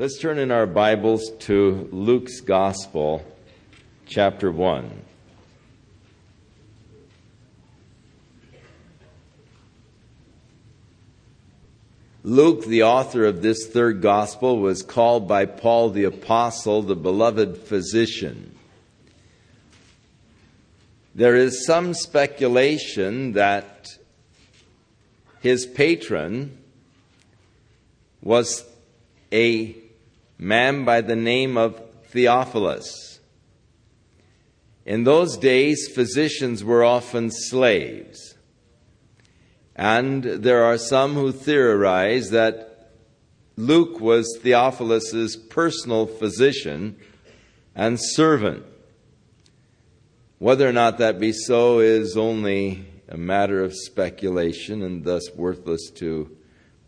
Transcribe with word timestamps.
Let's 0.00 0.16
turn 0.16 0.38
in 0.38 0.52
our 0.52 0.68
Bibles 0.68 1.32
to 1.40 1.88
Luke's 1.90 2.40
Gospel, 2.40 3.26
chapter 4.06 4.48
1. 4.48 5.02
Luke, 12.22 12.64
the 12.66 12.84
author 12.84 13.24
of 13.24 13.42
this 13.42 13.66
third 13.66 14.00
gospel, 14.00 14.60
was 14.60 14.84
called 14.84 15.26
by 15.26 15.46
Paul 15.46 15.90
the 15.90 16.04
Apostle 16.04 16.82
the 16.82 16.94
beloved 16.94 17.58
physician. 17.58 18.56
There 21.16 21.34
is 21.34 21.66
some 21.66 21.92
speculation 21.92 23.32
that 23.32 23.98
his 25.40 25.66
patron 25.66 26.56
was 28.22 28.64
a 29.32 29.87
man 30.38 30.84
by 30.84 31.00
the 31.00 31.16
name 31.16 31.56
of 31.56 31.82
Theophilus. 32.06 33.20
In 34.86 35.04
those 35.04 35.36
days, 35.36 35.88
physicians 35.88 36.64
were 36.64 36.84
often 36.84 37.30
slaves. 37.30 38.36
And 39.76 40.24
there 40.24 40.64
are 40.64 40.78
some 40.78 41.14
who 41.14 41.30
theorize 41.32 42.30
that 42.30 42.92
Luke 43.56 44.00
was 44.00 44.38
Theophilus's 44.42 45.36
personal 45.36 46.06
physician 46.06 46.96
and 47.74 47.98
servant. 48.00 48.64
Whether 50.38 50.68
or 50.68 50.72
not 50.72 50.98
that 50.98 51.18
be 51.18 51.32
so 51.32 51.80
is 51.80 52.16
only 52.16 52.86
a 53.08 53.16
matter 53.16 53.62
of 53.62 53.74
speculation 53.74 54.82
and 54.82 55.04
thus 55.04 55.30
worthless 55.34 55.90
to 55.96 56.36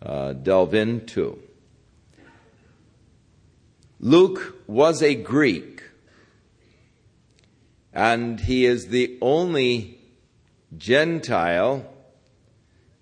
uh, 0.00 0.32
delve 0.34 0.74
into. 0.74 1.42
Luke 4.02 4.62
was 4.66 5.02
a 5.02 5.14
Greek, 5.14 5.82
and 7.92 8.41
he 8.41 8.64
is 8.64 8.88
the 8.88 9.19
only 9.20 10.00
Gentile 10.75 11.84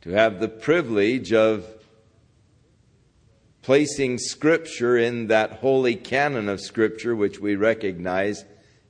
to 0.00 0.10
have 0.10 0.40
the 0.40 0.48
privilege 0.48 1.32
of 1.32 1.64
placing 3.62 4.18
Scripture 4.18 4.98
in 4.98 5.28
that 5.28 5.52
holy 5.52 5.94
canon 5.94 6.48
of 6.48 6.60
Scripture 6.60 7.14
which 7.14 7.38
we 7.38 7.54
recognize 7.54 8.44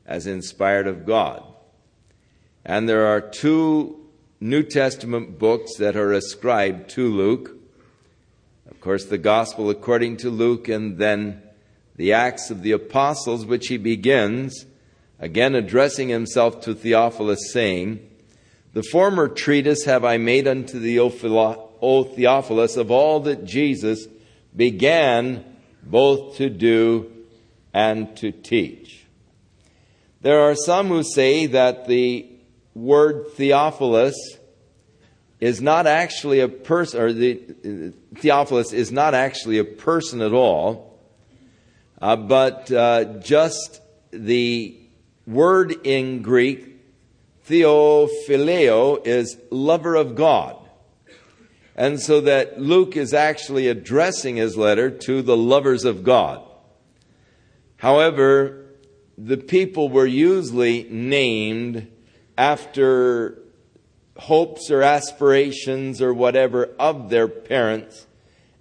as 0.07 0.27
inspired 0.27 0.87
of 0.87 1.05
God. 1.05 1.43
And 2.65 2.89
there 2.89 3.07
are 3.07 3.21
two 3.21 4.09
New 4.41 4.63
Testament 4.63 5.39
books 5.39 5.77
that 5.77 5.95
are 5.95 6.15
ascribed 6.15 6.89
to 6.91 7.07
Luke. 7.07 7.55
Of 8.71 8.81
course, 8.81 9.05
the 9.05 9.19
Gospel 9.19 9.69
according 9.69 10.17
to 10.19 10.31
Luke, 10.31 10.69
and 10.69 10.97
then 10.97 11.43
the 11.99 12.13
Acts 12.13 12.49
of 12.51 12.63
the 12.63 12.73
Apostles, 12.73 13.45
which 13.45 13.67
he 13.67 13.77
begins, 13.77 14.65
again 15.19 15.57
addressing 15.57 16.09
himself 16.09 16.61
to 16.63 16.73
Theophilus, 16.73 17.53
saying, 17.53 18.09
The 18.73 18.85
former 18.85 19.29
treatise 19.29 19.85
have 19.85 20.05
I 20.05 20.17
made 20.17 20.47
unto 20.47 20.79
thee, 20.79 20.99
O 21.01 21.11
Theophilus, 22.05 22.77
of 22.77 22.91
all 22.93 23.21
that 23.21 23.45
Jesus 23.45 24.07
began 24.57 25.45
both 25.83 26.37
to 26.37 26.49
do 26.49 27.13
and 27.75 28.17
to 28.19 28.31
teach. 28.31 29.05
There 30.21 30.41
are 30.41 30.55
some 30.55 30.89
who 30.89 31.03
say 31.03 31.47
that 31.47 31.89
the 31.89 32.31
word 32.75 33.33
Theophilus 33.35 34.39
is 35.41 35.61
not 35.61 35.89
actually 35.89 36.39
a 36.41 36.49
person, 36.49 37.01
or 37.01 37.13
the 37.13 37.41
uh, 37.65 38.19
Theophilus 38.21 38.73
is 38.73 38.93
not 38.93 39.15
actually 39.15 39.59
a 39.59 39.65
person 39.65 40.21
at 40.23 40.33
all 40.33 40.88
uh, 42.01 42.17
but 42.17 42.71
uh, 42.71 43.05
just 43.21 43.81
the 44.11 44.79
word 45.27 45.75
in 45.85 46.23
Greek, 46.23 46.81
theophileo, 47.47 49.07
is 49.07 49.37
lover 49.51 49.95
of 49.95 50.15
God. 50.15 50.57
And 51.75 52.01
so 52.01 52.21
that 52.23 52.61
Luke 52.61 52.97
is 52.97 53.15
actually 53.15 53.69
addressing 53.69 54.37
his 54.37 54.57
letter 54.57 54.91
to 54.91 55.23
the 55.23 55.37
lovers 55.37 55.85
of 55.85 56.03
God. 56.03 56.43
However, 57.77 58.67
the 59.17 59.37
people 59.37 59.89
were 59.89 60.07
usually 60.07 60.89
named 60.91 61.89
after 62.37 63.39
hopes 64.17 64.71
or 64.71 64.83
aspirations 64.83 66.03
or 66.03 66.13
whatever 66.13 66.75
of 66.81 67.11
their 67.11 67.29
parents 67.29 68.08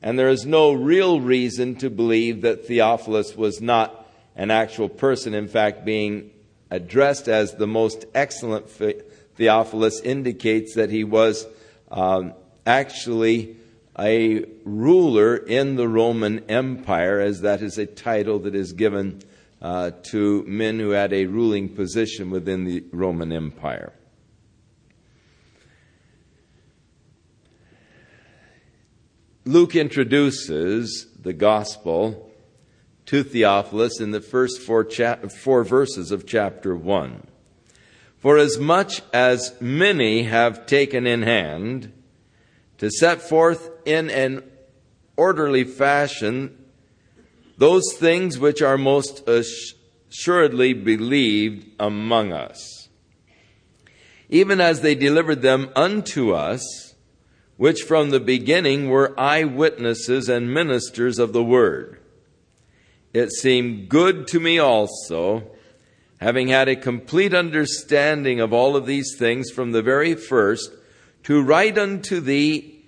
and 0.02 0.18
there 0.18 0.30
is 0.30 0.46
no 0.46 0.74
real 0.74 1.20
reason 1.20 1.76
to 1.76 1.90
believe 1.90 2.42
that 2.42 2.66
Theophilus 2.66 3.36
was 3.36 3.62
not 3.62 4.08
an 4.36 4.52
actual 4.52 4.90
person. 4.90 5.34
In 5.34 5.48
fact, 5.48 5.86
being 5.86 6.32
addressed 6.70 7.28
as 7.28 7.56
the 7.56 7.68
most 7.68 8.06
excellent 8.14 8.70
Theophilus 9.36 10.00
indicates 10.02 10.76
that 10.76 10.90
he 10.90 11.04
was 11.04 11.48
um, 11.90 12.34
actually 12.66 13.58
a 13.98 14.46
ruler 14.64 15.36
in 15.36 15.76
the 15.76 15.88
Roman 15.88 16.40
Empire, 16.50 17.20
as 17.20 17.42
that 17.42 17.64
is 17.64 17.78
a 17.78 17.86
title 17.88 18.40
that 18.40 18.54
is 18.54 18.74
given 18.74 19.22
uh, 19.62 19.92
to 20.04 20.44
men 20.44 20.78
who 20.78 20.92
had 20.92 21.14
a 21.14 21.26
ruling 21.26 21.70
position 21.70 22.30
within 22.30 22.64
the 22.64 22.84
Roman 22.92 23.32
Empire. 23.32 23.94
Luke 29.48 29.78
introduces 29.78 31.08
the 31.22 31.32
gospel 31.32 32.30
to 33.06 33.24
Theophilus 33.24 34.02
in 34.02 34.12
the 34.12 34.20
first 34.20 34.60
four, 34.60 34.84
cha- 34.84 35.16
four 35.30 35.64
verses 35.64 36.12
of 36.12 36.28
chapter 36.28 36.76
1. 36.76 37.26
For 38.18 38.38
as 38.38 38.58
much 38.58 39.02
as 39.14 39.56
many 39.62 40.24
have 40.24 40.66
taken 40.66 41.08
in 41.08 41.22
hand 41.22 41.94
to 42.80 42.92
set 42.92 43.22
forth 43.22 43.70
in 43.86 44.10
an 44.10 44.44
orderly 45.16 45.64
fashion 45.64 46.66
those 47.58 47.94
things 47.94 48.38
which 48.38 48.62
are 48.62 48.78
most 48.78 49.26
assuredly 49.30 50.74
believed 50.74 51.70
among 51.80 52.34
us, 52.34 52.90
even 54.28 54.60
as 54.60 54.82
they 54.82 54.94
delivered 54.94 55.42
them 55.42 55.70
unto 55.74 56.34
us, 56.34 56.87
which 57.58 57.82
from 57.82 58.12
the 58.12 58.20
beginning 58.20 58.90
were 58.90 59.20
eyewitnesses 59.20 60.30
and 60.30 60.54
ministers 60.54 61.20
of 61.20 61.34
the 61.34 61.44
word. 61.44 62.00
It 63.14 63.32
seemed 63.32 63.90
good 63.90 64.28
to 64.28 64.40
me 64.40 64.60
also, 64.60 65.44
having 66.20 66.50
had 66.50 66.68
a 66.68 66.76
complete 66.76 67.34
understanding 67.34 68.40
of 68.40 68.54
all 68.54 68.76
of 68.76 68.86
these 68.86 69.16
things 69.18 69.50
from 69.50 69.72
the 69.72 69.82
very 69.82 70.14
first, 70.14 70.72
to 71.24 71.42
write 71.42 71.78
unto 71.78 72.20
thee 72.20 72.86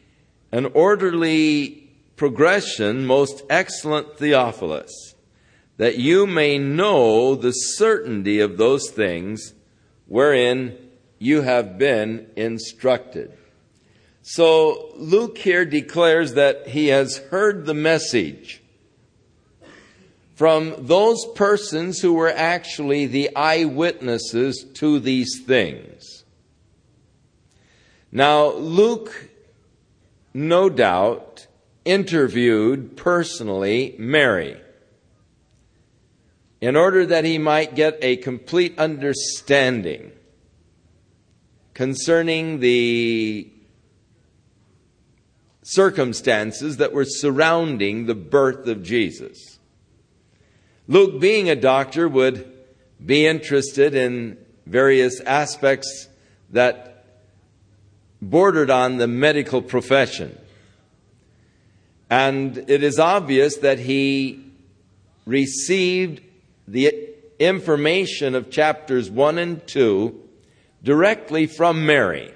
an 0.51 0.67
orderly 0.67 1.89
progression, 2.15 3.05
most 3.05 3.43
excellent 3.49 4.17
Theophilus, 4.17 5.15
that 5.77 5.97
you 5.97 6.27
may 6.27 6.57
know 6.57 7.33
the 7.33 7.51
certainty 7.51 8.39
of 8.39 8.57
those 8.57 8.89
things 8.89 9.53
wherein 10.07 10.77
you 11.17 11.41
have 11.41 11.77
been 11.77 12.29
instructed. 12.35 13.35
So 14.21 14.91
Luke 14.95 15.37
here 15.37 15.65
declares 15.65 16.33
that 16.33 16.67
he 16.67 16.87
has 16.87 17.17
heard 17.17 17.65
the 17.65 17.73
message 17.73 18.61
from 20.35 20.73
those 20.77 21.25
persons 21.35 21.99
who 21.99 22.13
were 22.13 22.31
actually 22.31 23.05
the 23.05 23.35
eyewitnesses 23.35 24.65
to 24.75 24.99
these 24.99 25.41
things. 25.45 26.23
Now, 28.11 28.51
Luke, 28.51 29.29
no 30.33 30.69
doubt, 30.69 31.47
interviewed 31.85 32.95
personally 32.95 33.95
Mary 33.97 34.57
in 36.61 36.75
order 36.75 37.05
that 37.05 37.25
he 37.25 37.37
might 37.37 37.75
get 37.75 37.97
a 38.01 38.17
complete 38.17 38.77
understanding 38.77 40.11
concerning 41.73 42.59
the 42.59 43.49
circumstances 45.69 46.77
that 46.77 46.93
were 46.93 47.05
surrounding 47.05 48.07
the 48.07 48.15
birth 48.15 48.67
of 48.67 48.81
Jesus. 48.81 49.59
Luke, 50.87 51.21
being 51.21 51.47
a 51.47 51.55
doctor, 51.55 52.09
would 52.09 52.51
be 53.05 53.27
interested 53.27 53.93
in 53.93 54.37
various 54.65 55.19
aspects 55.21 56.07
that 56.49 57.05
bordered 58.19 58.71
on 58.71 58.97
the 58.97 59.07
medical 59.07 59.61
profession. 59.61 60.35
And 62.09 62.57
it 62.67 62.81
is 62.81 62.97
obvious 62.97 63.57
that 63.57 63.77
he 63.77 64.43
received 65.27 66.21
the 66.67 67.13
information 67.37 68.33
of 68.33 68.49
chapters 68.49 69.11
1 69.11 69.37
and 69.37 69.67
2 69.67 70.19
directly 70.83 71.45
from 71.45 71.85
Mary. 71.85 72.33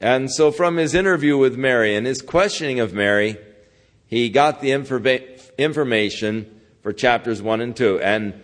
And 0.00 0.30
so, 0.30 0.50
from 0.50 0.76
his 0.76 0.94
interview 0.94 1.38
with 1.38 1.56
Mary 1.56 1.94
and 1.94 2.06
his 2.06 2.20
questioning 2.20 2.80
of 2.80 2.92
Mary, 2.92 3.38
he 4.06 4.28
got 4.28 4.60
the 4.60 4.70
informa- 4.70 5.56
information 5.56 6.60
for 6.82 6.92
chapters 6.92 7.42
1 7.42 7.60
and 7.60 7.74
2. 7.74 8.00
And 8.00 8.42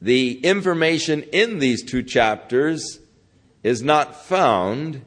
the 0.00 0.40
information 0.40 1.22
in 1.24 1.58
these 1.58 1.84
two 1.84 2.02
chapters 2.02 2.98
is 3.62 3.82
not 3.82 4.24
found 4.24 5.02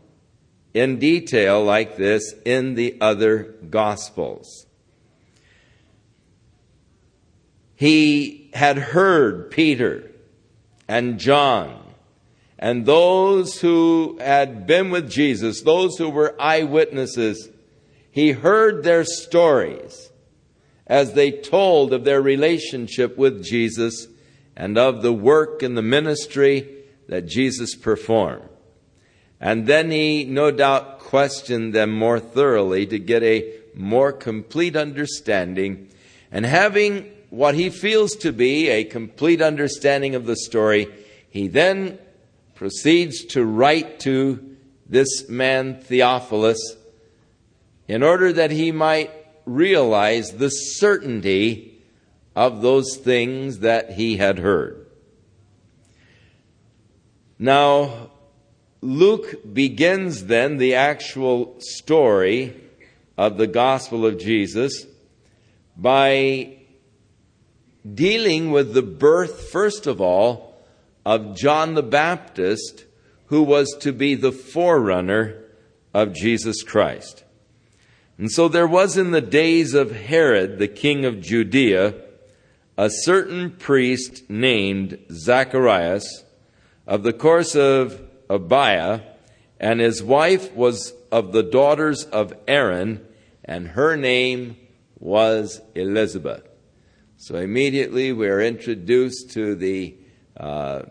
in 0.73 0.99
detail 0.99 1.63
like 1.63 1.97
this 1.97 2.33
in 2.45 2.75
the 2.75 2.97
other 3.01 3.55
Gospels. 3.69 4.65
He 7.75 8.49
had 8.53 8.77
heard 8.77 9.51
Peter 9.51 10.11
and 10.87 11.19
John 11.19 11.88
and 12.61 12.85
those 12.85 13.61
who 13.61 14.17
had 14.19 14.67
been 14.67 14.91
with 14.91 15.09
Jesus, 15.09 15.61
those 15.61 15.97
who 15.97 16.09
were 16.09 16.35
eyewitnesses. 16.39 17.49
He 18.11 18.33
heard 18.33 18.83
their 18.83 19.05
stories 19.05 20.11
as 20.85 21.13
they 21.13 21.31
told 21.31 21.93
of 21.93 22.03
their 22.03 22.21
relationship 22.21 23.17
with 23.17 23.41
Jesus 23.41 24.07
and 24.57 24.77
of 24.77 25.01
the 25.01 25.13
work 25.13 25.63
and 25.63 25.77
the 25.77 25.81
ministry 25.81 26.67
that 27.07 27.27
Jesus 27.27 27.75
performed. 27.75 28.49
And 29.39 29.65
then 29.65 29.89
he 29.89 30.25
no 30.25 30.51
doubt 30.51 30.99
questioned 30.99 31.73
them 31.73 31.91
more 31.91 32.19
thoroughly 32.19 32.85
to 32.87 32.99
get 32.99 33.23
a 33.23 33.53
more 33.73 34.11
complete 34.11 34.75
understanding. 34.75 35.87
And 36.29 36.45
having 36.45 37.09
what 37.29 37.55
he 37.55 37.69
feels 37.69 38.15
to 38.15 38.33
be 38.33 38.67
a 38.67 38.83
complete 38.83 39.41
understanding 39.41 40.13
of 40.13 40.25
the 40.25 40.35
story, 40.35 40.89
he 41.29 41.47
then 41.47 41.99
proceeds 42.59 43.23
to 43.23 43.45
write 43.45 44.01
to 44.01 44.57
this 44.85 45.29
man 45.29 45.79
Theophilus 45.79 46.75
in 47.87 48.03
order 48.03 48.33
that 48.33 48.51
he 48.51 48.69
might 48.69 49.11
realize 49.45 50.31
the 50.31 50.49
certainty 50.49 51.81
of 52.35 52.61
those 52.61 52.97
things 52.97 53.59
that 53.59 53.93
he 53.93 54.17
had 54.17 54.39
heard. 54.39 54.85
Now, 57.39 58.11
Luke 58.81 59.53
begins 59.53 60.25
then 60.25 60.57
the 60.57 60.75
actual 60.75 61.55
story 61.61 62.61
of 63.17 63.37
the 63.37 63.47
gospel 63.47 64.05
of 64.05 64.19
Jesus 64.19 64.85
by 65.77 66.57
dealing 67.89 68.51
with 68.51 68.73
the 68.73 68.83
birth, 68.83 69.49
first 69.49 69.87
of 69.87 70.01
all, 70.01 70.48
of 71.09 71.35
John 71.35 71.73
the 71.73 71.81
Baptist, 71.81 72.85
who 73.25 73.41
was 73.41 73.75
to 73.79 73.91
be 73.91 74.13
the 74.13 74.31
forerunner 74.31 75.43
of 75.91 76.13
Jesus 76.13 76.61
Christ. 76.61 77.23
And 78.19 78.31
so 78.31 78.47
there 78.47 78.67
was 78.67 78.95
in 78.95 79.09
the 79.09 79.19
days 79.19 79.73
of 79.73 79.89
Herod, 79.89 80.59
the 80.59 80.67
king 80.67 81.05
of 81.05 81.19
Judea, 81.19 81.95
a 82.77 82.91
certain 82.91 83.49
priest 83.49 84.29
named 84.29 84.99
Zacharias 85.11 86.25
of 86.85 87.01
the 87.01 87.13
course 87.13 87.55
of 87.55 87.99
Abia, 88.29 89.01
and 89.59 89.79
his 89.79 90.03
wife 90.03 90.53
was 90.53 90.93
of 91.11 91.31
the 91.31 91.41
daughters 91.41 92.03
of 92.03 92.35
Aaron, 92.47 93.03
and 93.43 93.69
her 93.69 93.95
name 93.95 94.57
was 94.99 95.59
Elizabeth. 95.73 96.47
So 97.17 97.37
immediately 97.37 98.13
we 98.13 98.27
are 98.27 98.41
introduced 98.41 99.31
to 99.31 99.55
the 99.55 99.95
uh, 100.37 100.83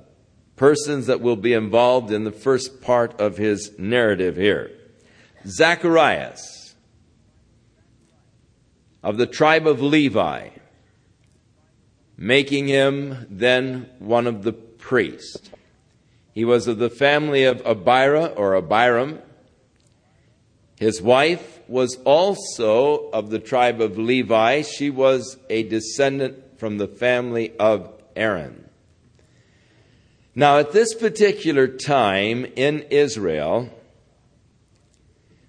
persons 0.59 1.07
that 1.07 1.21
will 1.21 1.37
be 1.37 1.55
involved 1.55 2.11
in 2.11 2.25
the 2.25 2.33
first 2.33 2.83
part 2.83 3.19
of 3.21 3.39
his 3.39 3.73
narrative 3.79 4.37
here. 4.37 4.71
Zacharias 5.47 6.75
of 9.03 9.17
the 9.17 9.27
tribe 9.27 9.67
of 9.67 9.81
Levi, 9.81 10.51
making 12.17 12.67
him 12.67 13.27
then 13.31 13.89
one 13.99 14.27
of 14.27 14.43
the 14.43 14.53
priests. 14.53 15.51
He 16.35 16.45
was 16.45 16.67
of 16.67 16.79
the 16.79 16.91
family 16.91 17.45
of 17.45 17.63
Abira 17.63 18.37
or 18.37 18.57
Abiram. 18.57 19.21
His 20.79 21.01
wife 21.01 21.61
was 21.69 21.97
also 22.05 23.11
of 23.11 23.31
the 23.31 23.39
tribe 23.39 23.81
of 23.81 23.99
Levi. 23.99 24.63
She 24.63 24.91
was 24.91 25.37
a 25.49 25.63
descendant 25.65 26.59
from 26.59 26.79
the 26.79 26.89
family 26.89 27.57
of 27.59 27.93
Aaron. 28.15 28.68
Now, 30.39 30.59
at 30.59 30.71
this 30.71 30.95
particular 30.95 31.67
time 31.67 32.47
in 32.55 32.83
Israel, 32.91 33.71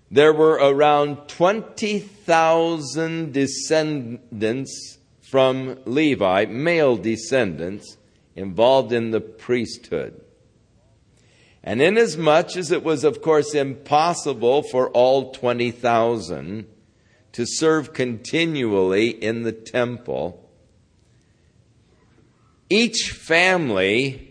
there 0.10 0.34
were 0.34 0.54
around 0.54 1.28
20,000 1.28 3.32
descendants 3.32 4.98
from 5.22 5.78
Levi, 5.86 6.46
male 6.46 6.98
descendants, 6.98 7.98
involved 8.36 8.92
in 8.92 9.12
the 9.12 9.22
priesthood. 9.22 10.20
And 11.64 11.84
inasmuch 11.84 12.58
as 12.58 12.72
it 12.72 12.84
was, 12.84 13.04
of 13.04 13.22
course, 13.22 13.54
impossible 13.54 14.64
for 14.64 14.90
all 14.90 15.32
20,000 15.34 16.66
to 17.34 17.46
serve 17.46 17.94
continually 17.94 19.10
in 19.10 19.44
the 19.44 19.52
temple, 19.52 20.50
each 22.72 23.12
family 23.12 24.29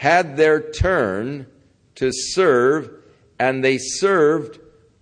had 0.00 0.38
their 0.38 0.58
turn 0.58 1.46
to 1.94 2.10
serve, 2.10 2.90
and 3.38 3.62
they 3.62 3.76
served 3.76 4.58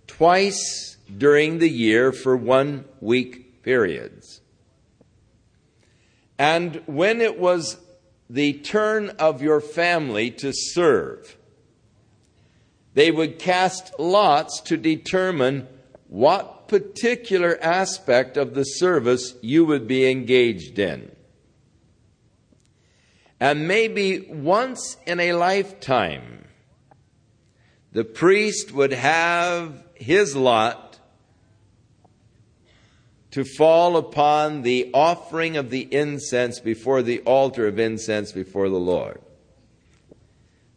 twice 0.07 0.97
during 1.17 1.59
the 1.59 1.69
year 1.69 2.11
for 2.11 2.35
one 2.35 2.83
week 2.99 3.63
periods. 3.63 4.41
And 6.37 6.81
when 6.85 7.21
it 7.21 7.39
was 7.39 7.77
the 8.29 8.51
turn 8.51 9.11
of 9.11 9.41
your 9.41 9.61
family 9.61 10.31
to 10.31 10.51
serve. 10.53 11.37
They 12.93 13.09
would 13.09 13.39
cast 13.39 13.97
lots 13.97 14.59
to 14.63 14.75
determine 14.75 15.65
what 16.09 16.67
particular 16.67 17.57
aspect 17.61 18.35
of 18.35 18.53
the 18.53 18.65
service 18.65 19.35
you 19.41 19.63
would 19.63 19.87
be 19.87 20.11
engaged 20.11 20.77
in. 20.77 21.09
And 23.39 23.67
maybe 23.67 24.27
once 24.29 24.97
in 25.07 25.19
a 25.19 25.33
lifetime, 25.33 26.45
the 27.91 28.03
priest 28.03 28.73
would 28.73 28.91
have 28.91 29.83
his 29.95 30.35
lot 30.35 30.99
to 33.31 33.45
fall 33.45 33.95
upon 33.95 34.63
the 34.63 34.89
offering 34.93 35.55
of 35.55 35.69
the 35.69 35.87
incense 35.93 36.59
before 36.59 37.01
the 37.01 37.19
altar 37.21 37.67
of 37.67 37.79
incense 37.79 38.31
before 38.31 38.69
the 38.69 38.79
Lord. 38.79 39.21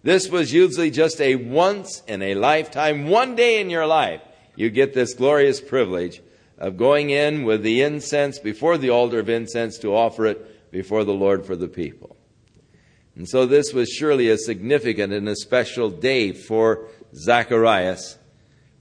This 0.02 0.28
was 0.28 0.52
usually 0.52 0.90
just 0.90 1.20
a 1.20 1.36
once 1.36 2.02
in 2.06 2.22
a 2.22 2.34
lifetime, 2.34 3.08
one 3.08 3.36
day 3.36 3.60
in 3.60 3.70
your 3.70 3.86
life, 3.86 4.20
you 4.56 4.68
get 4.68 4.94
this 4.94 5.14
glorious 5.14 5.60
privilege 5.60 6.20
of 6.58 6.76
going 6.76 7.10
in 7.10 7.44
with 7.44 7.62
the 7.62 7.82
incense 7.82 8.38
before 8.38 8.78
the 8.78 8.90
altar 8.90 9.20
of 9.20 9.28
incense 9.28 9.78
to 9.78 9.94
offer 9.94 10.26
it 10.26 10.70
before 10.70 11.04
the 11.04 11.14
Lord 11.14 11.46
for 11.46 11.56
the 11.56 11.68
people. 11.68 12.16
And 13.16 13.28
so 13.28 13.46
this 13.46 13.72
was 13.72 13.90
surely 13.90 14.28
a 14.28 14.38
significant 14.38 15.12
and 15.12 15.28
a 15.28 15.36
special 15.36 15.90
day 15.90 16.32
for 16.32 16.88
Zacharias, 17.14 18.18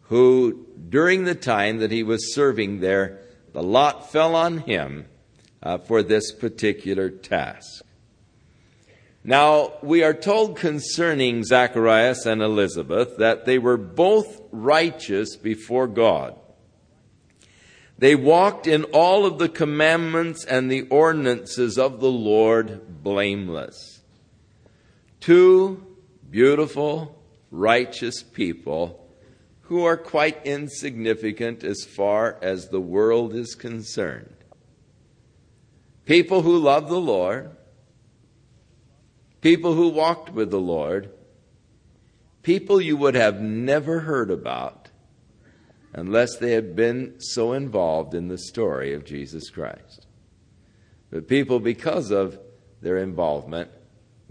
who 0.04 0.66
during 0.90 1.26
the 1.26 1.36
time 1.36 1.80
that 1.80 1.92
he 1.92 2.04
was 2.04 2.34
serving 2.34 2.80
there 2.80 3.20
the 3.54 3.64
lot 3.64 4.12
fell 4.12 4.36
on 4.36 4.60
him 4.60 5.06
uh, 5.62 5.78
for 5.78 6.02
this 6.02 6.32
particular 6.32 7.10
task. 7.10 7.84
Now, 9.24 9.74
we 9.84 10.04
are 10.04 10.16
told 10.16 10.58
concerning 10.58 11.44
Zacharias 11.44 12.26
and 12.26 12.42
Elizabeth 12.42 13.18
that 13.18 13.46
they 13.46 13.60
were 13.60 13.78
both 13.78 14.42
righteous 14.52 15.36
before 15.36 15.88
God. 15.88 16.36
They 18.00 18.16
walked 18.16 18.66
in 18.66 18.86
all 18.86 19.28
of 19.28 19.38
the 19.38 19.50
commandments 19.50 20.44
and 20.44 20.72
the 20.72 20.84
ordinances 20.84 21.78
of 21.78 22.00
the 22.00 22.10
Lord 22.10 23.04
blameless. 23.04 23.91
Two 25.22 25.86
beautiful, 26.30 27.24
righteous 27.52 28.24
people 28.24 29.08
who 29.62 29.86
are 29.86 29.96
quite 29.96 30.46
insignificant 30.46 31.64
as 31.64 31.86
far 31.86 32.38
as 32.42 32.68
the 32.68 32.82
world 32.82 33.34
is 33.34 33.56
concerned. 33.56 34.36
People 36.06 36.42
who 36.42 36.58
love 36.58 36.90
the 36.90 37.00
Lord, 37.00 37.56
people 39.40 39.76
who 39.76 39.90
walked 39.90 40.34
with 40.34 40.50
the 40.50 40.60
Lord, 40.60 41.12
people 42.42 42.82
you 42.82 42.98
would 42.98 43.16
have 43.16 43.40
never 43.40 44.02
heard 44.02 44.32
about 44.32 44.90
unless 45.94 46.38
they 46.38 46.54
had 46.54 46.76
been 46.76 47.16
so 47.20 47.54
involved 47.54 48.16
in 48.16 48.28
the 48.28 48.38
story 48.38 48.94
of 48.94 49.06
Jesus 49.06 49.50
Christ. 49.50 50.08
But 51.12 51.28
people, 51.28 51.60
because 51.60 52.10
of 52.12 52.40
their 52.82 52.98
involvement, 52.98 53.70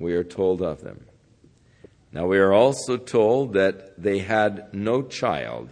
we 0.00 0.14
are 0.14 0.24
told 0.24 0.62
of 0.62 0.80
them. 0.80 1.04
Now 2.12 2.26
we 2.26 2.38
are 2.38 2.52
also 2.52 2.96
told 2.96 3.52
that 3.52 4.02
they 4.02 4.18
had 4.18 4.74
no 4.74 5.02
child 5.02 5.68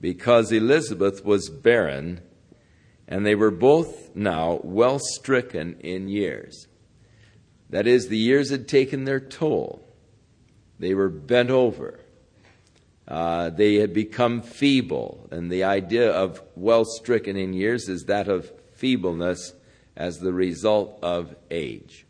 because 0.00 0.52
Elizabeth 0.52 1.24
was 1.24 1.50
barren 1.50 2.22
and 3.06 3.26
they 3.26 3.34
were 3.34 3.50
both 3.50 4.14
now 4.14 4.60
well 4.62 4.98
stricken 4.98 5.78
in 5.80 6.08
years. 6.08 6.68
That 7.70 7.86
is, 7.86 8.08
the 8.08 8.18
years 8.18 8.50
had 8.50 8.68
taken 8.68 9.04
their 9.04 9.20
toll. 9.20 9.82
They 10.78 10.94
were 10.94 11.08
bent 11.08 11.50
over. 11.50 12.00
Uh, 13.06 13.50
they 13.50 13.76
had 13.76 13.94
become 13.94 14.42
feeble, 14.42 15.28
and 15.30 15.50
the 15.50 15.64
idea 15.64 16.10
of 16.10 16.42
well 16.54 16.84
stricken 16.84 17.36
in 17.36 17.54
years 17.54 17.88
is 17.88 18.04
that 18.04 18.28
of 18.28 18.52
feebleness 18.74 19.54
as 19.96 20.18
the 20.18 20.32
result 20.32 20.98
of 21.02 21.34
age. 21.50 22.06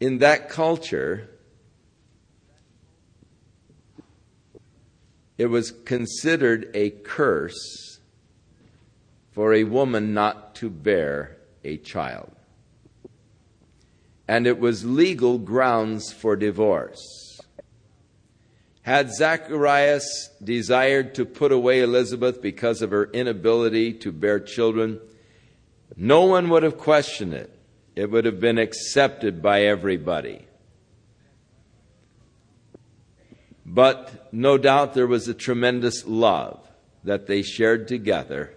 In 0.00 0.18
that 0.18 0.48
culture, 0.48 1.28
it 5.36 5.46
was 5.46 5.70
considered 5.70 6.70
a 6.74 6.90
curse 6.90 8.00
for 9.32 9.54
a 9.54 9.64
woman 9.64 10.14
not 10.14 10.54
to 10.56 10.70
bear 10.70 11.38
a 11.64 11.76
child. 11.78 12.30
And 14.26 14.46
it 14.46 14.58
was 14.58 14.84
legal 14.84 15.38
grounds 15.38 16.12
for 16.12 16.36
divorce. 16.36 17.40
Had 18.82 19.12
Zacharias 19.12 20.30
desired 20.42 21.14
to 21.16 21.24
put 21.24 21.52
away 21.52 21.80
Elizabeth 21.80 22.40
because 22.40 22.82
of 22.82 22.90
her 22.90 23.04
inability 23.12 23.92
to 23.94 24.12
bear 24.12 24.40
children, 24.40 25.00
no 25.96 26.24
one 26.24 26.48
would 26.48 26.62
have 26.62 26.78
questioned 26.78 27.34
it. 27.34 27.57
It 27.98 28.12
would 28.12 28.26
have 28.26 28.38
been 28.38 28.58
accepted 28.58 29.42
by 29.42 29.62
everybody. 29.62 30.46
But 33.66 34.32
no 34.32 34.56
doubt 34.56 34.94
there 34.94 35.08
was 35.08 35.26
a 35.26 35.34
tremendous 35.34 36.06
love 36.06 36.64
that 37.02 37.26
they 37.26 37.42
shared 37.42 37.88
together, 37.88 38.54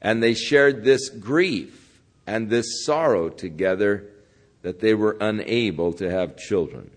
and 0.00 0.22
they 0.22 0.32
shared 0.32 0.84
this 0.84 1.10
grief 1.10 2.00
and 2.26 2.48
this 2.48 2.82
sorrow 2.86 3.28
together 3.28 4.08
that 4.62 4.80
they 4.80 4.94
were 4.94 5.18
unable 5.20 5.92
to 5.92 6.10
have 6.10 6.38
children. 6.38 6.90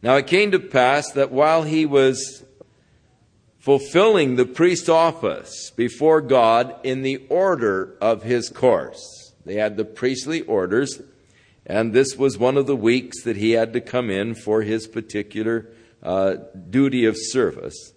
Now 0.00 0.16
it 0.16 0.28
came 0.28 0.50
to 0.52 0.58
pass 0.60 1.12
that 1.12 1.30
while 1.30 1.64
he 1.64 1.84
was 1.84 2.42
fulfilling 3.58 4.36
the 4.36 4.46
priest 4.46 4.88
office 4.88 5.70
before 5.76 6.22
God 6.22 6.74
in 6.84 7.02
the 7.02 7.26
order 7.28 7.98
of 8.00 8.22
his 8.22 8.48
course, 8.48 9.21
they 9.44 9.54
had 9.54 9.76
the 9.76 9.84
priestly 9.84 10.42
orders, 10.42 11.00
and 11.66 11.92
this 11.92 12.16
was 12.16 12.38
one 12.38 12.56
of 12.56 12.66
the 12.66 12.76
weeks 12.76 13.22
that 13.24 13.36
he 13.36 13.52
had 13.52 13.72
to 13.72 13.80
come 13.80 14.10
in 14.10 14.34
for 14.34 14.62
his 14.62 14.86
particular 14.86 15.66
uh, 16.02 16.36
duty 16.70 17.04
of 17.04 17.16
service. 17.16 17.92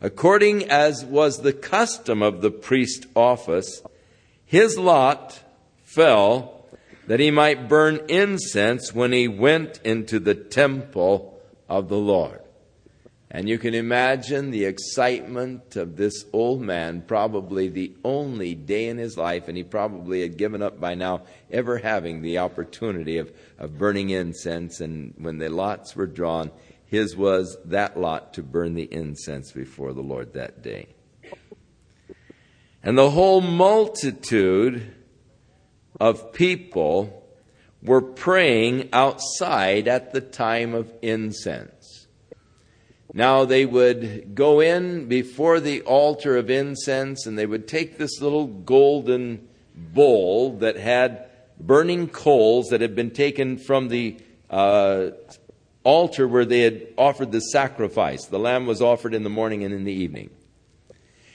According 0.00 0.70
as 0.70 1.04
was 1.04 1.38
the 1.38 1.52
custom 1.52 2.22
of 2.22 2.40
the 2.40 2.50
priest 2.50 3.06
office, 3.14 3.82
his 4.44 4.78
lot 4.78 5.40
fell 5.84 6.66
that 7.06 7.20
he 7.20 7.30
might 7.30 7.68
burn 7.68 8.00
incense 8.08 8.94
when 8.94 9.12
he 9.12 9.28
went 9.28 9.80
into 9.84 10.18
the 10.18 10.34
temple 10.34 11.40
of 11.68 11.88
the 11.88 11.98
Lord. 11.98 12.40
And 13.32 13.48
you 13.48 13.58
can 13.58 13.74
imagine 13.74 14.50
the 14.50 14.64
excitement 14.64 15.76
of 15.76 15.96
this 15.96 16.24
old 16.32 16.62
man, 16.62 17.02
probably 17.02 17.68
the 17.68 17.94
only 18.04 18.56
day 18.56 18.88
in 18.88 18.98
his 18.98 19.16
life, 19.16 19.46
and 19.46 19.56
he 19.56 19.62
probably 19.62 20.22
had 20.22 20.36
given 20.36 20.62
up 20.62 20.80
by 20.80 20.94
now 20.94 21.22
ever 21.48 21.78
having 21.78 22.22
the 22.22 22.38
opportunity 22.38 23.18
of, 23.18 23.32
of 23.56 23.78
burning 23.78 24.10
incense. 24.10 24.80
And 24.80 25.14
when 25.16 25.38
the 25.38 25.48
lots 25.48 25.94
were 25.94 26.08
drawn, 26.08 26.50
his 26.86 27.16
was 27.16 27.56
that 27.66 27.96
lot 27.96 28.34
to 28.34 28.42
burn 28.42 28.74
the 28.74 28.92
incense 28.92 29.52
before 29.52 29.92
the 29.92 30.02
Lord 30.02 30.32
that 30.32 30.60
day. 30.60 30.88
And 32.82 32.98
the 32.98 33.10
whole 33.10 33.40
multitude 33.40 34.92
of 36.00 36.32
people 36.32 37.28
were 37.80 38.02
praying 38.02 38.88
outside 38.92 39.86
at 39.86 40.12
the 40.12 40.20
time 40.20 40.74
of 40.74 40.92
incense. 41.00 41.79
Now 43.12 43.44
they 43.44 43.66
would 43.66 44.34
go 44.34 44.60
in 44.60 45.06
before 45.06 45.58
the 45.60 45.82
altar 45.82 46.36
of 46.36 46.48
incense 46.48 47.26
and 47.26 47.36
they 47.36 47.46
would 47.46 47.66
take 47.66 47.98
this 47.98 48.20
little 48.20 48.46
golden 48.46 49.48
bowl 49.74 50.58
that 50.58 50.76
had 50.76 51.26
burning 51.58 52.08
coals 52.08 52.68
that 52.68 52.80
had 52.80 52.94
been 52.94 53.10
taken 53.10 53.58
from 53.58 53.88
the 53.88 54.16
uh, 54.48 55.10
altar 55.82 56.28
where 56.28 56.44
they 56.44 56.60
had 56.60 56.86
offered 56.96 57.32
the 57.32 57.40
sacrifice. 57.40 58.26
The 58.26 58.38
lamb 58.38 58.66
was 58.66 58.80
offered 58.80 59.14
in 59.14 59.24
the 59.24 59.30
morning 59.30 59.64
and 59.64 59.74
in 59.74 59.84
the 59.84 59.92
evening. 59.92 60.30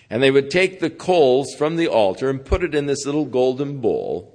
And 0.09 0.21
they 0.21 0.31
would 0.31 0.51
take 0.51 0.79
the 0.79 0.89
coals 0.89 1.53
from 1.55 1.75
the 1.75 1.87
altar 1.87 2.29
and 2.29 2.43
put 2.43 2.63
it 2.63 2.75
in 2.75 2.85
this 2.85 3.05
little 3.05 3.25
golden 3.25 3.81
bowl. 3.81 4.31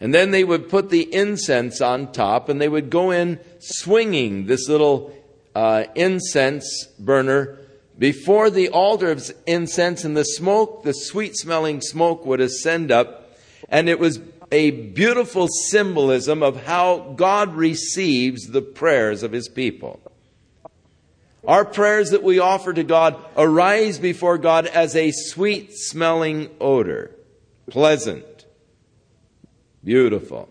And 0.00 0.14
then 0.14 0.30
they 0.30 0.44
would 0.44 0.68
put 0.68 0.90
the 0.90 1.12
incense 1.12 1.80
on 1.80 2.12
top 2.12 2.48
and 2.48 2.60
they 2.60 2.68
would 2.68 2.88
go 2.88 3.10
in 3.10 3.40
swinging 3.58 4.46
this 4.46 4.68
little 4.68 5.12
uh, 5.58 5.84
incense 5.96 6.86
burner 7.00 7.58
before 7.98 8.48
the 8.48 8.68
altar 8.68 9.10
of 9.10 9.28
incense 9.44 10.04
and 10.04 10.16
the 10.16 10.22
smoke, 10.22 10.84
the 10.84 10.92
sweet 10.92 11.36
smelling 11.36 11.80
smoke 11.80 12.24
would 12.24 12.40
ascend 12.40 12.92
up. 12.92 13.36
And 13.68 13.88
it 13.88 13.98
was 13.98 14.20
a 14.52 14.70
beautiful 14.70 15.48
symbolism 15.48 16.44
of 16.44 16.62
how 16.64 17.12
God 17.16 17.56
receives 17.56 18.46
the 18.46 18.62
prayers 18.62 19.24
of 19.24 19.32
his 19.32 19.48
people. 19.48 20.00
Our 21.44 21.64
prayers 21.64 22.10
that 22.10 22.22
we 22.22 22.38
offer 22.38 22.72
to 22.72 22.84
God 22.84 23.16
arise 23.36 23.98
before 23.98 24.38
God 24.38 24.66
as 24.66 24.94
a 24.94 25.10
sweet 25.10 25.72
smelling 25.72 26.50
odor, 26.60 27.10
pleasant, 27.68 28.46
beautiful. 29.82 30.48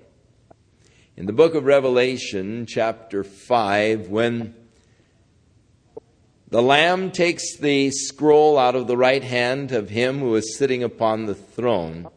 In 1.16 1.28
the 1.28 1.34
book 1.34 1.56
of 1.56 1.64
Revelation, 1.64 2.66
chapter 2.66 3.24
5, 3.24 4.10
when 4.10 4.54
the 6.50 6.62
Lamb 6.62 7.12
takes 7.12 7.58
the 7.58 7.92
scroll 7.92 8.58
out 8.58 8.76
of 8.76 8.88
the 8.88 8.98
right 8.98 9.24
hand 9.24 9.72
of 9.72 9.90
him 9.90 10.20
who 10.20 10.36
is 10.36 10.58
sitting 10.58 10.84
upon 10.84 11.26
the 11.26 11.36
throne, 11.36 12.08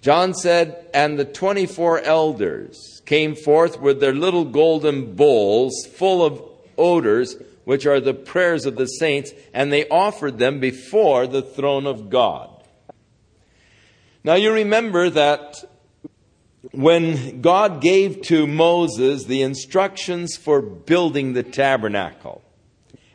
John 0.00 0.32
said, 0.32 0.86
And 0.94 1.18
the 1.18 1.24
24 1.24 2.00
elders 2.00 3.02
came 3.04 3.34
forth 3.34 3.80
with 3.80 4.00
their 4.00 4.14
little 4.14 4.44
golden 4.44 5.14
bowls 5.14 5.86
full 5.94 6.24
of 6.24 6.42
odors, 6.78 7.36
which 7.64 7.86
are 7.86 8.00
the 8.00 8.14
prayers 8.14 8.64
of 8.64 8.76
the 8.76 8.86
saints, 8.86 9.32
and 9.52 9.70
they 9.70 9.86
offered 9.88 10.38
them 10.38 10.58
before 10.58 11.26
the 11.26 11.42
throne 11.42 11.86
of 11.86 12.08
God. 12.08 12.48
Now 14.24 14.34
you 14.34 14.52
remember 14.52 15.10
that 15.10 15.64
when 16.72 17.40
God 17.40 17.80
gave 17.80 18.22
to 18.22 18.46
Moses 18.46 19.24
the 19.24 19.42
instructions 19.42 20.36
for 20.36 20.60
building 20.60 21.32
the 21.32 21.42
tabernacle, 21.42 22.42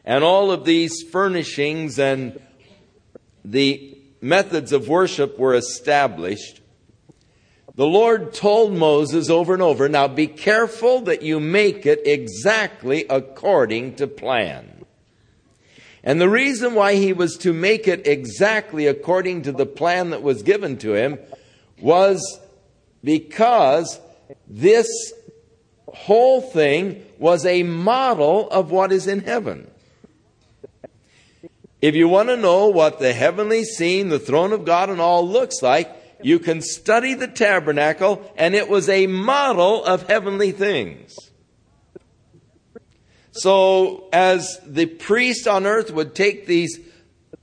and 0.04 0.24
all 0.24 0.52
of 0.52 0.66
these 0.66 1.04
furnishings 1.04 2.00
and 2.00 2.40
the 3.44 3.98
methods 4.22 4.72
of 4.72 4.88
worship 4.88 5.38
were 5.38 5.54
established, 5.54 6.62
the 7.76 7.86
Lord 7.86 8.34
told 8.34 8.74
Moses 8.74 9.30
over 9.30 9.54
and 9.54 9.62
over, 9.62 9.90
now 9.90 10.08
be 10.08 10.28
careful 10.28 11.02
that 11.02 11.22
you 11.22 11.40
make 11.40 11.86
it 11.86 12.02
exactly 12.06 13.06
according 13.10 13.96
to 13.96 14.08
plan. 14.08 14.86
And 16.04 16.22
the 16.22 16.30
reason 16.30 16.76
why 16.76 16.96
he 16.96 17.14
was 17.14 17.36
to 17.38 17.52
make 17.52 17.88
it 17.88 18.08
exactly 18.08 18.88
according 18.88 19.42
to 19.44 19.52
the 19.52 19.66
plan 19.66 20.12
that 20.12 20.22
was 20.22 20.44
given 20.44 20.78
to 20.78 20.94
him 20.94 21.20
was 21.82 22.40
because 23.06 24.00
this 24.48 24.88
whole 25.88 26.42
thing 26.42 27.06
was 27.20 27.46
a 27.46 27.64
model 27.64 28.50
of 28.50 28.72
what 28.72 28.92
is 28.92 29.08
in 29.08 29.22
heaven. 29.22 29.70
If 31.82 31.94
you 31.94 32.10
want 32.10 32.30
to 32.30 32.36
know 32.36 32.68
what 32.68 33.00
the 33.00 33.14
heavenly 33.14 33.64
scene, 33.64 34.10
the 34.10 34.20
throne 34.20 34.52
of 34.52 34.66
God, 34.66 34.90
and 34.90 35.00
all 35.00 35.26
looks 35.26 35.62
like, 35.62 35.96
you 36.24 36.40
can 36.40 36.62
study 36.62 37.14
the 37.14 37.28
tabernacle, 37.28 38.34
and 38.36 38.56
it 38.56 38.68
was 38.68 38.90
a 38.90 39.06
model 39.06 39.86
of 39.86 40.08
heavenly 40.08 40.52
things. 40.52 41.16
So, 43.34 44.10
as 44.12 44.60
the 44.66 44.88
priest 44.88 45.48
on 45.48 45.68
earth 45.68 45.92
would 45.92 46.16
take 46.16 46.48
these 46.48 46.80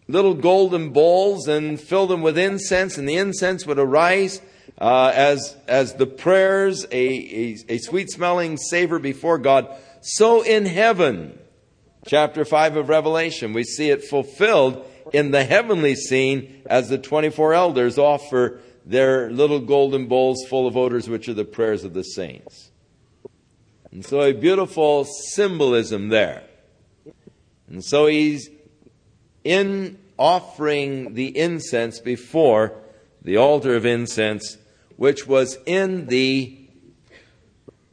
little 0.08 0.34
golden 0.34 0.90
bowls 0.90 1.46
and 1.46 1.80
fill 1.80 2.08
them 2.08 2.22
with 2.22 2.36
incense, 2.36 2.98
and 2.98 3.08
the 3.08 3.16
incense 3.16 3.64
would 3.66 3.78
arise 3.78 4.40
uh, 4.82 5.12
as, 5.14 5.56
as 5.68 5.94
the 5.94 6.06
prayers, 6.06 6.84
a, 6.90 6.96
a, 6.96 7.56
a 7.68 7.78
sweet 7.78 8.10
smelling 8.10 8.56
savor 8.56 8.98
before 8.98 9.38
God, 9.38 9.72
so 10.00 10.42
in 10.42 10.66
heaven, 10.66 11.38
chapter 12.04 12.44
5 12.44 12.76
of 12.76 12.88
Revelation, 12.88 13.52
we 13.52 13.62
see 13.62 13.90
it 13.90 14.02
fulfilled 14.02 14.84
in 15.12 15.30
the 15.30 15.44
heavenly 15.44 15.94
scene 15.94 16.64
as 16.66 16.88
the 16.88 16.98
24 16.98 17.54
elders 17.54 17.96
offer 17.96 18.58
their 18.84 19.30
little 19.30 19.60
golden 19.60 20.08
bowls 20.08 20.44
full 20.48 20.66
of 20.66 20.76
odors, 20.76 21.08
which 21.08 21.28
are 21.28 21.34
the 21.34 21.44
prayers 21.44 21.84
of 21.84 21.94
the 21.94 22.02
saints. 22.02 22.72
And 23.92 24.04
so 24.04 24.20
a 24.20 24.32
beautiful 24.32 25.04
symbolism 25.04 26.08
there. 26.08 26.42
And 27.68 27.84
so 27.84 28.06
he's 28.06 28.50
in 29.44 29.96
offering 30.18 31.14
the 31.14 31.38
incense 31.38 32.00
before 32.00 32.74
the 33.22 33.36
altar 33.36 33.76
of 33.76 33.86
incense, 33.86 34.56
which 35.02 35.26
was 35.26 35.58
in 35.66 36.06
the 36.06 36.56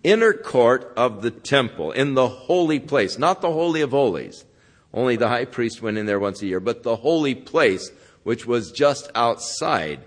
inner 0.03 0.31
court 0.31 0.93
of 0.95 1.23
the 1.23 1.31
temple, 1.31 1.91
in 1.91 2.13
the 2.13 2.27
holy 2.27 2.79
place, 2.79 3.17
not 3.17 3.41
the 3.41 3.51
Holy 3.51 3.81
of 3.81 3.89
Holies. 3.89 4.45
Only 4.93 5.15
the 5.15 5.27
high 5.27 5.45
priest 5.45 5.81
went 5.81 5.97
in 5.97 6.05
there 6.05 6.19
once 6.19 6.43
a 6.43 6.45
year, 6.45 6.59
but 6.59 6.83
the 6.83 6.97
holy 6.97 7.33
place, 7.33 7.91
which 8.21 8.45
was 8.45 8.71
just 8.71 9.09
outside 9.15 10.01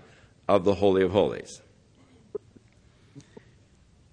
of 0.47 0.63
the 0.63 0.75
Holy 0.75 1.03
of 1.03 1.11
Holies. 1.11 1.61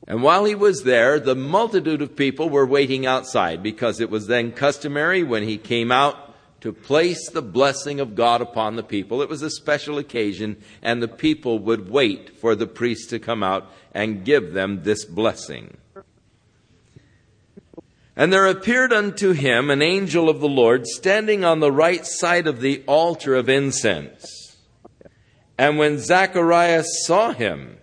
And 0.08 0.24
while 0.24 0.44
he 0.44 0.56
was 0.56 0.82
there, 0.82 1.20
the 1.20 1.36
multitude 1.36 2.02
of 2.02 2.16
people 2.16 2.50
were 2.50 2.66
waiting 2.66 3.06
outside 3.06 3.62
because 3.62 4.00
it 4.00 4.10
was 4.10 4.26
then 4.26 4.50
customary 4.50 5.22
when 5.22 5.44
he 5.44 5.58
came 5.58 5.92
out 5.92 6.29
to 6.60 6.72
place 6.72 7.30
the 7.30 7.42
blessing 7.42 8.00
of 8.00 8.14
God 8.14 8.40
upon 8.40 8.76
the 8.76 8.82
people. 8.82 9.22
It 9.22 9.28
was 9.28 9.42
a 9.42 9.50
special 9.50 9.98
occasion, 9.98 10.56
and 10.82 11.02
the 11.02 11.08
people 11.08 11.58
would 11.60 11.88
wait 11.88 12.38
for 12.38 12.54
the 12.54 12.66
priest 12.66 13.10
to 13.10 13.18
come 13.18 13.42
out 13.42 13.70
and 13.92 14.24
give 14.24 14.52
them 14.52 14.82
this 14.82 15.04
blessing. 15.04 15.76
And 18.16 18.32
there 18.32 18.46
appeared 18.46 18.92
unto 18.92 19.32
him 19.32 19.70
an 19.70 19.80
angel 19.80 20.28
of 20.28 20.40
the 20.40 20.48
Lord 20.48 20.86
standing 20.86 21.44
on 21.44 21.60
the 21.60 21.72
right 21.72 22.04
side 22.04 22.46
of 22.46 22.60
the 22.60 22.82
altar 22.86 23.34
of 23.34 23.48
incense. 23.48 24.58
And 25.56 25.78
when 25.78 25.98
Zacharias 25.98 27.04
saw 27.06 27.32
him, 27.32 27.78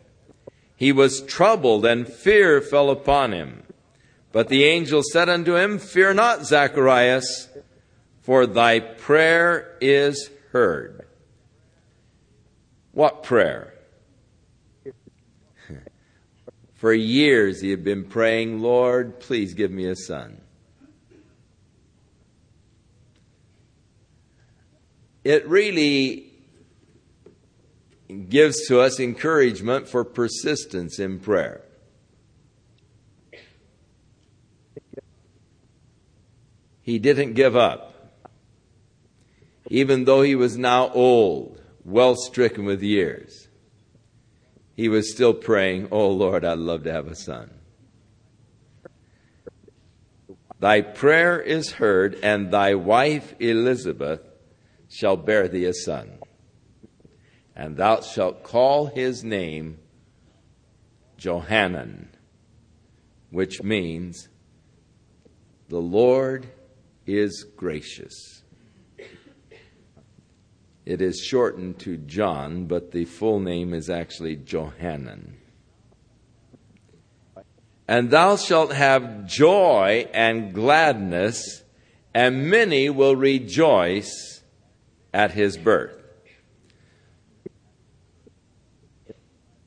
he 0.75 0.91
was 0.91 1.23
troubled, 1.23 1.85
and 1.87 2.07
fear 2.07 2.61
fell 2.61 2.91
upon 2.91 3.31
him. 3.31 3.63
But 4.31 4.49
the 4.49 4.65
angel 4.65 5.01
said 5.11 5.27
unto 5.27 5.55
him, 5.55 5.79
Fear 5.79 6.13
not, 6.13 6.45
Zacharias, 6.45 7.46
for 8.27 8.45
thy 8.45 8.77
prayer 8.81 9.77
is 9.79 10.29
heard. 10.51 11.07
What 12.91 13.23
prayer? 13.23 13.73
For 16.73 16.91
years 16.91 17.61
he 17.61 17.71
had 17.71 17.85
been 17.85 18.03
praying, 18.03 18.61
Lord, 18.61 19.21
please 19.21 19.53
give 19.53 19.71
me 19.71 19.85
a 19.87 19.95
son. 19.95 20.41
It 25.23 25.47
really 25.47 26.33
gives 28.27 28.67
to 28.67 28.81
us 28.81 28.99
encouragement 28.99 29.87
for 29.87 30.03
persistence 30.03 30.99
in 30.99 31.19
prayer. 31.19 31.61
He 36.81 36.99
didn't 36.99 37.31
give 37.31 37.55
up 37.55 37.93
even 39.67 40.05
though 40.05 40.21
he 40.21 40.35
was 40.35 40.57
now 40.57 40.89
old, 40.89 41.61
well 41.83 42.15
stricken 42.15 42.65
with 42.65 42.81
years, 42.81 43.47
he 44.75 44.89
was 44.89 45.11
still 45.11 45.33
praying, 45.33 45.89
Oh 45.91 46.09
Lord, 46.09 46.45
I'd 46.45 46.59
love 46.59 46.83
to 46.83 46.91
have 46.91 47.07
a 47.07 47.15
son. 47.15 47.51
Thy 50.59 50.81
prayer 50.81 51.39
is 51.39 51.73
heard, 51.73 52.17
and 52.23 52.51
thy 52.51 52.75
wife 52.75 53.35
Elizabeth 53.39 54.21
shall 54.89 55.17
bear 55.17 55.47
thee 55.47 55.65
a 55.65 55.73
son. 55.73 56.19
And 57.55 57.77
thou 57.77 58.01
shalt 58.01 58.43
call 58.43 58.87
his 58.87 59.23
name 59.23 59.79
Johanan, 61.17 62.09
which 63.29 63.61
means 63.61 64.29
the 65.69 65.81
Lord 65.81 66.47
is 67.05 67.45
gracious. 67.55 68.36
It 70.87 71.01
is 71.01 71.19
shortened 71.19 71.79
to 71.79 71.97
John, 71.97 72.63
but 72.63 72.93
the 72.93 73.03
full 73.03 73.41
name 73.41 73.73
is 73.73 73.89
actually 73.89 74.37
Johanan. 74.37 75.35
And 77.89 78.09
thou 78.09 78.37
shalt 78.37 78.71
have 78.71 79.25
joy 79.25 80.07
and 80.13 80.53
gladness, 80.53 81.61
and 82.13 82.49
many 82.49 82.89
will 82.89 83.17
rejoice 83.17 84.41
at 85.13 85.31
his 85.31 85.57
birth. 85.57 86.01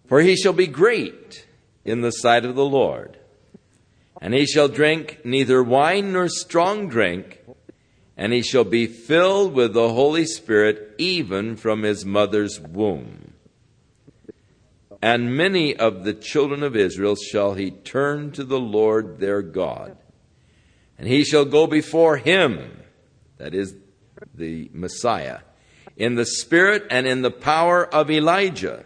For 0.07 0.23
he 0.23 0.37
shall 0.37 0.55
be 0.55 0.69
great 0.69 1.47
in 1.85 2.01
the 2.01 2.13
sight 2.13 2.47
of 2.47 2.55
the 2.55 2.65
Lord, 2.65 3.19
and 4.23 4.33
he 4.33 4.47
shall 4.47 4.69
drink 4.69 5.19
neither 5.23 5.63
wine 5.63 6.15
nor 6.15 6.29
strong 6.29 6.89
drink 6.89 7.40
and 8.21 8.35
he 8.35 8.43
shall 8.43 8.65
be 8.65 8.87
filled 8.87 9.55
with 9.55 9.73
the 9.73 9.95
Holy 9.95 10.27
Spirit 10.27 10.95
even 10.99 11.57
from 11.57 11.85
his 11.85 12.05
mother's 12.05 12.61
womb. 12.61 13.33
And 15.01 15.35
many 15.35 15.75
of 15.75 16.05
the 16.05 16.13
children 16.13 16.63
of 16.63 16.77
Israel 16.77 17.17
shall 17.17 17.55
he 17.55 17.71
turn 17.71 18.31
to 18.33 18.45
the 18.45 18.61
Lord 18.61 19.21
their 19.21 19.41
God. 19.41 19.97
And 20.99 21.09
he 21.09 21.25
shall 21.25 21.47
go 21.47 21.67
before 21.67 22.19
him, 22.19 22.83
that 23.39 23.55
is 23.55 23.75
the 24.35 24.71
Messiah, 24.75 25.39
in 25.97 26.17
the 26.17 26.27
spirit 26.27 26.87
and 26.91 27.07
in 27.07 27.23
the 27.23 27.31
power 27.31 27.87
of 27.87 28.11
Elijah, 28.11 28.85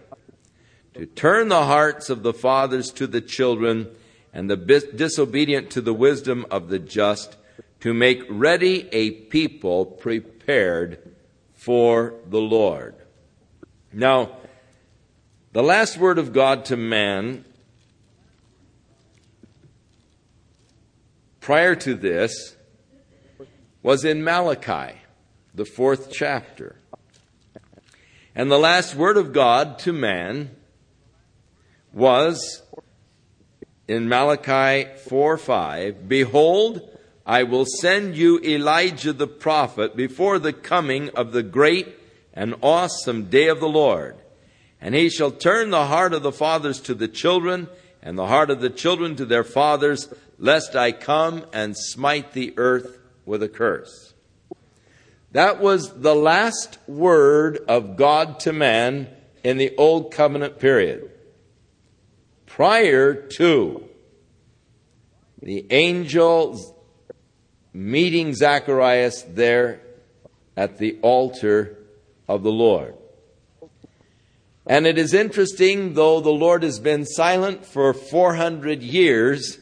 to 0.95 1.07
turn 1.07 1.49
the 1.49 1.65
hearts 1.65 2.09
of 2.09 2.23
the 2.23 2.35
fathers 2.35 2.93
to 2.93 3.09
the 3.09 3.21
children, 3.21 3.89
and 4.33 4.49
the 4.49 4.57
disobedient 4.57 5.71
to 5.71 5.81
the 5.81 5.93
wisdom 5.93 6.47
of 6.53 6.69
the 6.69 6.79
just 6.79 7.37
to 7.85 7.93
make 7.93 8.25
ready 8.31 8.89
a 8.93 9.11
people 9.11 9.85
prepared 9.85 11.17
for 11.53 12.15
the 12.31 12.41
Lord. 12.41 12.95
Now, 13.93 14.39
the 15.53 15.63
last 15.63 15.99
word 15.99 16.19
of 16.19 16.33
God 16.33 16.65
to 16.65 16.79
man 16.79 17.45
prior 21.41 21.75
to 21.75 21.95
this 21.95 22.57
was 23.83 24.03
in 24.03 24.25
Malachi, 24.25 24.97
the 25.55 25.67
fourth 25.67 26.11
chapter. 26.11 26.77
And 28.35 28.51
the 28.51 28.59
last 28.59 28.95
word 28.95 29.19
of 29.19 29.35
God 29.35 29.79
to 29.81 29.93
man 29.93 30.57
was 31.93 32.63
in 33.87 34.09
Malachi 34.09 34.89
4 35.07 35.37
5 35.37 36.09
Behold, 36.09 36.94
I 37.27 37.43
will 37.45 37.65
send 37.81 38.17
you 38.17 38.39
Elijah 38.41 39.13
the 39.13 39.27
prophet 39.27 39.97
before 39.97 40.39
the 40.39 40.53
coming 40.53 41.09
of 41.11 41.33
the 41.33 41.43
great 41.43 41.99
and 42.35 42.55
awesome 42.61 43.25
day 43.31 43.49
of 43.49 43.61
the 43.61 43.69
Lord. 43.69 44.17
And 44.81 44.95
he 44.95 45.09
shall 45.09 45.31
turn 45.31 45.71
the 45.71 45.87
heart 45.87 46.13
of 46.13 46.23
the 46.23 46.33
fathers 46.33 46.81
to 46.83 46.95
the 46.95 47.09
children, 47.09 47.69
and 48.03 48.19
the 48.19 48.27
heart 48.27 48.51
of 48.51 48.61
the 48.61 48.69
children 48.69 49.17
to 49.17 49.25
their 49.25 49.45
fathers, 49.45 50.13
lest 50.39 50.77
I 50.77 50.93
come 50.93 51.47
and 51.55 51.75
smite 51.75 52.33
the 52.33 52.53
earth 52.59 52.99
with 53.25 53.43
a 53.43 53.49
curse. 53.49 54.13
That 55.33 55.61
was 55.61 56.01
the 56.01 56.15
last 56.15 56.79
word 56.87 57.59
of 57.67 57.97
God 57.97 58.41
to 58.41 58.53
man 58.53 59.09
in 59.43 59.57
the 59.57 59.75
Old 59.77 60.13
Covenant 60.13 60.59
period. 60.59 61.11
Prior 62.45 63.15
to 63.15 63.89
the 65.41 65.67
angels 65.71 66.74
meeting 67.75 68.33
Zacharias 68.33 69.23
there 69.23 69.81
at 70.57 70.79
the 70.79 70.97
altar 71.03 71.77
of 72.29 72.45
the 72.45 72.53
Lord. 72.53 72.95
And 74.67 74.87
it 74.87 74.97
is 74.97 75.13
interesting, 75.13 75.93
though 75.93 76.21
the 76.21 76.31
Lord 76.31 76.63
has 76.63 76.79
been 76.79 77.05
silent 77.05 77.67
for 77.67 77.93
400 77.93 78.83
years, 78.83 79.59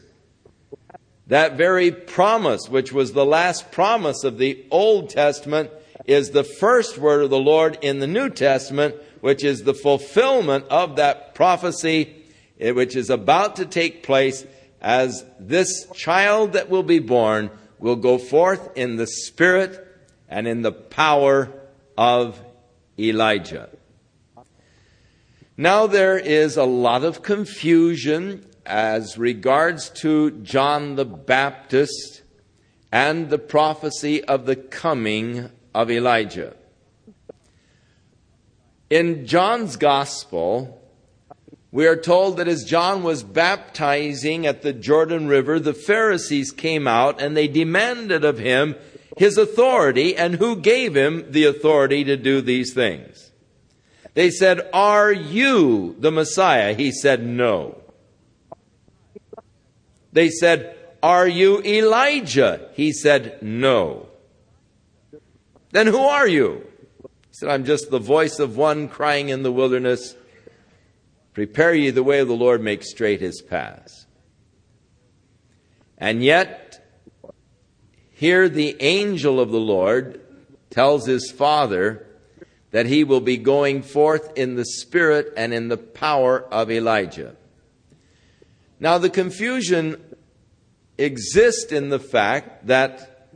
that 1.26 1.56
very 1.56 1.90
promise, 1.90 2.68
which 2.68 2.92
was 2.92 3.12
the 3.12 3.24
last 3.24 3.72
promise 3.72 4.22
of 4.22 4.38
the 4.38 4.64
Old 4.70 5.08
Testament, 5.08 5.70
is 6.04 6.30
the 6.30 6.44
first 6.44 6.98
word 6.98 7.22
of 7.24 7.30
the 7.30 7.38
Lord 7.38 7.78
in 7.80 7.98
the 7.98 8.06
New 8.06 8.28
Testament, 8.28 8.94
which 9.20 9.42
is 9.42 9.62
the 9.62 9.74
fulfillment 9.74 10.66
of 10.68 10.96
that 10.96 11.34
prophecy, 11.34 12.14
which 12.60 12.94
is 12.94 13.08
about 13.08 13.56
to 13.56 13.64
take 13.64 14.02
place 14.02 14.44
as 14.80 15.24
this 15.40 15.86
child 15.94 16.52
that 16.52 16.68
will 16.68 16.82
be 16.82 16.98
born 16.98 17.50
will 17.82 17.96
go 17.96 18.16
forth 18.16 18.76
in 18.76 18.96
the 18.96 19.06
spirit 19.06 19.86
and 20.28 20.46
in 20.46 20.62
the 20.62 20.72
power 20.72 21.52
of 21.98 22.40
Elijah. 22.98 23.68
Now 25.56 25.86
there 25.86 26.16
is 26.16 26.56
a 26.56 26.64
lot 26.64 27.04
of 27.04 27.22
confusion 27.22 28.46
as 28.64 29.18
regards 29.18 29.90
to 29.90 30.30
John 30.30 30.94
the 30.94 31.04
Baptist 31.04 32.22
and 32.92 33.30
the 33.30 33.38
prophecy 33.38 34.22
of 34.24 34.46
the 34.46 34.56
coming 34.56 35.50
of 35.74 35.90
Elijah. 35.90 36.54
In 38.90 39.26
John's 39.26 39.76
Gospel, 39.76 40.81
we 41.72 41.86
are 41.86 41.96
told 41.96 42.36
that 42.36 42.48
as 42.48 42.64
John 42.64 43.02
was 43.02 43.22
baptizing 43.22 44.46
at 44.46 44.60
the 44.60 44.74
Jordan 44.74 45.26
River, 45.26 45.58
the 45.58 45.72
Pharisees 45.72 46.52
came 46.52 46.86
out 46.86 47.20
and 47.20 47.34
they 47.34 47.48
demanded 47.48 48.24
of 48.24 48.38
him 48.38 48.76
his 49.16 49.38
authority 49.38 50.14
and 50.14 50.34
who 50.34 50.56
gave 50.56 50.94
him 50.94 51.32
the 51.32 51.44
authority 51.44 52.04
to 52.04 52.16
do 52.16 52.42
these 52.42 52.74
things. 52.74 53.30
They 54.14 54.30
said, 54.30 54.68
Are 54.74 55.10
you 55.10 55.96
the 55.98 56.10
Messiah? 56.10 56.74
He 56.74 56.92
said, 56.92 57.24
No. 57.24 57.78
They 60.12 60.28
said, 60.28 60.76
Are 61.02 61.26
you 61.26 61.62
Elijah? 61.62 62.68
He 62.74 62.92
said, 62.92 63.42
No. 63.42 64.08
Then 65.70 65.86
who 65.86 66.00
are 66.00 66.28
you? 66.28 66.66
He 67.02 67.08
said, 67.32 67.48
I'm 67.48 67.64
just 67.64 67.90
the 67.90 67.98
voice 67.98 68.38
of 68.38 68.58
one 68.58 68.88
crying 68.88 69.30
in 69.30 69.42
the 69.42 69.52
wilderness, 69.52 70.14
Prepare 71.32 71.74
ye 71.74 71.90
the 71.90 72.02
way 72.02 72.20
of 72.20 72.28
the 72.28 72.34
Lord, 72.34 72.62
make 72.62 72.82
straight 72.82 73.20
his 73.20 73.40
paths. 73.40 74.06
And 75.96 76.22
yet, 76.22 76.84
here 78.10 78.48
the 78.48 78.76
angel 78.80 79.40
of 79.40 79.50
the 79.50 79.60
Lord 79.60 80.20
tells 80.70 81.06
his 81.06 81.30
father 81.30 82.06
that 82.70 82.86
he 82.86 83.04
will 83.04 83.20
be 83.20 83.36
going 83.36 83.82
forth 83.82 84.32
in 84.36 84.56
the 84.56 84.64
spirit 84.64 85.32
and 85.36 85.54
in 85.54 85.68
the 85.68 85.76
power 85.76 86.42
of 86.42 86.70
Elijah. 86.70 87.36
Now, 88.80 88.98
the 88.98 89.10
confusion 89.10 90.02
exists 90.98 91.70
in 91.70 91.90
the 91.90 91.98
fact 91.98 92.66
that 92.66 93.28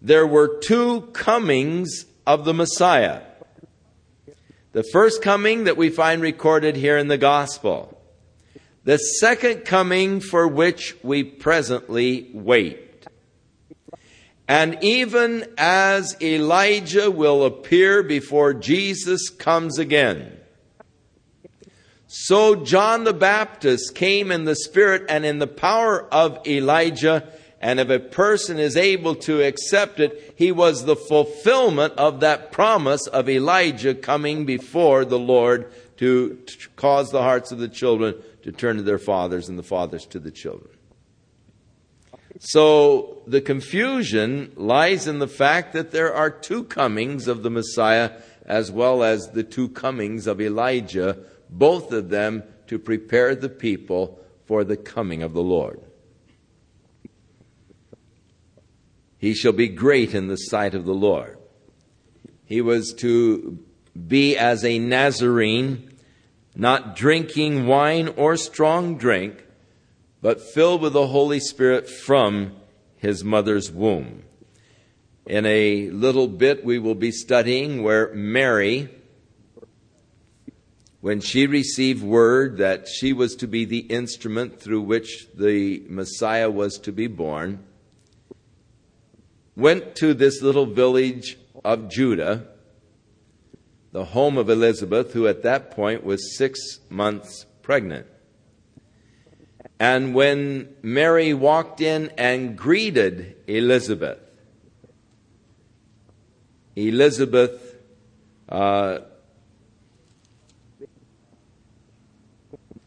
there 0.00 0.26
were 0.26 0.58
two 0.58 1.02
comings 1.12 2.06
of 2.26 2.44
the 2.44 2.54
Messiah. 2.54 3.22
The 4.72 4.82
first 4.82 5.20
coming 5.20 5.64
that 5.64 5.76
we 5.76 5.90
find 5.90 6.22
recorded 6.22 6.76
here 6.76 6.96
in 6.96 7.08
the 7.08 7.18
gospel. 7.18 8.00
The 8.84 8.96
second 8.96 9.66
coming 9.66 10.20
for 10.20 10.48
which 10.48 10.96
we 11.02 11.24
presently 11.24 12.30
wait. 12.32 13.06
And 14.48 14.78
even 14.80 15.46
as 15.58 16.16
Elijah 16.22 17.10
will 17.10 17.44
appear 17.44 18.02
before 18.02 18.54
Jesus 18.54 19.28
comes 19.28 19.78
again, 19.78 20.38
so 22.06 22.54
John 22.54 23.04
the 23.04 23.12
Baptist 23.12 23.94
came 23.94 24.32
in 24.32 24.44
the 24.44 24.56
spirit 24.56 25.04
and 25.10 25.26
in 25.26 25.38
the 25.38 25.46
power 25.46 26.02
of 26.12 26.46
Elijah 26.46 27.30
and 27.62 27.78
if 27.78 27.88
a 27.90 28.00
person 28.00 28.58
is 28.58 28.76
able 28.76 29.14
to 29.14 29.40
accept 29.40 30.00
it, 30.00 30.34
he 30.36 30.50
was 30.50 30.84
the 30.84 30.96
fulfillment 30.96 31.94
of 31.96 32.18
that 32.18 32.50
promise 32.50 33.06
of 33.06 33.28
Elijah 33.28 33.94
coming 33.94 34.44
before 34.44 35.04
the 35.04 35.18
Lord 35.18 35.72
to, 35.98 36.34
to 36.34 36.68
cause 36.70 37.10
the 37.10 37.22
hearts 37.22 37.52
of 37.52 37.58
the 37.58 37.68
children 37.68 38.16
to 38.42 38.50
turn 38.50 38.78
to 38.78 38.82
their 38.82 38.98
fathers 38.98 39.48
and 39.48 39.56
the 39.56 39.62
fathers 39.62 40.04
to 40.06 40.18
the 40.18 40.32
children. 40.32 40.76
So 42.40 43.22
the 43.28 43.40
confusion 43.40 44.52
lies 44.56 45.06
in 45.06 45.20
the 45.20 45.28
fact 45.28 45.72
that 45.74 45.92
there 45.92 46.12
are 46.12 46.30
two 46.30 46.64
comings 46.64 47.28
of 47.28 47.44
the 47.44 47.50
Messiah 47.50 48.10
as 48.44 48.72
well 48.72 49.04
as 49.04 49.28
the 49.28 49.44
two 49.44 49.68
comings 49.68 50.26
of 50.26 50.40
Elijah, 50.40 51.16
both 51.48 51.92
of 51.92 52.08
them 52.08 52.42
to 52.66 52.80
prepare 52.80 53.36
the 53.36 53.48
people 53.48 54.18
for 54.46 54.64
the 54.64 54.76
coming 54.76 55.22
of 55.22 55.32
the 55.32 55.42
Lord. 55.42 55.80
He 59.22 59.34
shall 59.34 59.52
be 59.52 59.68
great 59.68 60.14
in 60.16 60.26
the 60.26 60.36
sight 60.36 60.74
of 60.74 60.84
the 60.84 60.92
Lord. 60.92 61.38
He 62.44 62.60
was 62.60 62.92
to 62.94 63.56
be 64.08 64.36
as 64.36 64.64
a 64.64 64.80
Nazarene, 64.80 65.92
not 66.56 66.96
drinking 66.96 67.68
wine 67.68 68.08
or 68.16 68.36
strong 68.36 68.98
drink, 68.98 69.46
but 70.20 70.40
filled 70.40 70.82
with 70.82 70.94
the 70.94 71.06
Holy 71.06 71.38
Spirit 71.38 71.88
from 71.88 72.56
his 72.96 73.22
mother's 73.22 73.70
womb. 73.70 74.24
In 75.24 75.46
a 75.46 75.88
little 75.90 76.26
bit, 76.26 76.64
we 76.64 76.80
will 76.80 76.96
be 76.96 77.12
studying 77.12 77.84
where 77.84 78.12
Mary, 78.12 78.88
when 81.00 81.20
she 81.20 81.46
received 81.46 82.02
word 82.02 82.56
that 82.56 82.88
she 82.88 83.12
was 83.12 83.36
to 83.36 83.46
be 83.46 83.66
the 83.66 83.86
instrument 83.86 84.60
through 84.60 84.82
which 84.82 85.28
the 85.32 85.84
Messiah 85.88 86.50
was 86.50 86.76
to 86.78 86.90
be 86.90 87.06
born, 87.06 87.64
went 89.56 89.94
to 89.96 90.14
this 90.14 90.42
little 90.42 90.66
village 90.66 91.38
of 91.64 91.88
Judah, 91.88 92.46
the 93.92 94.06
home 94.06 94.38
of 94.38 94.48
Elizabeth, 94.48 95.12
who 95.12 95.26
at 95.26 95.42
that 95.42 95.70
point 95.70 96.04
was 96.04 96.36
six 96.36 96.80
months 96.88 97.46
pregnant. 97.62 98.06
And 99.78 100.14
when 100.14 100.74
Mary 100.82 101.34
walked 101.34 101.80
in 101.80 102.10
and 102.16 102.56
greeted 102.56 103.36
Elizabeth, 103.46 104.18
Elizabeth 106.74 107.76
uh, 108.48 109.00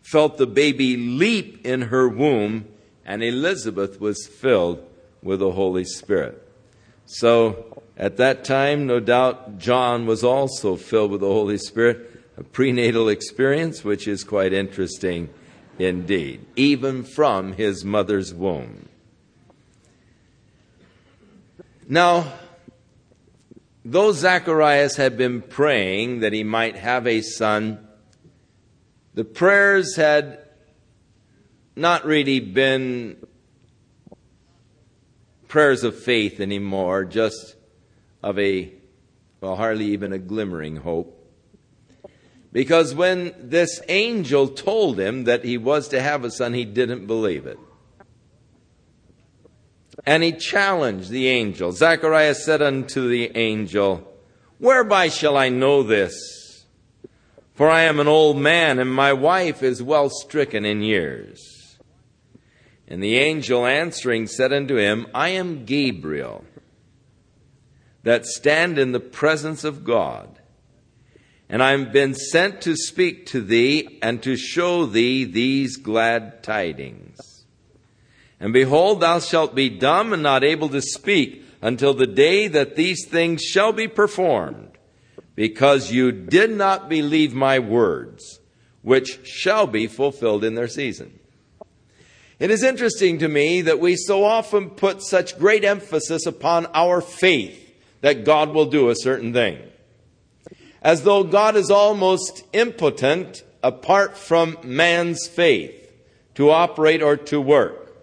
felt 0.01 0.37
the 0.37 0.47
baby 0.47 0.97
leap 0.97 1.65
in 1.65 1.81
her 1.81 2.07
womb, 2.07 2.67
and 3.05 3.23
Elizabeth 3.23 3.99
was 3.99 4.25
filled 4.25 4.81
with 5.21 5.39
the 5.39 5.51
Holy 5.51 5.83
Spirit. 5.83 6.44
So 7.05 7.83
at 7.97 8.17
that 8.17 8.43
time, 8.43 8.87
no 8.87 8.99
doubt, 8.99 9.57
John 9.57 10.05
was 10.05 10.23
also 10.23 10.75
filled 10.75 11.11
with 11.11 11.21
the 11.21 11.27
Holy 11.27 11.57
Spirit, 11.57 12.11
a 12.37 12.43
prenatal 12.43 13.09
experience, 13.09 13.83
which 13.83 14.07
is 14.07 14.23
quite 14.23 14.53
interesting 14.53 15.29
indeed, 15.77 16.45
even 16.55 17.03
from 17.03 17.53
his 17.53 17.85
mother's 17.85 18.33
womb. 18.33 18.89
Now, 21.87 22.33
though 23.83 24.11
Zacharias 24.11 24.95
had 24.95 25.17
been 25.17 25.41
praying 25.41 26.21
that 26.21 26.33
he 26.33 26.43
might 26.43 26.75
have 26.75 27.05
a 27.05 27.21
son, 27.21 27.87
the 29.13 29.23
prayers 29.23 29.95
had 29.95 30.39
not 31.75 32.05
really 32.05 32.39
been 32.39 33.17
prayers 35.55 35.85
of 35.85 35.97
faith 35.97 36.41
anymore, 36.41 37.05
just 37.05 37.55
of 38.21 38.37
a, 38.37 38.73
well, 39.39 39.55
hardly 39.55 39.85
even 39.85 40.11
a 40.11 40.17
glimmering 40.17 40.75
hope. 40.75 41.17
Because 42.51 42.93
when 42.93 43.33
this 43.39 43.81
angel 43.87 44.49
told 44.49 44.99
him 44.99 45.23
that 45.23 45.45
he 45.45 45.57
was 45.57 45.87
to 45.87 46.01
have 46.01 46.25
a 46.25 46.31
son, 46.31 46.53
he 46.53 46.65
didn't 46.65 47.07
believe 47.07 47.45
it. 47.45 47.57
And 50.05 50.23
he 50.23 50.33
challenged 50.33 51.09
the 51.09 51.29
angel. 51.29 51.71
Zacharias 51.71 52.43
said 52.43 52.61
unto 52.61 53.07
the 53.07 53.31
angel, 53.37 54.13
Whereby 54.57 55.07
shall 55.07 55.37
I 55.37 55.47
know 55.47 55.83
this? 55.83 56.65
For 57.53 57.69
I 57.69 57.83
am 57.83 58.01
an 58.01 58.09
old 58.09 58.35
man, 58.35 58.77
and 58.77 58.93
my 58.93 59.13
wife 59.13 59.63
is 59.63 59.81
well 59.81 60.09
stricken 60.09 60.65
in 60.65 60.81
years. 60.81 61.54
And 62.87 63.01
the 63.01 63.17
angel 63.17 63.65
answering 63.65 64.27
said 64.27 64.53
unto 64.53 64.77
him, 64.77 65.07
I 65.13 65.29
am 65.29 65.65
Gabriel, 65.65 66.45
that 68.03 68.25
stand 68.25 68.77
in 68.77 68.91
the 68.91 68.99
presence 68.99 69.63
of 69.63 69.83
God. 69.83 70.39
And 71.49 71.63
I 71.63 71.71
have 71.71 71.91
been 71.91 72.13
sent 72.13 72.61
to 72.61 72.75
speak 72.75 73.25
to 73.27 73.41
thee 73.41 73.99
and 74.01 74.21
to 74.23 74.35
show 74.35 74.85
thee 74.85 75.23
these 75.23 75.77
glad 75.77 76.43
tidings. 76.43 77.45
And 78.39 78.53
behold, 78.53 78.99
thou 78.99 79.19
shalt 79.19 79.55
be 79.55 79.69
dumb 79.69 80.13
and 80.13 80.21
not 80.21 80.43
able 80.43 80.69
to 80.69 80.81
speak 80.81 81.43
until 81.61 81.93
the 81.93 82.07
day 82.07 82.47
that 82.47 82.75
these 82.75 83.07
things 83.07 83.41
shall 83.41 83.71
be 83.71 83.87
performed, 83.87 84.77
because 85.35 85.91
you 85.91 86.11
did 86.11 86.51
not 86.51 86.89
believe 86.89 87.33
my 87.33 87.57
words, 87.57 88.39
which 88.83 89.25
shall 89.25 89.65
be 89.65 89.87
fulfilled 89.87 90.43
in 90.43 90.53
their 90.53 90.67
season. 90.67 91.19
It 92.37 92.51
is 92.51 92.63
interesting 92.63 93.19
to 93.19 93.29
me 93.29 93.61
that 93.61 93.79
we 93.79 93.95
so 93.95 94.25
often 94.25 94.69
put 94.69 95.01
such 95.01 95.39
great 95.39 95.63
emphasis 95.63 96.25
upon 96.25 96.67
our 96.73 96.99
faith 96.99 97.61
that 98.01 98.25
God 98.25 98.53
will 98.53 98.65
do 98.65 98.89
a 98.89 98.95
certain 98.95 99.31
thing. 99.31 99.57
As 100.81 101.03
though 101.03 101.23
God 101.23 101.55
is 101.55 101.71
almost 101.71 102.43
impotent 102.51 103.43
apart 103.63 104.17
from 104.17 104.57
man's 104.63 105.27
faith 105.27 105.91
to 106.35 106.51
operate 106.51 107.01
or 107.01 107.15
to 107.15 107.39
work. 107.39 107.95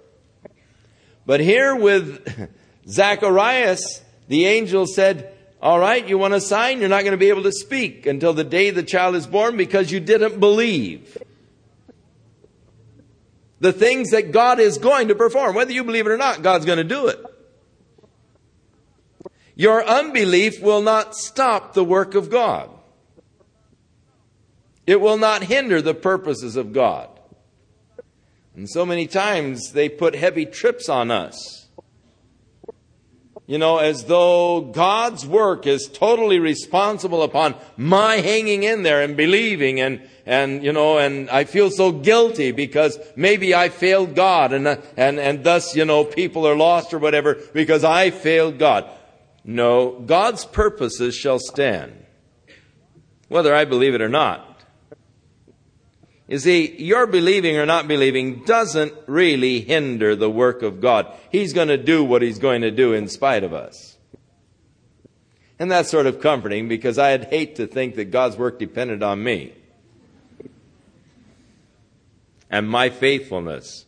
But 1.27 1.40
here 1.40 1.77
with 1.77 2.51
Zacharias, 2.88 4.01
the 4.29 4.47
angel 4.47 4.87
said, 4.87 5.35
All 5.61 5.79
right, 5.79 6.09
you 6.09 6.16
want 6.16 6.33
a 6.33 6.40
sign? 6.40 6.81
You're 6.81 6.88
not 6.88 7.03
going 7.03 7.12
to 7.12 7.18
be 7.18 7.29
able 7.29 7.45
to 7.45 7.53
speak 7.53 8.07
until 8.07 8.33
the 8.33 8.45
day 8.45 8.71
the 8.71 8.83
child 8.83 9.14
is 9.14 9.27
born 9.27 9.59
because 9.59 9.92
you 9.92 10.01
didn't 10.01 10.40
believe 10.40 11.18
the 13.62 13.72
things 13.72 14.11
that 14.11 14.33
God 14.33 14.59
is 14.59 14.77
going 14.77 15.07
to 15.07 15.14
perform. 15.14 15.55
Whether 15.55 15.70
you 15.70 15.85
believe 15.85 16.05
it 16.05 16.11
or 16.11 16.16
not, 16.16 16.42
God's 16.42 16.64
going 16.64 16.79
to 16.79 16.85
do 16.85 17.07
it. 17.07 17.25
Your 19.55 19.87
unbelief 19.87 20.61
will 20.61 20.83
not 20.83 21.14
stop 21.14 21.72
the 21.72 21.85
work 21.85 22.16
of 22.16 22.29
God. 22.29 22.70
It 24.85 25.01
will 25.01 25.16
not 25.16 25.44
hinder 25.44 25.81
the 25.81 25.94
purposes 25.94 26.57
of 26.57 26.72
God. 26.72 27.09
And 28.57 28.68
so 28.68 28.85
many 28.85 29.07
times 29.07 29.70
they 29.70 29.88
put 29.88 30.16
heavy 30.16 30.44
trips 30.44 30.88
on 30.88 31.12
us. 31.12 31.62
You 33.46 33.59
know, 33.59 33.78
as 33.78 34.05
though 34.05 34.61
God's 34.61 35.26
work 35.26 35.66
is 35.66 35.88
totally 35.88 36.38
responsible 36.38 37.22
upon 37.22 37.55
my 37.76 38.16
hanging 38.16 38.62
in 38.62 38.83
there 38.83 39.02
and 39.02 39.16
believing 39.16 39.81
and, 39.81 40.00
and, 40.24 40.62
you 40.62 40.72
know, 40.72 40.98
and 40.98 41.28
I 41.28 41.44
feel 41.44 41.70
so 41.70 41.90
guilty 41.90 42.52
because 42.52 42.98
maybe 43.16 43.55
I 43.55 43.68
failed 43.68 44.14
God 44.14 44.52
and, 44.52 44.68
and, 44.96 45.18
and 45.18 45.42
thus, 45.42 45.74
you 45.74 45.85
know, 45.85 46.05
people 46.05 46.46
are 46.46 46.55
lost 46.55 46.94
or 46.94 46.98
whatever 46.98 47.35
because 47.52 47.83
I 47.83 48.11
failed 48.11 48.59
God. 48.59 48.88
No, 49.44 49.98
God's 49.98 50.44
purposes 50.44 51.16
shall 51.16 51.40
stand, 51.40 52.05
whether 53.28 53.52
I 53.52 53.64
believe 53.64 53.94
it 53.94 54.00
or 54.00 54.09
not. 54.09 54.52
You 56.33 56.38
see, 56.38 56.83
your 56.83 57.07
believing 57.07 57.59
or 57.59 57.66
not 57.66 57.87
believing 57.87 58.42
doesn't 58.45 58.95
really 59.07 59.61
hinder 59.61 60.16
the 60.16 60.31
work 60.31 60.62
of 60.62 60.81
God. 60.81 61.14
He's 61.31 61.53
going 61.53 61.68
to 61.68 61.77
do 61.77 62.03
what 62.03 62.23
He's 62.23 62.38
going 62.38 62.62
to 62.62 62.71
do 62.71 62.95
in 62.95 63.07
spite 63.09 63.45
of 63.45 63.53
us. 63.53 63.99
And 65.59 65.71
that's 65.71 65.90
sort 65.90 66.07
of 66.07 66.23
comforting 66.23 66.68
because 66.68 66.99
I'd 66.99 67.25
hate 67.25 67.57
to 67.57 67.66
think 67.66 67.97
that 67.97 68.07
God's 68.07 68.38
work 68.38 68.59
depended 68.59 69.03
on 69.03 69.23
me 69.23 69.53
and 72.51 72.66
my 72.66 72.88
faithfulness. 72.88 73.85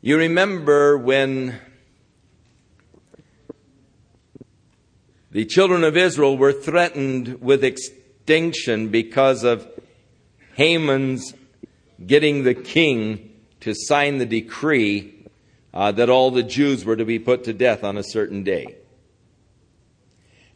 You 0.00 0.16
remember 0.16 0.96
when 0.96 1.60
the 5.30 5.44
children 5.44 5.84
of 5.84 5.98
Israel 5.98 6.38
were 6.38 6.54
threatened 6.54 7.42
with 7.42 7.62
extinction 7.62 8.03
extinction 8.24 8.88
because 8.88 9.44
of 9.44 9.68
Haman's 10.54 11.34
getting 12.06 12.42
the 12.42 12.54
king 12.54 13.34
to 13.60 13.74
sign 13.74 14.16
the 14.16 14.24
decree 14.24 15.26
uh, 15.74 15.92
that 15.92 16.08
all 16.08 16.30
the 16.30 16.42
Jews 16.42 16.86
were 16.86 16.96
to 16.96 17.04
be 17.04 17.18
put 17.18 17.44
to 17.44 17.52
death 17.52 17.84
on 17.84 17.98
a 17.98 18.02
certain 18.02 18.42
day. 18.42 18.76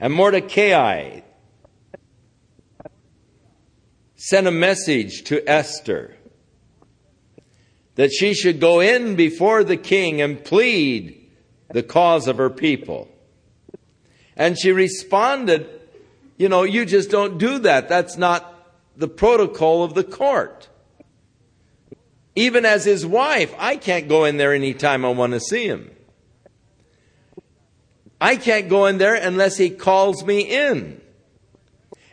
And 0.00 0.14
Mordecai 0.14 1.20
sent 4.16 4.46
a 4.46 4.50
message 4.50 5.24
to 5.24 5.46
Esther 5.46 6.16
that 7.96 8.10
she 8.12 8.32
should 8.32 8.60
go 8.60 8.80
in 8.80 9.14
before 9.14 9.62
the 9.62 9.76
king 9.76 10.22
and 10.22 10.42
plead 10.42 11.30
the 11.70 11.82
cause 11.82 12.28
of 12.28 12.38
her 12.38 12.48
people. 12.48 13.08
And 14.38 14.58
she 14.58 14.72
responded 14.72 15.77
you 16.38 16.48
know, 16.48 16.62
you 16.62 16.86
just 16.86 17.10
don't 17.10 17.36
do 17.36 17.58
that. 17.60 17.88
That's 17.88 18.16
not 18.16 18.54
the 18.96 19.08
protocol 19.08 19.82
of 19.82 19.94
the 19.94 20.04
court. 20.04 20.68
Even 22.34 22.64
as 22.64 22.84
his 22.84 23.04
wife, 23.04 23.52
I 23.58 23.76
can't 23.76 24.08
go 24.08 24.24
in 24.24 24.36
there 24.36 24.54
anytime 24.54 25.04
I 25.04 25.10
want 25.10 25.32
to 25.32 25.40
see 25.40 25.66
him. 25.66 25.90
I 28.20 28.36
can't 28.36 28.68
go 28.68 28.86
in 28.86 28.98
there 28.98 29.14
unless 29.14 29.56
he 29.56 29.70
calls 29.70 30.24
me 30.24 30.42
in. 30.42 31.00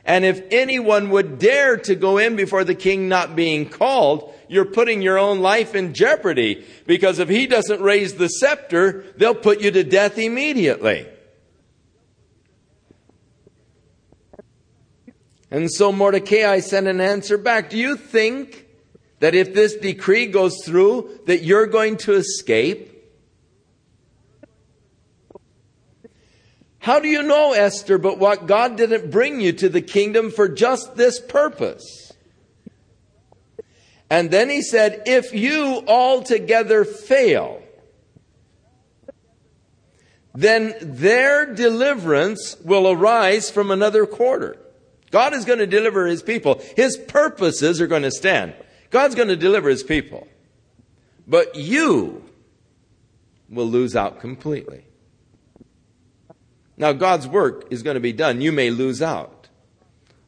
And 0.03 0.25
if 0.25 0.41
anyone 0.51 1.09
would 1.11 1.39
dare 1.39 1.77
to 1.77 1.95
go 1.95 2.17
in 2.17 2.35
before 2.35 2.63
the 2.63 2.75
king 2.75 3.07
not 3.07 3.35
being 3.35 3.69
called, 3.69 4.33
you're 4.47 4.65
putting 4.65 5.01
your 5.01 5.17
own 5.17 5.39
life 5.39 5.73
in 5.73 5.93
jeopardy. 5.93 6.65
Because 6.85 7.17
if 7.19 7.29
he 7.29 7.47
doesn't 7.47 7.81
raise 7.81 8.15
the 8.15 8.27
scepter, 8.27 9.03
they'll 9.17 9.35
put 9.35 9.61
you 9.61 9.71
to 9.71 9.83
death 9.83 10.17
immediately. 10.17 11.07
And 15.55 15.71
so 15.71 15.93
Mordecai 15.93 16.59
sent 16.59 16.85
an 16.85 16.99
answer 16.99 17.37
back. 17.37 17.69
Do 17.69 17.77
you 17.77 17.95
think 17.95 18.67
that 19.19 19.33
if 19.33 19.53
this 19.53 19.73
decree 19.73 20.25
goes 20.25 20.53
through, 20.65 21.21
that 21.27 21.43
you're 21.43 21.65
going 21.65 21.95
to 21.99 22.11
escape? 22.11 22.91
How 26.79 26.99
do 26.99 27.07
you 27.07 27.23
know, 27.23 27.53
Esther, 27.53 27.97
but 27.97 28.19
what 28.19 28.47
God 28.47 28.75
didn't 28.75 29.09
bring 29.09 29.39
you 29.39 29.53
to 29.53 29.69
the 29.69 29.81
kingdom 29.81 30.29
for 30.29 30.49
just 30.49 30.97
this 30.97 31.21
purpose? 31.21 32.11
And 34.09 34.31
then 34.31 34.49
he 34.49 34.61
said, 34.61 35.03
if 35.05 35.33
you 35.33 35.85
altogether 35.87 36.83
fail, 36.83 37.63
then 40.33 40.75
their 40.81 41.45
deliverance 41.45 42.57
will 42.59 42.91
arise 42.91 43.49
from 43.49 43.71
another 43.71 44.05
quarter. 44.05 44.59
God 45.15 45.33
is 45.33 45.45
going 45.45 45.59
to 45.59 45.65
deliver 45.65 46.07
his 46.07 46.21
people. 46.21 46.61
His 46.75 46.97
purposes 46.97 47.79
are 47.79 47.87
going 47.87 48.01
to 48.01 48.11
stand. 48.11 48.53
God's 48.89 49.15
going 49.15 49.29
to 49.29 49.37
deliver 49.37 49.69
his 49.69 49.81
people. 49.81 50.27
But 51.25 51.55
you 51.55 52.21
will 53.49 53.65
lose 53.65 53.95
out 53.95 54.19
completely. 54.19 54.83
Now, 56.75 56.91
God's 56.91 57.29
work 57.29 57.67
is 57.71 57.81
going 57.81 57.93
to 57.93 58.01
be 58.01 58.11
done. 58.11 58.41
You 58.41 58.51
may 58.51 58.69
lose 58.71 59.01
out 59.01 59.47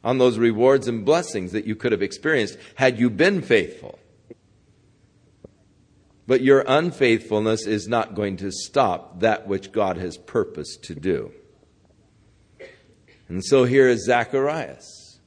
on 0.02 0.16
those 0.16 0.38
rewards 0.38 0.88
and 0.88 1.04
blessings 1.04 1.52
that 1.52 1.66
you 1.66 1.76
could 1.76 1.92
have 1.92 2.00
experienced 2.00 2.56
had 2.76 2.98
you 2.98 3.10
been 3.10 3.42
faithful. 3.42 3.98
But 6.26 6.40
your 6.40 6.64
unfaithfulness 6.66 7.66
is 7.66 7.88
not 7.88 8.14
going 8.14 8.38
to 8.38 8.50
stop 8.50 9.20
that 9.20 9.46
which 9.46 9.70
God 9.70 9.98
has 9.98 10.16
purposed 10.16 10.82
to 10.84 10.94
do. 10.94 11.30
And 13.28 13.44
so 13.44 13.64
here 13.64 13.88
is 13.88 14.06
Zacharias, 14.06 15.18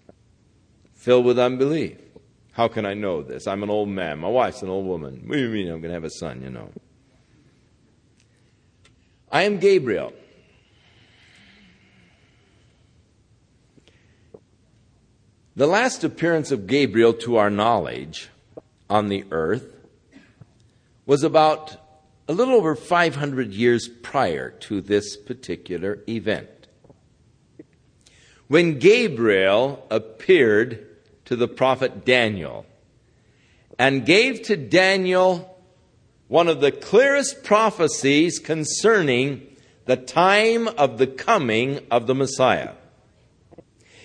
filled 0.96 1.26
with 1.26 1.38
unbelief. 1.38 1.98
How 2.54 2.68
can 2.68 2.86
I 2.86 2.94
know 2.94 3.22
this? 3.22 3.48
I'm 3.48 3.64
an 3.64 3.70
old 3.70 3.90
man. 3.90 4.20
My 4.20 4.28
wife's 4.28 4.62
an 4.62 4.70
old 4.70 4.86
woman. 4.86 5.24
What 5.26 5.36
do 5.36 5.42
you 5.42 5.50
mean 5.50 5.68
I'm 5.68 5.82
going 5.82 5.90
to 5.90 5.94
have 5.94 6.04
a 6.04 6.10
son, 6.10 6.42
you 6.42 6.50
know? 6.50 6.72
I 9.32 9.44
am 9.44 9.60
Gabriel. 9.60 10.14
The 15.56 15.68
last 15.68 16.04
appearance 16.04 16.52
of 16.52 16.68
Gabriel 16.68 17.14
to 17.14 17.38
our 17.38 17.50
knowledge 17.50 18.30
on 18.90 19.10
the 19.10 19.26
earth 19.32 19.76
was 21.06 21.24
about 21.24 21.78
a 22.28 22.34
little 22.34 22.56
over 22.56 22.76
500 22.76 23.52
years 23.54 23.88
prior 23.88 24.50
to 24.50 24.82
this 24.82 25.16
particular 25.18 26.00
event 26.08 26.61
when 28.52 28.80
Gabriel 28.80 29.88
appeared 29.90 30.86
to 31.24 31.38
the 31.38 31.48
prophet 31.48 32.04
Daniel 32.04 32.66
and 33.80 34.06
gave 34.06 34.42
to 34.42 34.58
Daniel 34.58 35.58
one 36.28 36.50
of 36.50 36.60
the 36.60 36.74
clearest 36.74 37.46
prophecies 37.46 38.40
concerning 38.40 39.48
the 39.86 39.96
time 39.96 40.68
of 40.68 40.98
the 40.98 41.08
coming 41.08 41.80
of 41.90 42.08
the 42.08 42.14
Messiah. 42.14 42.74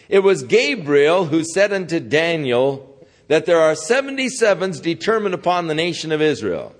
It 0.08 0.20
was 0.20 0.44
Gabriel 0.44 1.24
who 1.24 1.42
said 1.42 1.72
unto 1.72 1.98
Daniel 1.98 3.04
that 3.26 3.46
there 3.46 3.58
are 3.58 3.74
77s 3.74 4.80
determined 4.80 5.34
upon 5.34 5.66
the 5.66 5.74
nation 5.74 6.12
of 6.12 6.22
Israel 6.22 6.72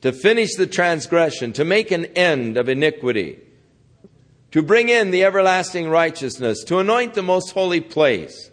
to 0.00 0.12
finish 0.12 0.54
the 0.54 0.66
transgression, 0.66 1.52
to 1.52 1.64
make 1.66 1.90
an 1.90 2.06
end 2.16 2.56
of 2.56 2.70
iniquity 2.70 3.38
to 4.52 4.62
bring 4.62 4.88
in 4.88 5.10
the 5.10 5.24
everlasting 5.24 5.88
righteousness, 5.88 6.62
to 6.64 6.78
anoint 6.78 7.14
the 7.14 7.22
most 7.22 7.52
holy 7.52 7.80
place, 7.80 8.50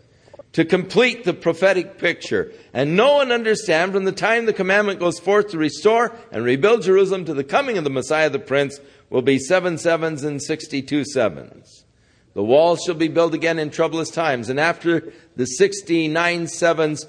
to 0.54 0.66
complete 0.66 1.24
the 1.24 1.34
prophetic 1.34 1.98
picture, 1.98 2.52
and 2.74 2.96
know 2.96 3.22
and 3.22 3.32
understand 3.32 3.94
from 3.94 4.06
the 4.06 4.12
time 4.12 4.46
the 4.46 4.54
commandment 4.54 5.00
goes 5.00 5.20
forth 5.20 5.50
to 5.50 5.58
restore 5.58 6.16
and 6.32 6.44
rebuild 6.44 6.82
Jerusalem 6.82 7.26
to 7.26 7.34
the 7.34 7.44
coming 7.44 7.78
of 7.78 7.84
the 7.84 7.90
Messiah 7.90 8.30
the 8.30 8.40
Prince 8.40 8.80
will 9.10 9.22
be 9.22 9.38
seven 9.40 9.78
sevens 9.78 10.24
and 10.24 10.42
sixty-two 10.42 11.04
sevens. 11.06 11.86
The 12.34 12.44
walls 12.44 12.84
shall 12.86 12.96
be 12.96 13.08
built 13.08 13.34
again 13.34 13.60
in 13.60 13.70
troublous 13.70 14.10
times, 14.10 14.50
and 14.50 14.60
after 14.60 15.12
the 15.36 15.46
sixty-nine 15.46 16.48
sevens 16.48 17.06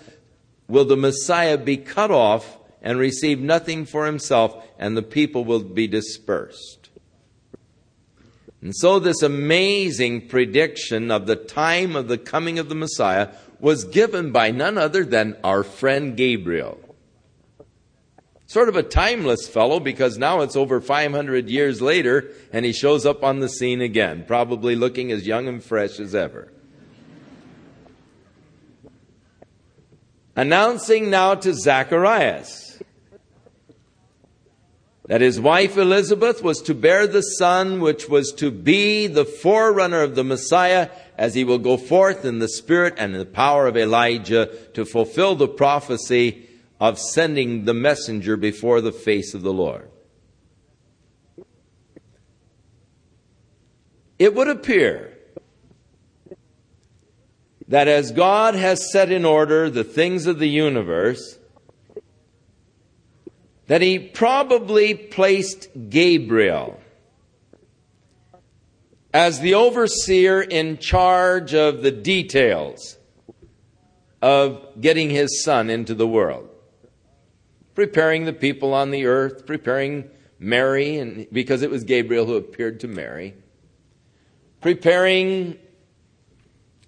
will 0.67 0.85
the 0.85 0.97
Messiah 0.97 1.59
be 1.59 1.77
cut 1.77 2.11
off 2.11 2.59
and 2.83 2.99
receive 2.99 3.39
nothing 3.39 3.85
for 3.85 4.07
himself, 4.07 4.67
and 4.79 4.97
the 4.97 5.03
people 5.03 5.45
will 5.45 5.63
be 5.63 5.87
dispersed. 5.87 6.80
And 8.63 8.77
so, 8.77 8.99
this 8.99 9.23
amazing 9.23 10.29
prediction 10.29 11.11
of 11.11 11.27
the 11.27 11.37
time 11.37 11.97
of 11.97 12.09
the 12.09 12.19
coming 12.19 12.59
of 12.59 12.69
the 12.69 12.75
Messiah 12.75 13.33
was 13.59 13.85
given 13.85 14.33
by 14.33 14.51
none 14.51 14.77
other 14.77 15.05
than 15.05 15.37
our 15.43 15.63
friend 15.63 16.17
Gabriel. 16.17 16.79
Sort 18.47 18.69
of 18.69 18.77
a 18.77 18.83
timeless 18.83 19.49
fellow 19.49 19.81
because 19.81 20.19
now 20.19 20.41
it's 20.41 20.57
over 20.57 20.81
500 20.81 21.49
years 21.49 21.81
later 21.81 22.33
and 22.53 22.65
he 22.65 22.73
shows 22.73 23.07
up 23.07 23.23
on 23.23 23.39
the 23.39 23.49
scene 23.49 23.81
again, 23.81 24.25
probably 24.27 24.75
looking 24.75 25.13
as 25.13 25.27
young 25.27 25.47
and 25.47 25.63
fresh 25.63 26.01
as 26.01 26.15
ever. 26.15 26.53
Announcing 30.35 31.11
now 31.11 31.35
to 31.37 31.55
Zacharias 31.55 32.70
that 35.11 35.21
his 35.21 35.41
wife 35.41 35.77
Elizabeth 35.77 36.41
was 36.41 36.63
to 36.63 36.73
bear 36.73 37.05
the 37.05 37.21
son 37.21 37.81
which 37.81 38.09
was 38.09 38.31
to 38.31 38.49
be 38.49 39.09
the 39.09 39.25
forerunner 39.25 40.03
of 40.03 40.15
the 40.15 40.23
Messiah 40.23 40.89
as 41.19 41.35
he 41.35 41.43
will 41.43 41.59
go 41.59 41.77
forth 41.77 42.25
in 42.25 42.39
the 42.39 42.47
spirit 42.47 42.95
and 42.97 43.13
in 43.13 43.19
the 43.19 43.27
power 43.27 43.67
of 43.67 43.77
Elijah 43.77 44.47
to 44.73 44.85
fulfill 44.85 45.35
the 45.35 45.49
prophecy 45.49 46.49
of 46.79 46.97
sending 46.97 47.65
the 47.65 47.75
messenger 47.75 48.37
before 48.37 48.81
the 48.81 48.93
face 48.93 49.35
of 49.35 49.43
the 49.43 49.53
Lord. 49.53 49.91
It 54.17 54.33
would 54.33 54.47
appear 54.47 55.19
that 57.67 57.89
as 57.89 58.13
God 58.13 58.55
has 58.55 58.93
set 58.93 59.11
in 59.11 59.25
order 59.25 59.69
the 59.69 59.83
things 59.83 60.27
of 60.27 60.39
the 60.39 60.49
universe, 60.49 61.40
that 63.71 63.83
he 63.83 64.01
probably 64.01 64.95
placed 64.95 65.69
Gabriel 65.91 66.81
as 69.15 69.39
the 69.39 69.55
overseer 69.55 70.43
in 70.43 70.77
charge 70.77 71.55
of 71.55 71.81
the 71.81 71.93
details 71.93 72.99
of 74.21 74.81
getting 74.81 75.09
his 75.09 75.45
son 75.45 75.71
into 75.71 75.95
the 75.95 76.07
world, 76.07 76.49
preparing 77.77 78.25
the 78.25 78.33
people 78.33 78.75
on 78.75 78.91
the 78.91 79.07
earth, 79.07 79.47
preparing 79.47 80.11
Mary, 80.41 80.99
and 80.99 81.29
because 81.31 81.63
it 81.63 81.71
was 81.71 81.85
Gabriel 81.85 82.27
who 82.27 82.35
appeared 82.35 82.81
to 82.81 82.89
Mary, 82.89 83.37
preparing 84.61 85.57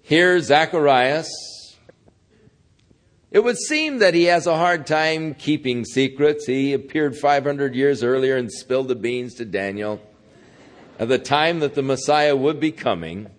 here 0.02 0.40
Zacharias 0.40 1.30
it 3.32 3.42
would 3.42 3.56
seem 3.56 3.98
that 3.98 4.12
he 4.12 4.24
has 4.24 4.46
a 4.46 4.56
hard 4.56 4.86
time 4.86 5.32
keeping 5.32 5.86
secrets. 5.86 6.44
He 6.44 6.74
appeared 6.74 7.16
500 7.16 7.74
years 7.74 8.02
earlier 8.02 8.36
and 8.36 8.52
spilled 8.52 8.88
the 8.88 8.94
beans 8.94 9.34
to 9.36 9.46
Daniel 9.46 10.02
at 10.98 11.08
the 11.08 11.18
time 11.18 11.60
that 11.60 11.74
the 11.74 11.82
Messiah 11.82 12.36
would 12.36 12.60
be 12.60 12.72
coming. 12.72 13.30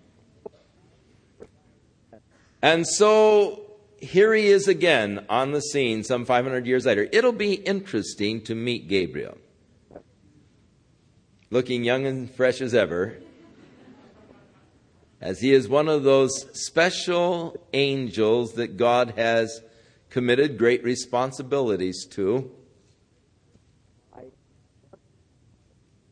And 2.60 2.84
so 2.84 3.62
here 4.00 4.34
he 4.34 4.48
is 4.48 4.66
again 4.66 5.26
on 5.28 5.52
the 5.52 5.60
scene 5.60 6.02
some 6.02 6.24
500 6.24 6.66
years 6.66 6.86
later. 6.86 7.08
It'll 7.12 7.30
be 7.30 7.54
interesting 7.54 8.40
to 8.42 8.54
meet 8.56 8.88
Gabriel. 8.88 9.38
Looking 11.50 11.84
young 11.84 12.04
and 12.04 12.28
fresh 12.28 12.60
as 12.60 12.74
ever, 12.74 13.18
as 15.20 15.40
he 15.40 15.52
is 15.52 15.68
one 15.68 15.88
of 15.88 16.02
those 16.02 16.46
special 16.52 17.56
angels 17.72 18.54
that 18.54 18.76
God 18.76 19.14
has 19.16 19.60
committed 20.14 20.56
great 20.56 20.84
responsibilities 20.84 22.06
to. 22.08 22.48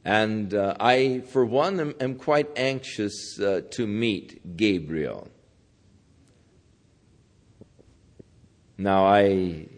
And 0.04 0.52
uh, 0.52 0.74
I, 0.80 1.22
for 1.28 1.44
one, 1.44 1.78
am, 1.78 1.94
am 2.00 2.16
quite 2.16 2.50
anxious 2.56 3.38
uh, 3.38 3.60
to 3.70 3.86
meet 3.86 4.56
Gabriel. 4.56 5.28
Now, 8.76 9.06
I 9.06 9.68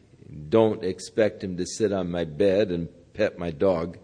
don't 0.49 0.83
expect 0.83 1.45
him 1.45 1.59
to 1.59 1.67
sit 1.67 1.93
on 1.93 2.11
my 2.11 2.25
bed 2.25 2.71
and 2.71 2.89
pet 3.13 3.39
my 3.39 3.51
dog. 3.51 3.99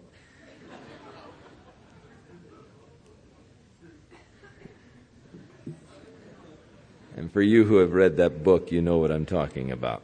And 7.15 7.33
for 7.33 7.41
you 7.41 7.63
who 7.63 7.77
have 7.77 7.93
read 7.93 8.17
that 8.17 8.43
book, 8.43 8.71
you 8.71 8.83
know 8.83 8.99
what 8.99 9.09
I'm 9.09 9.25
talking 9.25 9.71
about. 9.71 10.03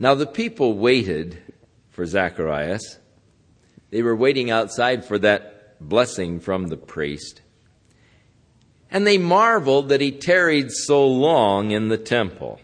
Now 0.00 0.14
the 0.14 0.26
people 0.26 0.78
waited 0.78 1.36
for 1.90 2.06
Zacharias. 2.06 2.98
They 3.90 4.02
were 4.02 4.16
waiting 4.16 4.50
outside 4.50 5.04
for 5.04 5.18
that 5.18 5.78
blessing 5.78 6.40
from 6.40 6.68
the 6.68 6.78
priest. 6.78 7.42
And 8.90 9.06
they 9.06 9.18
marveled 9.18 9.90
that 9.90 10.00
he 10.00 10.10
tarried 10.10 10.70
so 10.72 11.06
long 11.06 11.70
in 11.70 11.88
the 11.88 11.98
temple. 11.98 12.60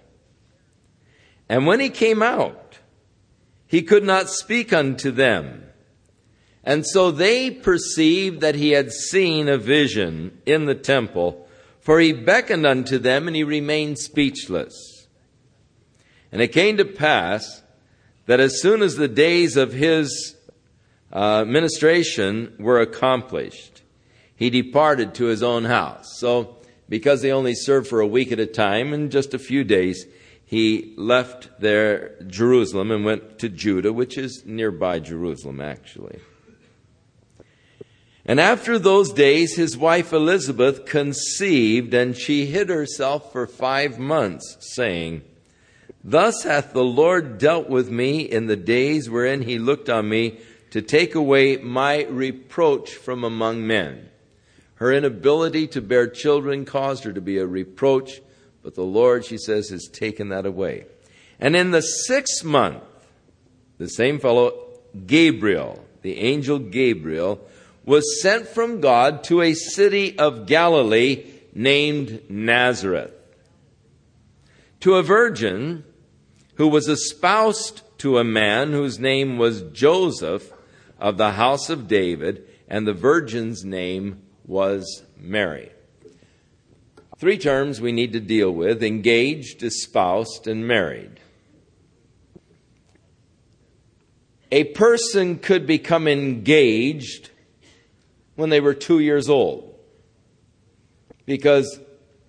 And 1.47 1.67
when 1.67 1.79
he 1.79 1.91
came 1.91 2.23
out, 2.23 2.79
he 3.67 3.83
could 3.83 4.03
not 4.03 4.31
speak 4.31 4.73
unto 4.73 5.11
them. 5.11 5.63
And 6.65 6.87
so 6.87 7.11
they 7.11 7.51
perceived 7.51 8.41
that 8.41 8.55
he 8.55 8.71
had 8.71 8.91
seen 8.91 9.47
a 9.47 9.59
vision 9.59 10.41
in 10.47 10.65
the 10.65 10.75
temple, 10.75 11.47
for 11.81 12.01
he 12.01 12.15
beckoned 12.15 12.67
unto 12.67 12.99
them 12.99 13.27
and 13.27 13.37
he 13.37 13.45
remained 13.45 13.99
speechless. 13.99 14.96
And 16.33 16.43
it 16.43 16.49
came 16.49 16.77
to 16.77 16.85
pass 16.85 17.63
that 18.27 18.41
as 18.41 18.61
soon 18.61 18.83
as 18.83 18.97
the 18.97 19.09
days 19.09 19.57
of 19.57 19.73
his 19.73 20.37
uh, 21.13 21.45
ministration 21.45 22.55
were 22.59 22.81
accomplished, 22.81 23.83
he 24.35 24.51
departed 24.51 25.15
to 25.15 25.27
his 25.27 25.43
own 25.43 25.65
house. 25.65 26.19
So, 26.19 26.57
because 26.89 27.23
they 27.23 27.33
only 27.33 27.55
served 27.55 27.89
for 27.89 28.01
a 28.01 28.07
week 28.07 28.33
at 28.33 28.41
a 28.41 28.47
time, 28.47 28.93
in 28.93 29.11
just 29.11 29.35
a 29.35 29.39
few 29.39 29.65
days, 29.65 30.07
he 30.45 30.95
left 30.97 31.49
there 31.61 32.17
Jerusalem 32.27 32.91
and 32.91 33.05
went 33.05 33.39
to 33.41 33.49
Judah, 33.49 33.93
which 33.93 34.17
is 34.17 34.45
nearby 34.47 35.01
Jerusalem, 35.01 35.61
actually. 35.61 36.21
And 38.25 38.41
after 38.41 38.79
those 38.79 39.13
days, 39.13 39.57
his 39.57 39.77
wife 39.77 40.13
Elizabeth 40.13 40.85
conceived, 40.85 41.95
and 41.95 42.17
she 42.17 42.47
hid 42.47 42.69
herself 42.69 43.33
for 43.33 43.47
five 43.47 43.99
months, 43.99 44.57
saying, 44.75 45.23
Thus 46.09 46.45
hath 46.45 46.73
the 46.73 46.85
Lord 46.85 47.37
dealt 47.37 47.69
with 47.69 47.91
me 47.91 48.21
in 48.21 48.47
the 48.47 48.55
days 48.55 49.11
wherein 49.11 49.43
he 49.43 49.59
looked 49.59 49.91
on 49.91 50.09
me 50.09 50.39
to 50.71 50.81
take 50.81 51.17
away 51.17 51.57
my 51.57 52.05
reproach 52.05 52.95
from 52.95 53.25
among 53.25 53.67
men. 53.67 54.09
Her 54.77 54.93
inability 54.93 55.67
to 55.69 55.81
bear 55.81 56.07
children 56.07 56.65
caused 56.65 57.03
her 57.03 57.13
to 57.13 57.21
be 57.21 57.39
a 57.39 57.47
reproach, 57.47 58.21
but 58.63 58.77
the 58.77 58.85
Lord, 58.85 59.25
she 59.25 59.37
says, 59.37 59.71
has 59.71 59.89
taken 59.89 60.29
that 60.29 60.47
away. 60.47 60.87
And 61.41 61.57
in 61.57 61.73
the 61.73 61.81
sixth 61.81 62.45
month, 62.45 62.85
the 63.79 63.89
same 63.89 64.21
fellow, 64.21 64.79
Gabriel, 65.09 65.85
the 66.03 66.19
angel 66.21 66.61
Gabriel, 66.61 67.41
was 67.85 68.23
sent 68.23 68.47
from 68.47 68.81
God 68.81 69.25
to 69.25 69.43
a 69.43 69.55
city 69.55 70.17
of 70.17 70.47
Galilee 70.47 71.27
named 71.53 72.31
Nazareth. 72.31 73.13
To 74.81 74.95
a 74.95 75.03
virgin 75.03 75.83
who 76.57 76.69
was 76.69 76.89
espoused 76.89 77.83
to 77.99 78.19
a 78.19 78.25
man 78.25 78.73
whose 78.73 78.99
name 78.99 79.39
was 79.39 79.63
Joseph 79.63 80.53
of 80.99 81.17
the 81.17 81.33
house 81.33 81.71
of 81.71 81.89
David, 81.89 82.47
and 82.69 82.87
the 82.87 82.95
virgin's 82.95 83.65
name 83.65 84.23
was 84.47 85.05
Mary. 85.19 85.71
Three 87.19 87.39
terms 87.39 87.81
we 87.81 87.93
need 87.93 88.13
to 88.13 88.21
deal 88.21 88.51
with 88.51 88.83
engaged, 88.83 89.63
espoused, 89.63 90.47
and 90.47 90.67
married. 90.67 91.21
A 94.53 94.65
person 94.65 95.39
could 95.39 95.67
become 95.67 96.07
engaged 96.07 97.31
when 98.37 98.51
they 98.51 98.61
were 98.61 98.75
two 98.75 99.01
years 99.01 99.29
old. 99.29 99.75
Because, 101.25 101.81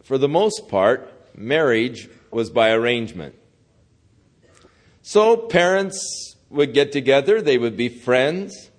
for 0.03 0.17
the 0.17 0.29
most 0.29 0.67
part, 0.67 1.13
marriage 1.37 2.09
was 2.31 2.49
by 2.49 2.71
arrangement. 2.71 3.35
So 5.09 5.37
parents 5.37 6.35
would 6.49 6.73
get 6.73 6.91
together, 6.91 7.41
they 7.41 7.57
would 7.57 7.77
be 7.77 7.87
friends. 7.87 8.69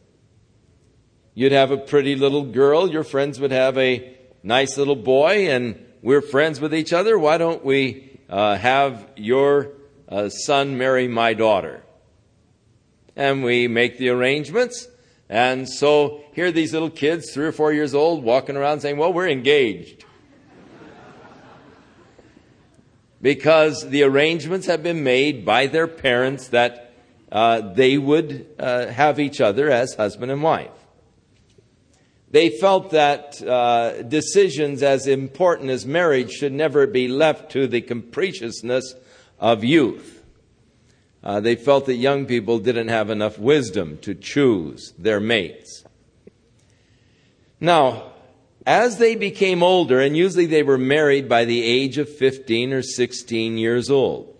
You'd 1.32 1.52
have 1.52 1.70
a 1.70 1.78
pretty 1.78 2.16
little 2.16 2.42
girl, 2.42 2.90
your 2.90 3.02
friends 3.02 3.40
would 3.40 3.50
have 3.50 3.78
a 3.78 4.14
nice 4.42 4.76
little 4.76 4.94
boy, 4.94 5.48
and 5.48 5.82
we're 6.02 6.20
friends 6.20 6.60
with 6.60 6.74
each 6.74 6.92
other. 6.92 7.18
Why 7.18 7.38
don't 7.38 7.64
we 7.64 8.20
uh, 8.28 8.58
have 8.58 9.08
your 9.16 9.70
uh, 10.06 10.28
son 10.28 10.76
marry 10.76 11.08
my 11.08 11.32
daughter? 11.32 11.82
And 13.16 13.42
we 13.42 13.66
make 13.66 13.96
the 13.96 14.10
arrangements. 14.10 14.86
And 15.30 15.66
so 15.66 16.20
here 16.34 16.52
these 16.52 16.74
little 16.74 16.90
kids, 16.90 17.32
three 17.32 17.46
or 17.46 17.52
four 17.52 17.72
years 17.72 17.94
old, 17.94 18.22
walking 18.22 18.58
around 18.58 18.80
saying, 18.80 18.98
Well, 18.98 19.14
we're 19.14 19.30
engaged. 19.30 20.04
Because 23.20 23.88
the 23.88 24.02
arrangements 24.02 24.66
have 24.66 24.82
been 24.82 25.02
made 25.02 25.44
by 25.44 25.66
their 25.66 25.86
parents 25.86 26.48
that 26.48 26.94
uh, 27.30 27.60
they 27.60 27.98
would 27.98 28.46
uh, 28.58 28.86
have 28.86 29.18
each 29.18 29.40
other 29.40 29.70
as 29.70 29.94
husband 29.94 30.30
and 30.30 30.42
wife. 30.42 30.70
They 32.30 32.50
felt 32.50 32.90
that 32.90 33.42
uh, 33.42 34.02
decisions 34.02 34.82
as 34.82 35.06
important 35.06 35.70
as 35.70 35.86
marriage 35.86 36.32
should 36.32 36.52
never 36.52 36.86
be 36.86 37.08
left 37.08 37.52
to 37.52 37.66
the 37.66 37.80
capriciousness 37.80 38.94
of 39.38 39.64
youth. 39.64 40.22
Uh, 41.22 41.40
they 41.40 41.56
felt 41.56 41.86
that 41.86 41.94
young 41.94 42.26
people 42.26 42.58
didn't 42.58 42.88
have 42.88 43.10
enough 43.10 43.38
wisdom 43.38 43.98
to 43.98 44.14
choose 44.14 44.92
their 44.98 45.20
mates. 45.20 45.84
Now, 47.60 48.12
as 48.66 48.98
they 48.98 49.14
became 49.14 49.62
older, 49.62 50.00
and 50.00 50.16
usually 50.16 50.46
they 50.46 50.62
were 50.62 50.78
married 50.78 51.28
by 51.28 51.44
the 51.44 51.62
age 51.62 51.98
of 51.98 52.08
15 52.08 52.72
or 52.72 52.82
16 52.82 53.56
years 53.56 53.90
old. 53.90 54.34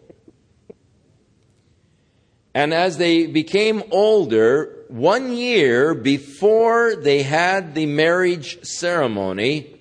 And 2.54 2.74
as 2.74 2.98
they 2.98 3.26
became 3.26 3.82
older, 3.90 4.84
one 4.88 5.32
year 5.32 5.94
before 5.94 6.96
they 6.96 7.22
had 7.22 7.74
the 7.74 7.86
marriage 7.86 8.64
ceremony, 8.64 9.76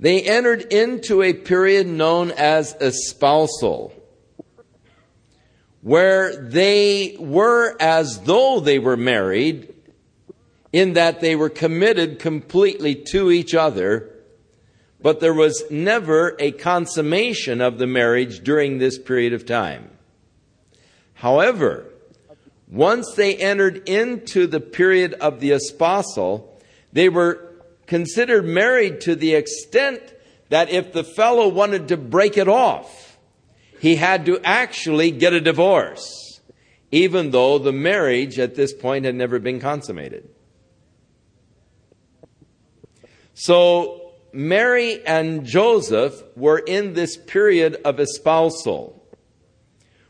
they 0.00 0.22
entered 0.22 0.72
into 0.72 1.22
a 1.22 1.32
period 1.32 1.86
known 1.86 2.30
as 2.32 2.74
espousal, 2.80 3.92
where 5.82 6.36
they 6.36 7.16
were 7.18 7.76
as 7.78 8.20
though 8.22 8.60
they 8.60 8.78
were 8.78 8.96
married, 8.96 9.73
in 10.74 10.94
that 10.94 11.20
they 11.20 11.36
were 11.36 11.48
committed 11.48 12.18
completely 12.18 12.96
to 12.96 13.30
each 13.30 13.54
other, 13.54 14.10
but 15.00 15.20
there 15.20 15.32
was 15.32 15.62
never 15.70 16.34
a 16.40 16.50
consummation 16.50 17.60
of 17.60 17.78
the 17.78 17.86
marriage 17.86 18.42
during 18.42 18.78
this 18.78 18.98
period 18.98 19.32
of 19.32 19.46
time. 19.46 19.88
However, 21.12 21.86
once 22.68 23.14
they 23.14 23.36
entered 23.36 23.88
into 23.88 24.48
the 24.48 24.58
period 24.58 25.14
of 25.20 25.38
the 25.38 25.52
espousal, 25.52 26.60
they 26.92 27.08
were 27.08 27.54
considered 27.86 28.44
married 28.44 29.00
to 29.02 29.14
the 29.14 29.36
extent 29.36 30.02
that 30.48 30.70
if 30.70 30.92
the 30.92 31.04
fellow 31.04 31.46
wanted 31.46 31.86
to 31.86 31.96
break 31.96 32.36
it 32.36 32.48
off, 32.48 33.16
he 33.78 33.94
had 33.94 34.26
to 34.26 34.40
actually 34.42 35.12
get 35.12 35.32
a 35.32 35.40
divorce, 35.40 36.40
even 36.90 37.30
though 37.30 37.58
the 37.60 37.72
marriage 37.72 38.40
at 38.40 38.56
this 38.56 38.72
point 38.72 39.04
had 39.04 39.14
never 39.14 39.38
been 39.38 39.60
consummated. 39.60 40.33
So 43.34 44.12
Mary 44.32 45.04
and 45.04 45.44
Joseph 45.44 46.22
were 46.36 46.58
in 46.58 46.94
this 46.94 47.16
period 47.16 47.76
of 47.84 48.00
espousal 48.00 49.00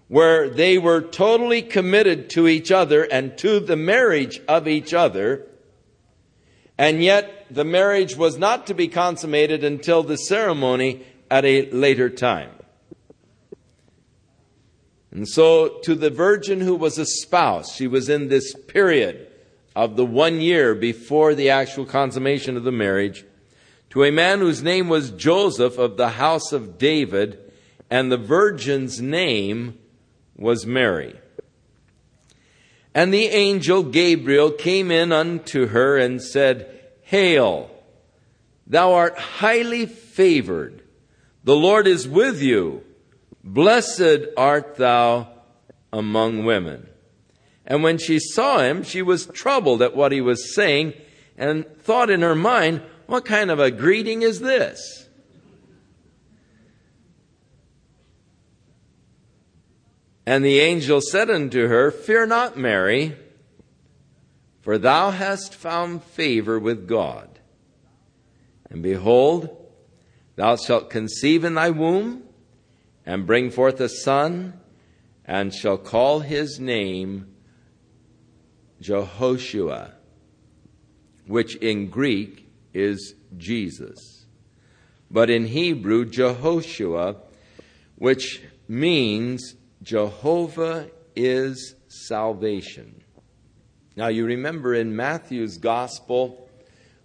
where 0.09 0.51
they 0.51 0.79
were 0.79 1.01
totally 1.01 1.63
committed 1.63 2.29
to 2.31 2.47
each 2.47 2.71
other 2.71 3.03
and 3.05 3.37
to 3.39 3.59
the 3.59 3.77
marriage 3.77 4.41
of 4.47 4.69
each 4.69 4.93
other, 4.93 5.47
and 6.77 7.03
yet 7.03 7.47
the 7.51 7.65
marriage 7.65 8.17
was 8.17 8.39
not 8.39 8.67
to 8.67 8.75
be 8.75 8.87
consummated 8.87 9.65
until 9.65 10.03
the 10.03 10.17
ceremony 10.17 11.05
at 11.31 11.45
a 11.45 11.71
later 11.71 12.11
time. 12.11 12.51
And 15.11 15.29
so, 15.29 15.79
to 15.85 15.95
the 15.95 16.11
virgin 16.11 16.61
who 16.61 16.75
was 16.75 16.99
a 16.99 17.07
spouse, 17.07 17.75
she 17.75 17.87
was 17.87 18.09
in 18.09 18.29
this 18.29 18.55
period 18.67 19.29
of 19.75 19.97
the 19.97 20.07
one 20.07 20.41
year 20.41 20.75
before 20.75 21.35
the 21.35 21.51
actual 21.51 21.85
consummation 21.85 22.57
of 22.57 22.65
the 22.65 22.73
marriage, 22.73 23.25
to 23.91 24.05
a 24.05 24.11
man 24.11 24.41
whose 24.41 24.63
name 24.63 24.89
was 24.89 25.11
Joseph 25.11 25.79
of 25.79 25.97
the 25.97 26.11
house 26.11 26.53
of 26.53 26.79
David, 26.79 27.39
and 27.91 28.11
the 28.11 28.17
virgin's 28.17 29.01
name 29.01 29.79
was 30.37 30.67
Mary. 30.67 31.17
And 32.95 33.13
the 33.13 33.27
angel 33.27 33.83
Gabriel 33.83 34.53
came 34.53 34.91
in 34.91 35.13
unto 35.13 35.67
her 35.67 35.97
and 35.97 36.23
said, 36.23 36.81
Hail, 37.03 37.71
thou 38.67 38.95
art 38.95 39.19
highly 39.19 39.87
favored. 39.87 40.83
The 41.43 41.57
Lord 41.57 41.87
is 41.87 42.09
with 42.09 42.41
you. 42.41 42.85
Blessed 43.43 44.29
art 44.37 44.77
thou 44.77 45.29
among 45.93 46.45
women. 46.45 46.89
And 47.67 47.83
when 47.83 47.99
she 47.99 48.19
saw 48.19 48.59
him, 48.59 48.83
she 48.83 49.03
was 49.03 49.27
troubled 49.27 49.81
at 49.81 49.97
what 49.97 50.13
he 50.13 50.21
was 50.21 50.55
saying 50.55 50.93
and 51.37 51.67
thought 51.79 52.11
in 52.11 52.23
her 52.23 52.35
mind, 52.35 52.83
What 53.07 53.25
kind 53.25 53.51
of 53.51 53.59
a 53.59 53.71
greeting 53.71 54.23
is 54.23 54.41
this? 54.41 55.09
And 60.27 60.45
the 60.45 60.61
angel 60.61 61.01
said 61.01 61.31
unto 61.31 61.69
her, 61.69 61.91
Fear 61.91 62.27
not, 62.27 62.57
Mary, 62.57 63.17
for 64.63 64.79
thou 64.79 65.11
hast 65.11 65.55
found 65.55 66.03
favor 66.03 66.59
with 66.59 66.89
God. 66.89 67.39
And 68.71 68.83
behold, 68.83 69.71
thou 70.37 70.57
shalt 70.57 70.89
conceive 70.89 71.45
in 71.45 71.55
thy 71.55 71.71
womb, 71.71 72.23
and 73.05 73.27
bring 73.27 73.51
forth 73.51 73.81
a 73.81 73.89
son, 73.89 74.59
and 75.27 75.53
shall 75.55 75.77
call 75.77 76.21
his 76.21 76.59
name 76.59 77.34
Jehoshua, 78.85 79.93
which 81.27 81.57
in 81.57 81.89
Greek 81.89 82.47
is 82.75 83.15
Jesus. 83.37 84.27
But 85.11 85.31
in 85.31 85.47
Hebrew, 85.47 86.05
Jehoshua, 86.05 87.17
which 87.97 88.43
means 88.69 89.55
Jehovah 89.83 90.91
is 91.17 91.75
salvation. 91.89 93.03
Now, 93.97 94.09
you 94.09 94.27
remember 94.27 94.75
in 94.75 94.95
Matthew's 94.97 95.57
gospel, 95.57 96.49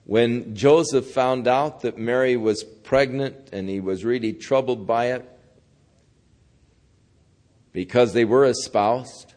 when 0.05 0.55
Joseph 0.55 1.05
found 1.05 1.47
out 1.47 1.81
that 1.81 1.97
Mary 1.97 2.35
was 2.35 2.63
pregnant 2.63 3.49
and 3.53 3.69
he 3.69 3.79
was 3.79 4.03
really 4.03 4.33
troubled 4.33 4.87
by 4.87 5.11
it 5.11 5.29
because 7.71 8.13
they 8.13 8.25
were 8.25 8.45
espoused, 8.45 9.35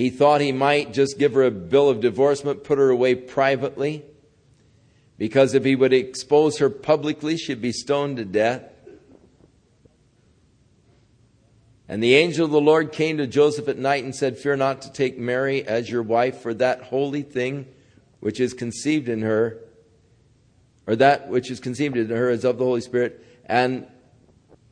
he 0.00 0.08
thought 0.08 0.40
he 0.40 0.50
might 0.50 0.94
just 0.94 1.18
give 1.18 1.34
her 1.34 1.42
a 1.42 1.50
bill 1.50 1.90
of 1.90 2.00
divorcement, 2.00 2.64
put 2.64 2.78
her 2.78 2.88
away 2.88 3.14
privately, 3.14 4.02
because 5.18 5.52
if 5.52 5.62
he 5.62 5.76
would 5.76 5.92
expose 5.92 6.56
her 6.56 6.70
publicly, 6.70 7.36
she'd 7.36 7.60
be 7.60 7.70
stoned 7.70 8.16
to 8.16 8.24
death. 8.24 8.62
And 11.86 12.02
the 12.02 12.14
angel 12.14 12.46
of 12.46 12.50
the 12.50 12.60
Lord 12.60 12.92
came 12.92 13.18
to 13.18 13.26
Joseph 13.26 13.68
at 13.68 13.76
night 13.76 14.02
and 14.02 14.16
said, 14.16 14.38
Fear 14.38 14.56
not 14.56 14.80
to 14.82 14.92
take 14.92 15.18
Mary 15.18 15.66
as 15.66 15.90
your 15.90 16.02
wife, 16.02 16.40
for 16.40 16.54
that 16.54 16.84
holy 16.84 17.22
thing 17.22 17.66
which 18.20 18.40
is 18.40 18.54
conceived 18.54 19.06
in 19.06 19.20
her, 19.20 19.58
or 20.86 20.96
that 20.96 21.28
which 21.28 21.50
is 21.50 21.60
conceived 21.60 21.98
in 21.98 22.08
her 22.08 22.30
is 22.30 22.46
of 22.46 22.56
the 22.56 22.64
Holy 22.64 22.80
Spirit, 22.80 23.22
and 23.44 23.86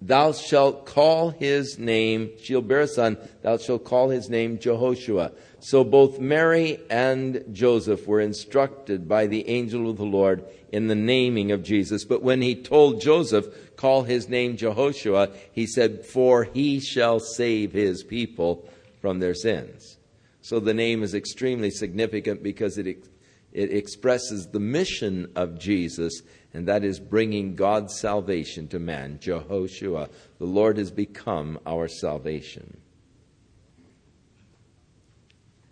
thou 0.01 0.32
shalt 0.32 0.86
call 0.86 1.30
his 1.30 1.78
name, 1.78 2.30
she'll 2.40 2.62
bear 2.62 2.80
a 2.80 2.88
son, 2.88 3.16
thou 3.42 3.57
shalt 3.57 3.84
call 3.84 4.11
his 4.11 4.28
name 4.28 4.59
Jehoshua. 4.59 5.32
So 5.61 5.82
both 5.82 6.20
Mary 6.20 6.78
and 6.88 7.44
Joseph 7.51 8.07
were 8.07 8.20
instructed 8.20 9.09
by 9.09 9.26
the 9.26 9.49
angel 9.49 9.90
of 9.90 9.96
the 9.96 10.05
Lord 10.05 10.44
in 10.70 10.86
the 10.86 10.94
naming 10.94 11.51
of 11.51 11.62
Jesus. 11.62 12.05
But 12.05 12.22
when 12.22 12.42
he 12.42 12.55
told 12.55 13.01
Joseph, 13.01 13.76
call 13.76 14.05
his 14.05 14.28
name 14.28 14.57
Jehoshua, 14.57 15.34
he 15.53 15.66
said, 15.66 16.05
For 16.05 16.44
he 16.44 16.80
shall 16.80 17.18
save 17.18 17.72
his 17.72 18.05
people 18.05 18.68
from 19.01 19.18
their 19.18 19.34
sins. 19.34 19.99
So 20.40 20.61
the 20.61 20.74
name 20.74 21.03
is 21.03 21.14
extremely 21.14 21.70
significant 21.70 22.42
because 22.42 22.78
it, 22.78 22.86
it 23.53 23.72
expresses 23.72 24.46
the 24.46 24.61
mission 24.61 25.30
of 25.34 25.59
Jesus, 25.59 26.22
and 26.59 26.67
that 26.67 26.83
is 26.83 26.99
bringing 26.99 27.55
God's 27.55 28.01
salvation 28.01 28.67
to 28.67 28.81
man. 28.81 29.21
Jehoshua, 29.21 30.09
the 30.41 30.45
Lord 30.45 30.77
has 30.77 30.91
become 30.91 31.61
our 31.65 31.87
salvation. 31.87 32.79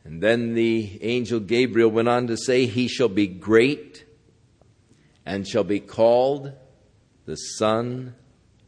And 0.05 0.23
then 0.23 0.55
the 0.55 0.97
angel 1.03 1.41
Gabriel 1.41 1.91
went 1.91 2.07
on 2.07 2.29
to 2.29 2.37
say, 2.37 2.67
He 2.67 2.87
shall 2.87 3.09
be 3.09 3.27
great 3.27 4.05
and 5.27 5.45
shall 5.45 5.65
be 5.65 5.81
called 5.81 6.53
the 7.25 7.35
Son 7.35 8.15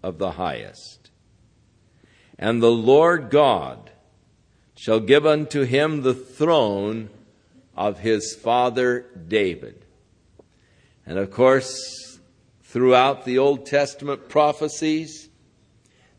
of 0.02 0.18
the 0.18 0.32
Highest. 0.32 1.10
And 2.36 2.60
the 2.60 2.72
Lord 2.72 3.30
God 3.30 3.92
shall 4.76 4.98
give 4.98 5.24
unto 5.24 5.62
him 5.62 6.02
the 6.02 6.14
throne 6.14 7.10
of 7.76 8.00
his 8.00 8.34
father 8.34 9.06
David. 9.28 9.84
And 11.06 11.16
of 11.16 11.30
course, 11.30 12.07
throughout 12.68 13.24
the 13.24 13.38
Old 13.38 13.64
Testament 13.64 14.28
prophecies, 14.28 15.30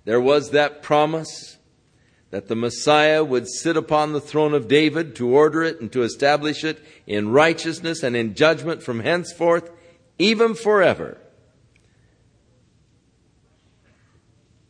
there 0.05 0.19
was 0.19 0.49
that 0.49 0.81
promise 0.81 1.57
that 2.31 2.47
the 2.47 2.55
Messiah 2.55 3.23
would 3.23 3.47
sit 3.47 3.77
upon 3.77 4.13
the 4.13 4.21
throne 4.21 4.55
of 4.55 4.67
David 4.67 5.15
to 5.15 5.29
order 5.29 5.61
it 5.61 5.79
and 5.79 5.91
to 5.91 6.01
establish 6.01 6.63
it 6.63 6.83
in 7.05 7.29
righteousness 7.29 8.01
and 8.01 8.15
in 8.15 8.33
judgment 8.33 8.81
from 8.81 9.01
henceforth, 9.01 9.69
even 10.17 10.55
forever. 10.55 11.19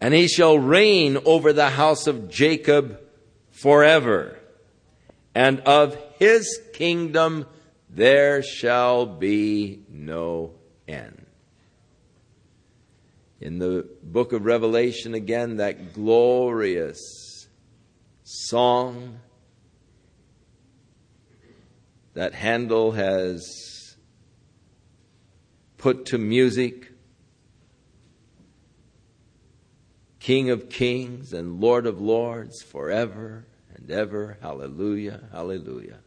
And 0.02 0.14
he 0.14 0.28
shall 0.28 0.60
reign 0.60 1.18
over 1.24 1.54
the 1.54 1.70
house 1.70 2.08
of 2.08 2.30
Jacob 2.30 3.00
forever, 3.52 4.38
and 5.34 5.62
of 5.62 5.98
his 6.18 6.60
kingdom 6.74 7.46
there 7.90 8.44
shall 8.44 9.06
be 9.06 9.84
no 9.90 10.52
end. 10.86 11.26
In 13.42 13.60
the 13.60 13.88
book 14.04 14.34
of 14.34 14.46
Revelation, 14.46 15.14
again, 15.14 15.58
that 15.58 15.94
glorious 15.94 17.48
song 18.24 19.20
that 22.14 22.34
Handel 22.34 22.92
has 22.92 23.96
put 25.78 26.06
to 26.08 26.18
music. 26.18 26.92
King 30.20 30.50
of 30.50 30.70
kings 30.70 31.32
and 31.32 31.62
Lord 31.62 31.86
of 31.86 32.02
lords 32.02 32.62
forever 32.62 33.46
and 33.74 33.90
ever. 33.90 34.38
Hallelujah, 34.42 35.22
hallelujah. 35.32 36.00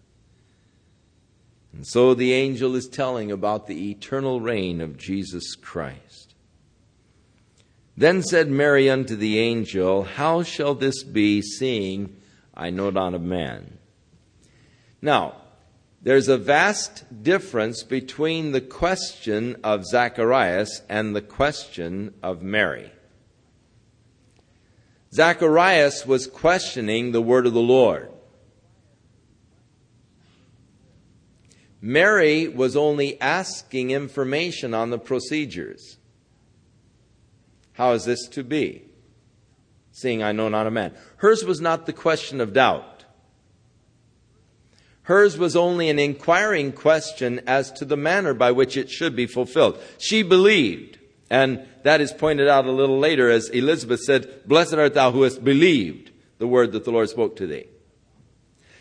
And 1.72 1.87
so 1.87 2.12
the 2.12 2.35
angel 2.35 2.76
is 2.76 2.87
telling 2.89 3.33
about 3.33 3.66
the 3.66 3.91
eternal 3.91 4.41
reign 4.41 4.83
of 4.83 4.99
Jesus 4.99 5.57
Christ. 5.57 6.32
Then 7.97 8.22
said 8.22 8.49
Mary 8.49 8.88
unto 8.88 9.16
the 9.16 9.38
angel, 9.38 10.03
How 10.05 10.43
shall 10.43 10.74
this 10.74 11.03
be, 11.03 11.43
seeing 11.43 12.16
I 12.55 12.70
know 12.70 12.90
not 12.90 13.14
a 13.14 13.18
man? 13.18 13.78
Now, 15.01 15.43
There's 16.05 16.28
a 16.28 16.36
vast 16.36 17.22
difference 17.22 17.84
between 17.84 18.51
the 18.51 18.61
question 18.61 19.57
of 19.62 19.86
Zacharias 19.86 20.82
and 20.88 21.14
the 21.14 21.22
question 21.22 22.12
of 22.24 22.43
Mary. 22.43 22.90
Zacharias 25.14 26.05
was 26.05 26.26
questioning 26.26 27.12
the 27.12 27.22
word 27.22 27.47
of 27.47 27.53
the 27.53 27.61
Lord. 27.61 28.11
Mary 31.80 32.49
was 32.49 32.76
only 32.76 33.20
asking 33.20 33.93
information 33.93 34.74
on 34.74 34.90
the 34.90 34.99
procedures. 34.99 35.99
How 37.75 37.93
is 37.93 38.05
this 38.05 38.27
to 38.29 38.45
be? 38.45 38.85
Seeing 39.93 40.23
I 40.23 40.33
know 40.33 40.49
not 40.49 40.66
a 40.66 40.70
man. 40.70 40.95
Hers 41.16 41.45
was 41.45 41.61
not 41.61 41.87
the 41.87 41.93
question 41.93 42.41
of 42.41 42.53
doubt. 42.53 43.05
Hers 45.03 45.37
was 45.37 45.57
only 45.57 45.91
an 45.91 45.99
inquiring 45.99 46.73
question 46.73 47.41
as 47.47 47.73
to 47.73 47.85
the 47.85 47.97
manner 47.97 48.35
by 48.35 48.53
which 48.53 48.77
it 48.77 48.89
should 48.89 49.16
be 49.16 49.27
fulfilled. 49.27 49.79
She 49.99 50.23
believed, 50.23 50.99
and 51.29 51.66
that 51.83 52.01
is 52.01 52.12
pointed 52.12 52.49
out 52.49 52.66
a 52.66 52.73
little 52.73 52.99
later 52.99 53.29
as 53.29 53.49
Elizabeth 53.49 54.01
said, 54.01 54.47
Blessed 54.47 54.75
art 54.75 54.95
thou 54.95 55.11
who 55.11 55.23
hast 55.23 55.43
believed 55.43 56.11
the 56.39 56.47
word 56.47 56.73
that 56.73 56.85
the 56.85 56.93
Lord 56.93 57.09
spoke 57.09 57.37
to 57.37 57.47
thee. 57.47 57.66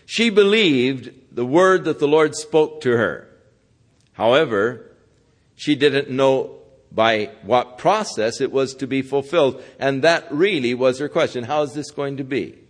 She 0.06 0.30
believed 0.30 1.12
the 1.32 1.46
word 1.46 1.86
that 1.86 2.00
the 2.00 2.08
Lord 2.08 2.36
spoke 2.36 2.82
to 2.82 2.98
her. 2.98 3.28
However, 4.14 4.92
she 5.56 5.76
didn't 5.76 6.10
know 6.10 6.61
by 6.92 7.32
what 7.44 7.78
process 7.78 8.42
it 8.42 8.52
was 8.52 8.76
to 8.76 8.88
be 8.88 9.02
fulfilled, 9.02 9.64
and 9.80 10.04
that 10.04 10.32
really 10.32 10.74
was 10.74 11.00
her 11.00 11.10
question. 11.10 11.46
How 11.46 11.62
is 11.62 11.74
this 11.74 11.92
going 11.92 12.18
to 12.18 12.24
be? 12.24 12.62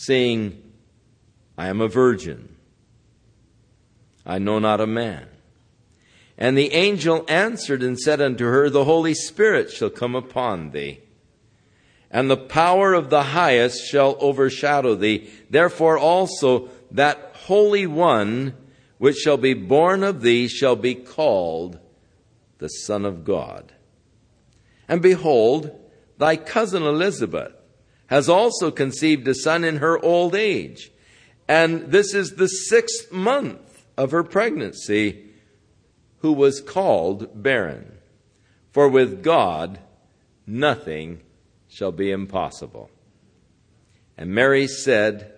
saying, 0.00 0.62
I 1.58 1.68
am 1.68 1.82
a 1.82 1.88
virgin. 1.88 2.56
I 4.24 4.38
know 4.38 4.58
not 4.58 4.80
a 4.80 4.86
man. 4.86 5.26
And 6.38 6.56
the 6.56 6.72
angel 6.72 7.24
answered 7.28 7.82
and 7.82 7.98
said 7.98 8.20
unto 8.20 8.46
her, 8.46 8.70
The 8.70 8.84
Holy 8.84 9.12
Spirit 9.12 9.70
shall 9.70 9.90
come 9.90 10.14
upon 10.14 10.70
thee, 10.70 11.00
and 12.10 12.30
the 12.30 12.36
power 12.38 12.94
of 12.94 13.10
the 13.10 13.24
highest 13.24 13.86
shall 13.86 14.16
overshadow 14.20 14.94
thee. 14.94 15.28
Therefore 15.50 15.98
also 15.98 16.70
that 16.92 17.32
Holy 17.44 17.86
One 17.86 18.54
which 19.00 19.16
shall 19.16 19.38
be 19.38 19.54
born 19.54 20.04
of 20.04 20.20
thee 20.20 20.46
shall 20.46 20.76
be 20.76 20.94
called 20.94 21.78
the 22.58 22.68
Son 22.68 23.06
of 23.06 23.24
God. 23.24 23.72
And 24.86 25.00
behold, 25.00 25.74
thy 26.18 26.36
cousin 26.36 26.82
Elizabeth 26.82 27.54
has 28.08 28.28
also 28.28 28.70
conceived 28.70 29.26
a 29.26 29.34
son 29.34 29.64
in 29.64 29.78
her 29.78 29.98
old 30.04 30.34
age. 30.34 30.90
And 31.48 31.90
this 31.90 32.12
is 32.12 32.34
the 32.34 32.46
sixth 32.46 33.10
month 33.10 33.86
of 33.96 34.10
her 34.10 34.22
pregnancy, 34.22 35.30
who 36.18 36.34
was 36.34 36.60
called 36.60 37.42
barren. 37.42 37.96
For 38.70 38.86
with 38.86 39.22
God, 39.22 39.78
nothing 40.46 41.22
shall 41.68 41.92
be 41.92 42.10
impossible. 42.10 42.90
And 44.18 44.34
Mary 44.34 44.66
said, 44.66 45.32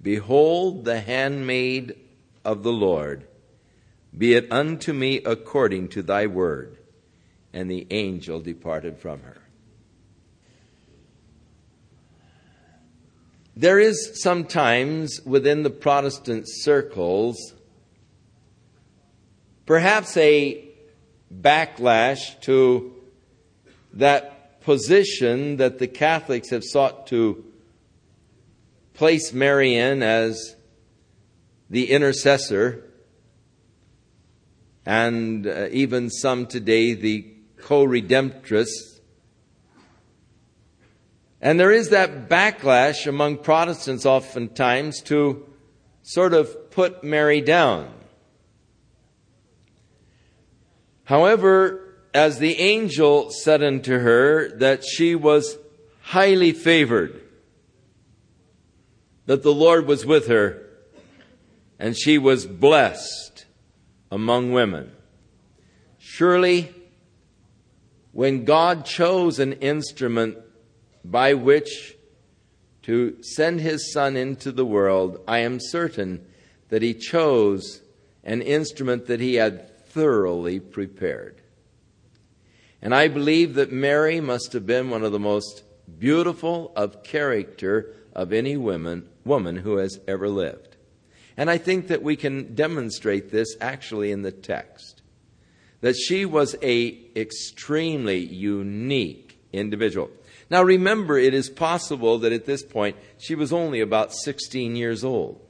Behold 0.00 0.84
the 0.84 1.00
handmaid 1.00 1.96
of 2.44 2.62
the 2.62 2.72
Lord. 2.72 3.26
Be 4.16 4.34
it 4.34 4.50
unto 4.50 4.92
me 4.92 5.16
according 5.24 5.88
to 5.88 6.02
thy 6.02 6.26
word. 6.26 6.78
And 7.52 7.70
the 7.70 7.86
angel 7.90 8.40
departed 8.40 8.98
from 8.98 9.22
her. 9.22 9.38
There 13.56 13.78
is 13.78 14.20
sometimes 14.20 15.20
within 15.24 15.62
the 15.62 15.70
Protestant 15.70 16.46
circles 16.48 17.54
perhaps 19.66 20.16
a 20.16 20.68
backlash 21.32 22.40
to 22.42 22.92
that 23.92 24.60
position 24.62 25.58
that 25.58 25.78
the 25.78 25.86
Catholics 25.86 26.50
have 26.50 26.64
sought 26.64 27.06
to 27.08 27.44
place 28.94 29.32
Mary 29.32 29.74
in 29.74 30.02
as 30.02 30.56
the 31.70 31.90
intercessor, 31.90 32.84
and 34.86 35.46
uh, 35.46 35.68
even 35.70 36.10
some 36.10 36.46
today 36.46 36.94
the 36.94 37.26
co 37.58 37.84
redemptress 37.84 38.94
and 41.44 41.60
there 41.60 41.70
is 41.70 41.90
that 41.90 42.30
backlash 42.30 43.06
among 43.06 43.36
Protestants 43.36 44.06
oftentimes 44.06 45.02
to 45.02 45.46
sort 46.02 46.32
of 46.32 46.70
put 46.70 47.04
Mary 47.04 47.42
down. 47.42 47.92
However, 51.04 51.98
as 52.14 52.38
the 52.38 52.58
angel 52.58 53.30
said 53.30 53.62
unto 53.62 53.98
her 53.98 54.56
that 54.56 54.86
she 54.86 55.14
was 55.14 55.58
highly 56.00 56.52
favored, 56.52 57.20
that 59.26 59.42
the 59.42 59.52
Lord 59.52 59.86
was 59.86 60.06
with 60.06 60.28
her, 60.28 60.63
and 61.78 61.96
she 61.96 62.18
was 62.18 62.46
blessed 62.46 63.46
among 64.10 64.52
women. 64.52 64.92
Surely, 65.98 66.72
when 68.12 68.44
God 68.44 68.84
chose 68.84 69.38
an 69.38 69.54
instrument 69.54 70.38
by 71.04 71.34
which 71.34 71.96
to 72.82 73.22
send 73.22 73.60
his 73.60 73.92
Son 73.92 74.16
into 74.16 74.52
the 74.52 74.64
world, 74.64 75.20
I 75.26 75.38
am 75.38 75.58
certain 75.60 76.24
that 76.68 76.82
he 76.82 76.94
chose 76.94 77.80
an 78.22 78.42
instrument 78.42 79.06
that 79.06 79.20
he 79.20 79.34
had 79.34 79.86
thoroughly 79.88 80.60
prepared. 80.60 81.40
And 82.80 82.94
I 82.94 83.08
believe 83.08 83.54
that 83.54 83.72
Mary 83.72 84.20
must 84.20 84.52
have 84.52 84.66
been 84.66 84.90
one 84.90 85.02
of 85.02 85.12
the 85.12 85.18
most 85.18 85.62
beautiful 85.98 86.72
of 86.76 87.02
character 87.02 87.94
of 88.14 88.32
any 88.32 88.56
woman, 88.56 89.08
woman 89.24 89.56
who 89.56 89.78
has 89.78 89.98
ever 90.06 90.28
lived. 90.28 90.73
And 91.36 91.50
I 91.50 91.58
think 91.58 91.88
that 91.88 92.02
we 92.02 92.16
can 92.16 92.54
demonstrate 92.54 93.30
this 93.30 93.56
actually 93.60 94.12
in 94.12 94.22
the 94.22 94.32
text. 94.32 95.02
That 95.80 95.96
she 95.96 96.24
was 96.24 96.56
a 96.62 96.98
extremely 97.16 98.18
unique 98.18 99.38
individual. 99.52 100.10
Now 100.50 100.62
remember, 100.62 101.18
it 101.18 101.34
is 101.34 101.50
possible 101.50 102.18
that 102.20 102.32
at 102.32 102.46
this 102.46 102.62
point 102.62 102.96
she 103.18 103.34
was 103.34 103.52
only 103.52 103.80
about 103.80 104.12
16 104.14 104.76
years 104.76 105.04
old. 105.04 105.40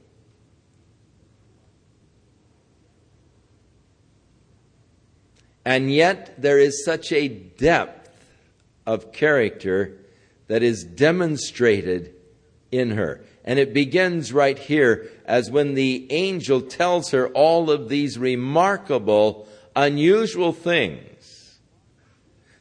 And 5.65 5.91
yet 5.91 6.39
there 6.39 6.59
is 6.59 6.85
such 6.85 7.11
a 7.11 7.27
depth 7.27 8.09
of 8.85 9.11
character 9.11 9.97
that 10.47 10.61
is 10.61 10.83
demonstrated 10.83 12.13
in 12.71 12.91
her. 12.91 13.23
And 13.45 13.59
it 13.59 13.73
begins 13.73 14.33
right 14.33 14.57
here 14.57 15.09
as 15.23 15.51
when 15.51 15.75
the 15.75 16.11
angel 16.11 16.61
tells 16.61 17.11
her 17.11 17.27
all 17.29 17.69
of 17.69 17.89
these 17.89 18.17
remarkable, 18.17 19.47
unusual 19.75 20.51
things 20.51 21.59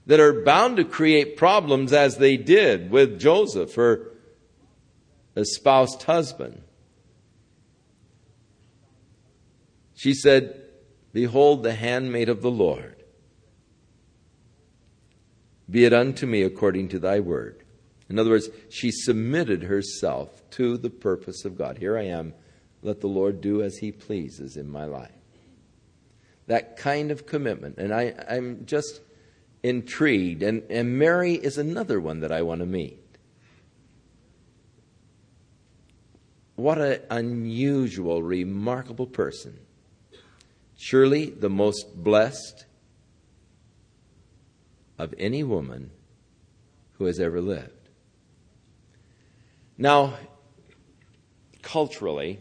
that 0.07 0.21
are 0.21 0.45
bound 0.45 0.77
to 0.77 0.85
create 0.85 1.39
problems 1.39 1.95
as 1.95 2.19
they 2.19 2.37
did 2.37 2.91
with 2.91 3.19
Joseph, 3.19 3.75
her 3.77 4.11
espoused 5.35 6.03
husband. 6.03 6.61
She 9.95 10.13
said, 10.13 10.61
Behold 11.15 11.63
the 11.63 11.75
handmaid 11.75 12.29
of 12.29 12.43
the 12.43 12.51
Lord. 12.51 13.03
Be 15.71 15.87
it 15.87 15.95
unto 15.95 16.27
me 16.27 16.43
according 16.43 16.89
to 16.89 16.99
thy 16.99 17.21
word. 17.21 17.64
In 18.09 18.19
other 18.19 18.31
words, 18.31 18.51
she 18.69 18.91
submitted 18.91 19.63
herself 19.63 20.43
to 20.51 20.77
the 20.77 20.91
purpose 20.91 21.45
of 21.45 21.57
God. 21.57 21.79
Here 21.79 21.97
I 21.97 22.05
am. 22.05 22.35
Let 22.83 23.01
the 23.01 23.07
Lord 23.07 23.41
do 23.41 23.63
as 23.63 23.79
he 23.79 23.93
pleases 23.93 24.57
in 24.57 24.69
my 24.69 24.85
life. 24.85 25.11
That 26.47 26.77
kind 26.77 27.11
of 27.11 27.27
commitment. 27.27 27.79
And 27.79 27.95
I, 27.95 28.15
I'm 28.29 28.67
just 28.67 29.01
intrigued. 29.63 30.43
And, 30.43 30.63
and 30.69 30.99
Mary 30.99 31.35
is 31.35 31.57
another 31.57 31.99
one 31.99 32.21
that 32.21 32.31
I 32.31 32.43
want 32.43 32.61
to 32.61 32.67
meet. 32.67 33.01
What 36.57 36.79
an 36.79 37.01
unusual, 37.11 38.23
remarkable 38.23 39.07
person. 39.07 39.59
Surely 40.77 41.31
the 41.31 41.49
most 41.49 41.97
blessed 41.97 42.67
of 44.99 45.15
any 45.19 45.43
woman 45.43 45.91
who 46.99 47.07
has 47.07 47.19
ever 47.19 47.41
lived. 47.41 47.84
Now, 49.77 50.15
culturally, 51.63 52.39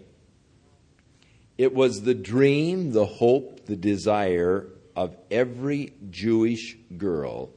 it 1.57 1.73
was 1.73 2.01
the 2.01 2.13
dream, 2.13 2.91
the 2.91 3.05
hope, 3.05 3.65
the 3.65 3.75
desire 3.75 4.67
of 4.95 5.15
every 5.31 5.93
Jewish 6.09 6.77
girl 6.97 7.49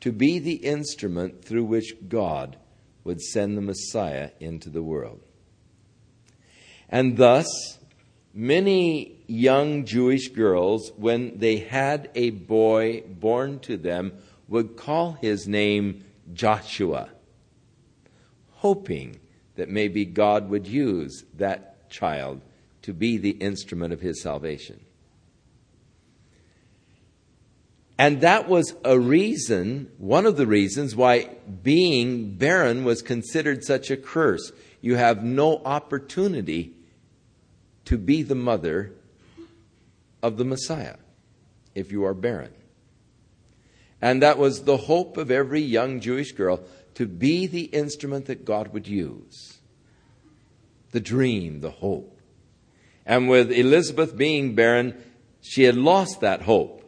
to 0.00 0.12
be 0.12 0.38
the 0.38 0.54
instrument 0.54 1.44
through 1.44 1.64
which 1.64 1.94
God 2.08 2.56
would 3.04 3.20
send 3.20 3.56
the 3.56 3.62
Messiah 3.62 4.30
into 4.38 4.70
the 4.70 4.82
world. 4.82 5.20
And 6.88 7.16
thus, 7.16 7.78
many 8.32 9.18
young 9.26 9.84
Jewish 9.84 10.28
girls, 10.28 10.92
when 10.96 11.38
they 11.38 11.56
had 11.58 12.10
a 12.14 12.30
boy 12.30 13.02
born 13.06 13.58
to 13.60 13.76
them, 13.76 14.12
would 14.46 14.76
call 14.76 15.12
his 15.12 15.46
name 15.46 16.04
Joshua, 16.32 17.10
hoping 18.58 19.18
that 19.56 19.68
maybe 19.68 20.04
God 20.04 20.50
would 20.50 20.66
use 20.66 21.24
that 21.34 21.88
child 21.90 22.40
to 22.82 22.92
be 22.92 23.16
the 23.16 23.30
instrument 23.30 23.92
of 23.92 24.00
his 24.00 24.22
salvation. 24.22 24.80
And 27.98 28.20
that 28.20 28.48
was 28.48 28.74
a 28.84 28.98
reason, 28.98 29.90
one 29.98 30.26
of 30.26 30.36
the 30.36 30.46
reasons 30.46 30.94
why 30.94 31.30
being 31.62 32.34
barren 32.34 32.84
was 32.84 33.02
considered 33.02 33.64
such 33.64 33.90
a 33.90 33.96
curse. 33.96 34.52
You 34.80 34.94
have 34.94 35.24
no 35.24 35.60
opportunity 35.64 36.74
to 37.86 37.98
be 37.98 38.22
the 38.22 38.36
mother 38.36 38.92
of 40.22 40.36
the 40.36 40.44
Messiah 40.44 40.96
if 41.74 41.90
you 41.90 42.04
are 42.04 42.14
barren. 42.14 42.52
And 44.00 44.22
that 44.22 44.38
was 44.38 44.62
the 44.62 44.76
hope 44.76 45.16
of 45.16 45.30
every 45.30 45.60
young 45.60 45.98
Jewish 45.98 46.32
girl 46.32 46.60
to 46.98 47.06
be 47.06 47.46
the 47.46 47.62
instrument 47.66 48.26
that 48.26 48.44
God 48.44 48.72
would 48.72 48.88
use. 48.88 49.58
The 50.90 50.98
dream, 50.98 51.60
the 51.60 51.70
hope. 51.70 52.20
And 53.06 53.28
with 53.28 53.52
Elizabeth 53.52 54.16
being 54.16 54.56
barren, 54.56 55.00
she 55.40 55.62
had 55.62 55.76
lost 55.76 56.20
that 56.22 56.42
hope. 56.42 56.82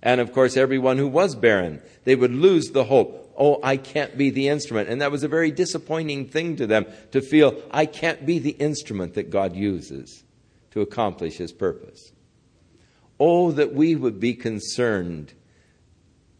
And 0.00 0.20
of 0.20 0.32
course, 0.32 0.56
everyone 0.56 0.98
who 0.98 1.08
was 1.08 1.34
barren, 1.34 1.82
they 2.04 2.14
would 2.14 2.30
lose 2.30 2.70
the 2.70 2.84
hope. 2.84 3.34
Oh, 3.36 3.58
I 3.60 3.76
can't 3.76 4.16
be 4.16 4.30
the 4.30 4.46
instrument. 4.46 4.88
And 4.88 5.00
that 5.00 5.10
was 5.10 5.24
a 5.24 5.28
very 5.28 5.50
disappointing 5.50 6.28
thing 6.28 6.54
to 6.54 6.66
them 6.68 6.86
to 7.10 7.20
feel, 7.20 7.60
I 7.72 7.86
can't 7.86 8.24
be 8.24 8.38
the 8.38 8.50
instrument 8.50 9.14
that 9.14 9.30
God 9.30 9.56
uses 9.56 10.22
to 10.70 10.80
accomplish 10.80 11.38
his 11.38 11.50
purpose. 11.50 12.12
Oh, 13.18 13.50
that 13.50 13.74
we 13.74 13.96
would 13.96 14.20
be 14.20 14.34
concerned 14.34 15.32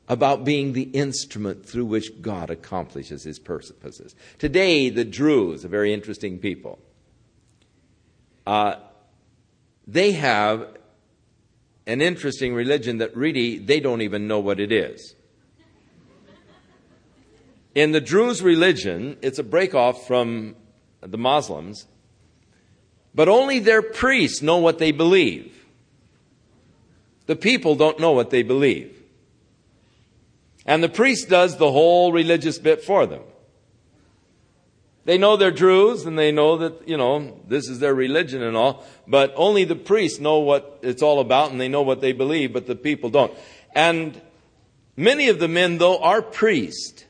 about 0.09 0.44
being 0.44 0.72
the 0.72 0.82
instrument 0.82 1.66
through 1.66 1.86
which 1.86 2.22
God 2.22 2.50
accomplishes 2.50 3.24
his 3.24 3.38
purposes. 3.38 4.14
Today, 4.38 4.88
the 4.88 5.04
Druze, 5.04 5.64
a 5.64 5.68
very 5.68 5.92
interesting 5.92 6.38
people, 6.38 6.78
uh, 8.46 8.76
they 9.86 10.12
have 10.12 10.76
an 11.86 12.00
interesting 12.00 12.54
religion 12.54 12.98
that 12.98 13.16
really 13.16 13.59
they 13.59 13.80
don't 13.80 14.02
even 14.02 14.28
know 14.28 14.40
what 14.40 14.61
it 14.61 14.72
is. 14.72 15.14
In 17.74 17.92
the 17.92 18.00
Druze 18.00 18.42
religion, 18.42 19.18
it's 19.22 19.38
a 19.38 19.44
break 19.44 19.74
off 19.74 20.07
from 20.07 20.57
the 21.00 21.18
Muslims, 21.18 21.86
but 23.14 23.28
only 23.28 23.59
their 23.59 23.82
priests 23.82 24.40
know 24.40 24.59
what 24.59 24.78
they 24.78 24.92
believe. 24.92 25.52
The 27.26 27.36
people 27.36 27.74
don't 27.74 27.98
know 27.98 28.12
what 28.12 28.30
they 28.30 28.42
believe. 28.42 28.95
And 30.66 30.82
the 30.82 30.88
priest 30.88 31.28
does 31.28 31.56
the 31.56 31.70
whole 31.70 32.12
religious 32.12 32.58
bit 32.58 32.82
for 32.82 33.06
them. 33.06 33.22
They 35.04 35.16
know 35.16 35.36
they're 35.36 35.52
Druze 35.52 36.04
and 36.04 36.18
they 36.18 36.32
know 36.32 36.58
that, 36.58 36.88
you 36.88 36.96
know, 36.96 37.40
this 37.46 37.68
is 37.68 37.78
their 37.78 37.94
religion 37.94 38.42
and 38.42 38.56
all, 38.56 38.84
but 39.06 39.32
only 39.36 39.62
the 39.62 39.76
priests 39.76 40.18
know 40.18 40.40
what 40.40 40.80
it's 40.82 41.00
all 41.00 41.20
about 41.20 41.52
and 41.52 41.60
they 41.60 41.68
know 41.68 41.82
what 41.82 42.00
they 42.00 42.12
believe, 42.12 42.52
but 42.52 42.66
the 42.66 42.74
people 42.74 43.08
don't. 43.08 43.32
And 43.72 44.20
many 44.96 45.28
of 45.28 45.38
the 45.38 45.46
men, 45.46 45.78
though, 45.78 45.98
are 45.98 46.20
priests. 46.20 47.04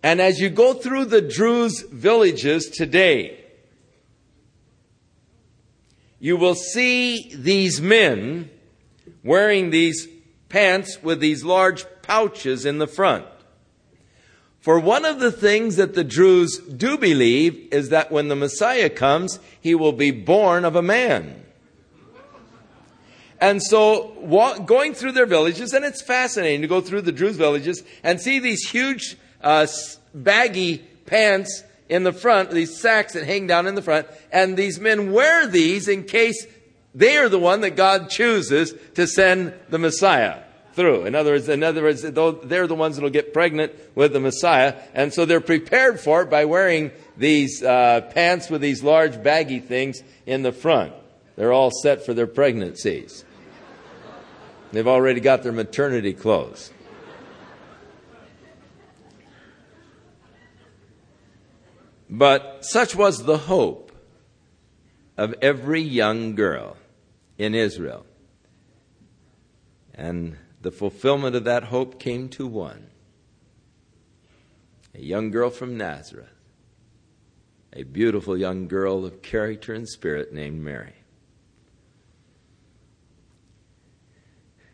And 0.00 0.20
as 0.20 0.38
you 0.38 0.50
go 0.50 0.72
through 0.72 1.06
the 1.06 1.20
Druze 1.20 1.82
villages 1.82 2.66
today, 2.66 3.44
you 6.20 6.36
will 6.36 6.54
see 6.54 7.34
these 7.34 7.80
men 7.80 8.50
wearing 9.24 9.70
these 9.70 10.06
pants 10.48 11.02
with 11.02 11.20
these 11.20 11.44
large 11.44 11.84
pouches 12.02 12.64
in 12.64 12.78
the 12.78 12.86
front. 12.86 13.26
For 14.60 14.78
one 14.78 15.04
of 15.04 15.20
the 15.20 15.32
things 15.32 15.76
that 15.76 15.94
the 15.94 16.04
Druze 16.04 16.58
do 16.58 16.98
believe 16.98 17.68
is 17.72 17.90
that 17.90 18.10
when 18.10 18.28
the 18.28 18.36
Messiah 18.36 18.90
comes, 18.90 19.38
he 19.60 19.74
will 19.74 19.92
be 19.92 20.10
born 20.10 20.64
of 20.64 20.74
a 20.76 20.82
man. 20.82 21.44
And 23.40 23.62
so, 23.62 24.62
going 24.66 24.94
through 24.94 25.12
their 25.12 25.26
villages, 25.26 25.72
and 25.72 25.84
it's 25.84 26.02
fascinating 26.02 26.62
to 26.62 26.68
go 26.68 26.80
through 26.80 27.02
the 27.02 27.12
Druze 27.12 27.36
villages 27.36 27.84
and 28.02 28.20
see 28.20 28.40
these 28.40 28.68
huge, 28.68 29.16
uh, 29.40 29.66
baggy 30.12 30.78
pants 31.06 31.62
in 31.88 32.02
the 32.02 32.12
front, 32.12 32.50
these 32.50 32.76
sacks 32.76 33.14
that 33.14 33.24
hang 33.24 33.46
down 33.46 33.66
in 33.66 33.76
the 33.76 33.82
front, 33.82 34.06
and 34.32 34.56
these 34.56 34.80
men 34.80 35.12
wear 35.12 35.46
these 35.46 35.88
in 35.88 36.04
case 36.04 36.46
they 36.98 37.16
are 37.16 37.28
the 37.28 37.38
one 37.38 37.60
that 37.60 37.76
God 37.76 38.10
chooses 38.10 38.74
to 38.94 39.06
send 39.06 39.54
the 39.68 39.78
Messiah 39.78 40.40
through. 40.72 41.06
In 41.06 41.14
other 41.14 41.30
words, 41.30 41.48
in 41.48 41.62
other 41.62 41.82
words, 41.82 42.02
they're 42.02 42.66
the 42.66 42.74
ones 42.74 42.96
that'll 42.96 43.08
get 43.08 43.32
pregnant 43.32 43.72
with 43.94 44.12
the 44.12 44.18
Messiah, 44.18 44.74
and 44.94 45.14
so 45.14 45.24
they're 45.24 45.40
prepared 45.40 46.00
for 46.00 46.22
it 46.22 46.30
by 46.30 46.44
wearing 46.44 46.90
these 47.16 47.62
uh, 47.62 48.00
pants 48.12 48.50
with 48.50 48.60
these 48.60 48.82
large 48.82 49.22
baggy 49.22 49.60
things 49.60 50.02
in 50.26 50.42
the 50.42 50.50
front. 50.50 50.92
They're 51.36 51.52
all 51.52 51.70
set 51.70 52.04
for 52.04 52.14
their 52.14 52.26
pregnancies. 52.26 53.24
They've 54.72 54.88
already 54.88 55.20
got 55.20 55.44
their 55.44 55.52
maternity 55.52 56.14
clothes. 56.14 56.72
But 62.10 62.64
such 62.64 62.96
was 62.96 63.22
the 63.22 63.38
hope 63.38 63.92
of 65.16 65.34
every 65.40 65.82
young 65.82 66.34
girl 66.34 66.77
in 67.38 67.54
Israel. 67.54 68.04
And 69.94 70.36
the 70.60 70.72
fulfillment 70.72 71.36
of 71.36 71.44
that 71.44 71.64
hope 71.64 71.98
came 71.98 72.28
to 72.30 72.46
one 72.46 72.90
a 74.94 75.00
young 75.00 75.30
girl 75.30 75.48
from 75.48 75.76
Nazareth, 75.76 76.26
a 77.72 77.84
beautiful 77.84 78.36
young 78.36 78.66
girl 78.66 79.04
of 79.04 79.22
character 79.22 79.72
and 79.72 79.88
spirit 79.88 80.32
named 80.32 80.60
Mary. 80.60 80.94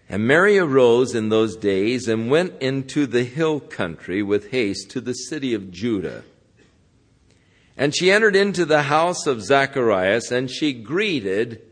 And 0.09 0.27
Mary 0.27 0.59
arose 0.59 1.15
in 1.15 1.29
those 1.29 1.57
days 1.57 2.09
and 2.09 2.31
went 2.31 2.63
into 2.63 3.07
the 3.07 3.25
hill 3.25 3.61
country 3.61 4.23
with 4.23 4.51
haste 4.51 4.91
to 4.91 5.01
the 5.01 5.13
city 5.13 5.53
of 5.53 5.71
Judah. 5.71 6.23
And 7.77 7.95
she 7.95 8.11
entered 8.11 8.37
into 8.37 8.65
the 8.65 8.83
house 8.83 9.27
of 9.27 9.43
Zacharias 9.43 10.31
and 10.31 10.51
she 10.51 10.73
greeted 10.73 11.63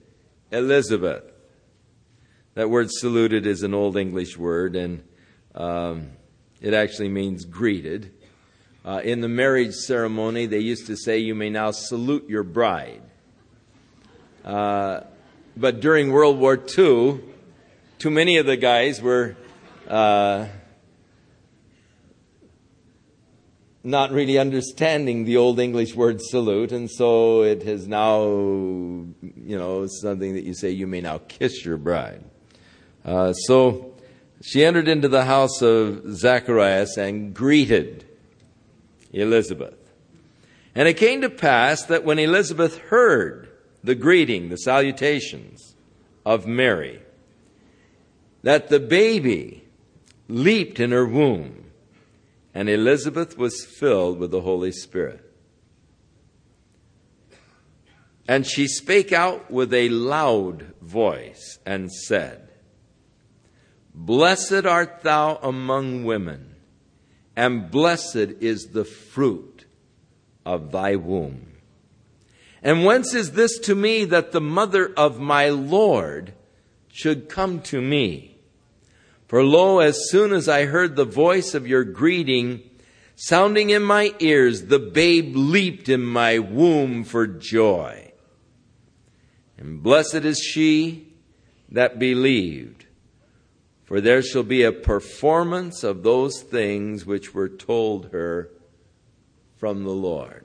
Elizabeth. 0.52 1.24
That 2.54 2.68
word 2.68 2.90
saluted 2.90 3.46
is 3.46 3.62
an 3.62 3.72
Old 3.72 3.96
English 3.96 4.36
word, 4.36 4.76
and 4.76 5.02
um, 5.54 6.10
it 6.60 6.74
actually 6.74 7.08
means 7.08 7.46
greeted. 7.46 8.12
Uh, 8.84 9.00
in 9.02 9.20
the 9.20 9.28
marriage 9.28 9.74
ceremony, 9.74 10.44
they 10.46 10.58
used 10.58 10.86
to 10.88 10.96
say, 10.96 11.18
You 11.18 11.34
may 11.34 11.48
now 11.48 11.70
salute 11.70 12.28
your 12.28 12.42
bride. 12.42 13.00
Uh, 14.44 15.00
but 15.56 15.80
during 15.80 16.12
World 16.12 16.38
War 16.38 16.56
II, 16.56 17.20
too 17.98 18.10
many 18.10 18.36
of 18.36 18.44
the 18.44 18.56
guys 18.56 19.00
were 19.00 19.36
uh, 19.88 20.48
not 23.84 24.12
really 24.12 24.38
understanding 24.38 25.24
the 25.24 25.36
Old 25.36 25.58
English 25.58 25.94
word 25.94 26.20
salute, 26.20 26.72
and 26.72 26.90
so 26.90 27.42
it 27.42 27.62
has 27.64 27.88
now, 27.88 28.22
you 28.24 29.58
know, 29.58 29.86
something 29.86 30.34
that 30.34 30.44
you 30.44 30.54
say, 30.54 30.70
You 30.70 30.86
may 30.86 31.00
now 31.00 31.18
kiss 31.18 31.64
your 31.64 31.76
bride. 31.76 32.22
Uh, 33.04 33.32
so 33.32 33.94
she 34.42 34.64
entered 34.64 34.88
into 34.88 35.08
the 35.08 35.24
house 35.24 35.62
of 35.62 36.14
Zacharias 36.14 36.96
and 36.96 37.34
greeted 37.34 38.04
Elizabeth. 39.12 39.78
And 40.74 40.88
it 40.88 40.94
came 40.94 41.20
to 41.20 41.30
pass 41.30 41.84
that 41.84 42.04
when 42.04 42.18
Elizabeth 42.18 42.78
heard 42.78 43.48
the 43.84 43.94
greeting, 43.94 44.48
the 44.48 44.56
salutations 44.56 45.74
of 46.24 46.46
Mary, 46.46 47.02
that 48.42 48.68
the 48.68 48.80
baby 48.80 49.64
leaped 50.28 50.80
in 50.80 50.92
her 50.92 51.06
womb, 51.06 51.64
and 52.54 52.68
Elizabeth 52.68 53.38
was 53.38 53.64
filled 53.64 54.18
with 54.18 54.30
the 54.30 54.42
Holy 54.42 54.72
Spirit. 54.72 55.32
And 58.28 58.46
she 58.46 58.68
spake 58.68 59.12
out 59.12 59.50
with 59.50 59.74
a 59.74 59.88
loud 59.88 60.74
voice 60.80 61.58
and 61.66 61.92
said, 61.92 62.48
Blessed 63.94 64.64
art 64.64 65.02
thou 65.02 65.36
among 65.42 66.04
women, 66.04 66.54
and 67.36 67.70
blessed 67.70 68.16
is 68.40 68.68
the 68.68 68.84
fruit 68.84 69.66
of 70.46 70.72
thy 70.72 70.96
womb. 70.96 71.48
And 72.62 72.84
whence 72.84 73.12
is 73.12 73.32
this 73.32 73.58
to 73.60 73.74
me 73.74 74.04
that 74.04 74.32
the 74.32 74.40
mother 74.40 74.92
of 74.96 75.18
my 75.18 75.48
Lord 75.48 76.32
should 76.88 77.28
come 77.28 77.60
to 77.62 77.80
me? 77.80 78.31
For 79.32 79.42
lo, 79.42 79.78
as 79.78 80.10
soon 80.10 80.34
as 80.34 80.46
I 80.46 80.66
heard 80.66 80.94
the 80.94 81.06
voice 81.06 81.54
of 81.54 81.66
your 81.66 81.84
greeting, 81.84 82.60
sounding 83.14 83.70
in 83.70 83.82
my 83.82 84.14
ears, 84.18 84.66
the 84.66 84.78
babe 84.78 85.34
leaped 85.34 85.88
in 85.88 86.02
my 86.02 86.38
womb 86.38 87.02
for 87.02 87.26
joy. 87.26 88.12
And 89.56 89.82
blessed 89.82 90.26
is 90.26 90.38
she 90.38 91.14
that 91.70 91.98
believed, 91.98 92.84
for 93.84 94.02
there 94.02 94.20
shall 94.20 94.42
be 94.42 94.64
a 94.64 94.70
performance 94.70 95.82
of 95.82 96.02
those 96.02 96.42
things 96.42 97.06
which 97.06 97.32
were 97.32 97.48
told 97.48 98.10
her 98.12 98.50
from 99.56 99.84
the 99.84 99.92
Lord. 99.92 100.44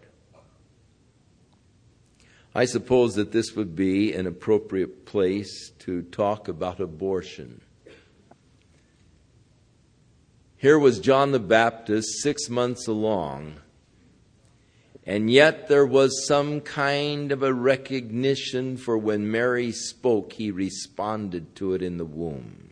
I 2.56 2.64
suppose 2.64 3.16
that 3.16 3.34
this 3.34 3.54
would 3.54 3.76
be 3.76 4.14
an 4.14 4.28
appropriate 4.28 5.06
place 5.06 5.72
to 5.80 6.04
talk 6.04 6.48
about 6.48 6.80
abortion. 6.80 7.64
Here 10.60 10.80
was 10.80 11.00
John 11.00 11.34
the 11.34 11.40
Baptist 11.40 12.24
six 12.24 12.50
months 12.50 12.88
along, 12.88 13.58
and 15.06 15.30
yet 15.30 15.68
there 15.68 15.86
was 15.86 16.26
some 16.26 16.62
kind 16.62 17.32
of 17.32 17.44
a 17.44 17.54
recognition 17.54 18.76
for 18.76 18.98
when 18.98 19.30
Mary 19.30 19.72
spoke, 19.72 20.34
he 20.34 20.50
responded 20.50 21.56
to 21.58 21.76
it 21.76 21.84
in 21.84 21.98
the 21.98 22.06
womb. 22.06 22.72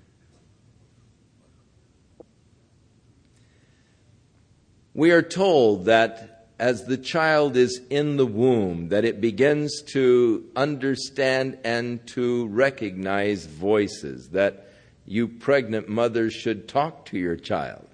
We 4.96 5.12
are 5.12 5.22
told 5.22 5.86
that 5.86 6.48
as 6.58 6.86
the 6.86 6.98
child 6.98 7.56
is 7.56 7.82
in 7.92 8.18
the 8.18 8.26
womb, 8.26 8.90
that 8.90 9.06
it 9.06 9.22
begins 9.22 9.84
to 9.90 10.44
understand 10.56 11.60
and 11.64 12.06
to 12.08 12.48
recognize 12.48 13.46
voices, 13.46 14.30
that 14.30 14.65
you 15.06 15.28
pregnant 15.28 15.88
mothers 15.88 16.34
should 16.34 16.68
talk 16.68 17.06
to 17.06 17.18
your 17.18 17.36
child. 17.36 17.88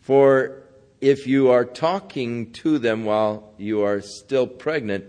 For 0.00 0.62
if 1.00 1.26
you 1.26 1.50
are 1.50 1.64
talking 1.64 2.52
to 2.52 2.78
them 2.78 3.04
while 3.04 3.54
you 3.56 3.82
are 3.82 4.00
still 4.00 4.46
pregnant, 4.46 5.04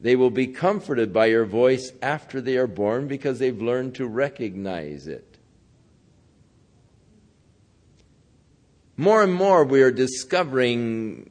they 0.00 0.16
will 0.16 0.30
be 0.30 0.48
comforted 0.48 1.12
by 1.12 1.26
your 1.26 1.44
voice 1.44 1.92
after 2.02 2.40
they 2.40 2.56
are 2.56 2.66
born 2.66 3.06
because 3.06 3.38
they've 3.38 3.60
learned 3.60 3.94
to 3.96 4.06
recognize 4.06 5.06
it. 5.06 5.38
More 8.96 9.22
and 9.22 9.32
more, 9.34 9.64
we 9.64 9.82
are 9.82 9.90
discovering 9.90 11.30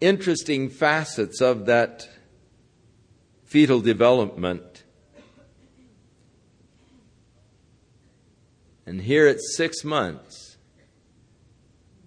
interesting 0.00 0.70
facets 0.70 1.40
of 1.40 1.66
that 1.66 2.08
fetal 3.44 3.80
development 3.80 4.73
And 8.86 9.00
here 9.00 9.26
at 9.26 9.40
six 9.40 9.82
months, 9.84 10.56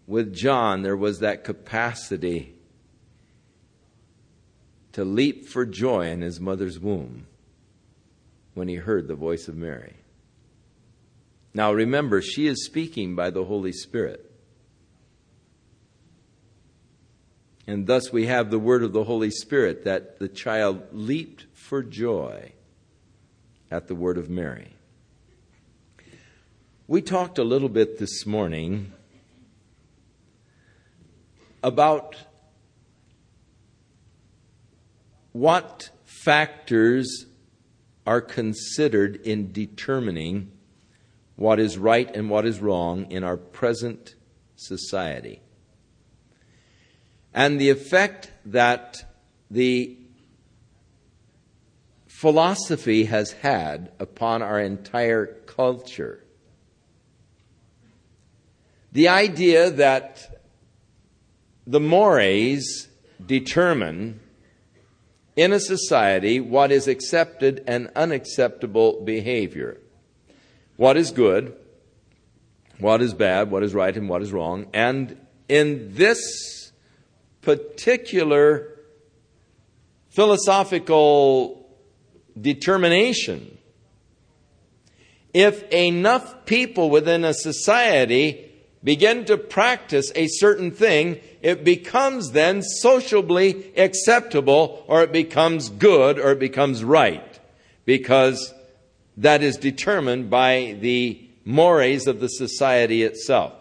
with 0.05 0.33
John, 0.33 0.83
there 0.83 0.95
was 0.95 1.19
that 1.19 1.43
capacity 1.43 2.55
to 4.93 5.03
leap 5.03 5.47
for 5.47 5.65
joy 5.65 6.07
in 6.07 6.21
his 6.21 6.39
mother's 6.39 6.79
womb 6.79 7.27
when 8.53 8.67
he 8.67 8.75
heard 8.75 9.07
the 9.07 9.15
voice 9.15 9.47
of 9.47 9.55
Mary. 9.55 9.97
Now 11.53 11.73
remember, 11.73 12.21
she 12.21 12.47
is 12.47 12.65
speaking 12.65 13.15
by 13.15 13.29
the 13.29 13.43
Holy 13.43 13.71
Spirit. 13.71 14.23
And 17.67 17.85
thus 17.85 18.13
we 18.13 18.27
have 18.27 18.49
the 18.49 18.59
word 18.59 18.81
of 18.81 18.93
the 18.93 19.03
Holy 19.03 19.29
Spirit 19.29 19.83
that 19.83 20.19
the 20.19 20.29
child 20.29 20.81
leaped 20.93 21.45
for 21.53 21.83
joy 21.83 22.53
at 23.69 23.87
the 23.87 23.95
word 23.95 24.17
of 24.17 24.29
Mary. 24.29 24.76
We 26.89 27.01
talked 27.01 27.37
a 27.37 27.43
little 27.43 27.67
bit 27.67 27.99
this 27.99 28.25
morning 28.25 28.93
about 31.61 32.15
what 35.33 35.89
factors 36.05 37.25
are 38.05 38.21
considered 38.21 39.17
in 39.17 39.51
determining 39.51 40.53
what 41.35 41.59
is 41.59 41.77
right 41.77 42.09
and 42.15 42.29
what 42.29 42.45
is 42.45 42.61
wrong 42.61 43.11
in 43.11 43.21
our 43.21 43.35
present 43.35 44.15
society. 44.55 45.41
And 47.33 47.59
the 47.59 47.69
effect 47.69 48.31
that 48.45 49.03
the 49.51 49.97
philosophy 52.07 53.03
has 53.03 53.33
had 53.33 53.91
upon 53.99 54.41
our 54.41 54.61
entire 54.61 55.25
culture. 55.25 56.23
The 58.91 59.07
idea 59.09 59.69
that 59.69 60.41
the 61.65 61.79
mores 61.79 62.87
determine 63.23 64.19
in 65.35 65.53
a 65.53 65.59
society 65.59 66.39
what 66.39 66.71
is 66.71 66.87
accepted 66.87 67.63
and 67.67 67.89
unacceptable 67.95 69.01
behavior, 69.03 69.77
what 70.77 70.97
is 70.97 71.11
good, 71.11 71.55
what 72.79 73.01
is 73.01 73.13
bad, 73.13 73.51
what 73.51 73.63
is 73.63 73.73
right, 73.73 73.95
and 73.95 74.07
what 74.09 74.21
is 74.21 74.31
wrong. 74.31 74.67
And 74.73 75.17
in 75.49 75.93
this 75.93 76.71
particular 77.41 78.67
philosophical 80.09 81.69
determination, 82.39 83.57
if 85.33 85.63
enough 85.71 86.45
people 86.45 86.89
within 86.89 87.23
a 87.23 87.33
society 87.33 88.46
begin 88.87 89.25
to 89.25 89.37
practice 89.37 90.13
a 90.15 90.27
certain 90.27 90.71
thing, 90.71 91.19
it 91.41 91.65
becomes 91.65 92.31
then 92.31 92.61
sociably 92.61 93.75
acceptable 93.75 94.81
or 94.87 95.03
it 95.03 95.11
becomes 95.11 95.67
good 95.67 96.17
or 96.17 96.31
it 96.31 96.39
becomes 96.39 96.85
right 96.85 97.37
because 97.83 98.53
that 99.17 99.43
is 99.43 99.57
determined 99.57 100.29
by 100.29 100.77
the 100.79 101.21
mores 101.43 102.07
of 102.07 102.21
the 102.21 102.29
society 102.29 103.03
itself. 103.03 103.51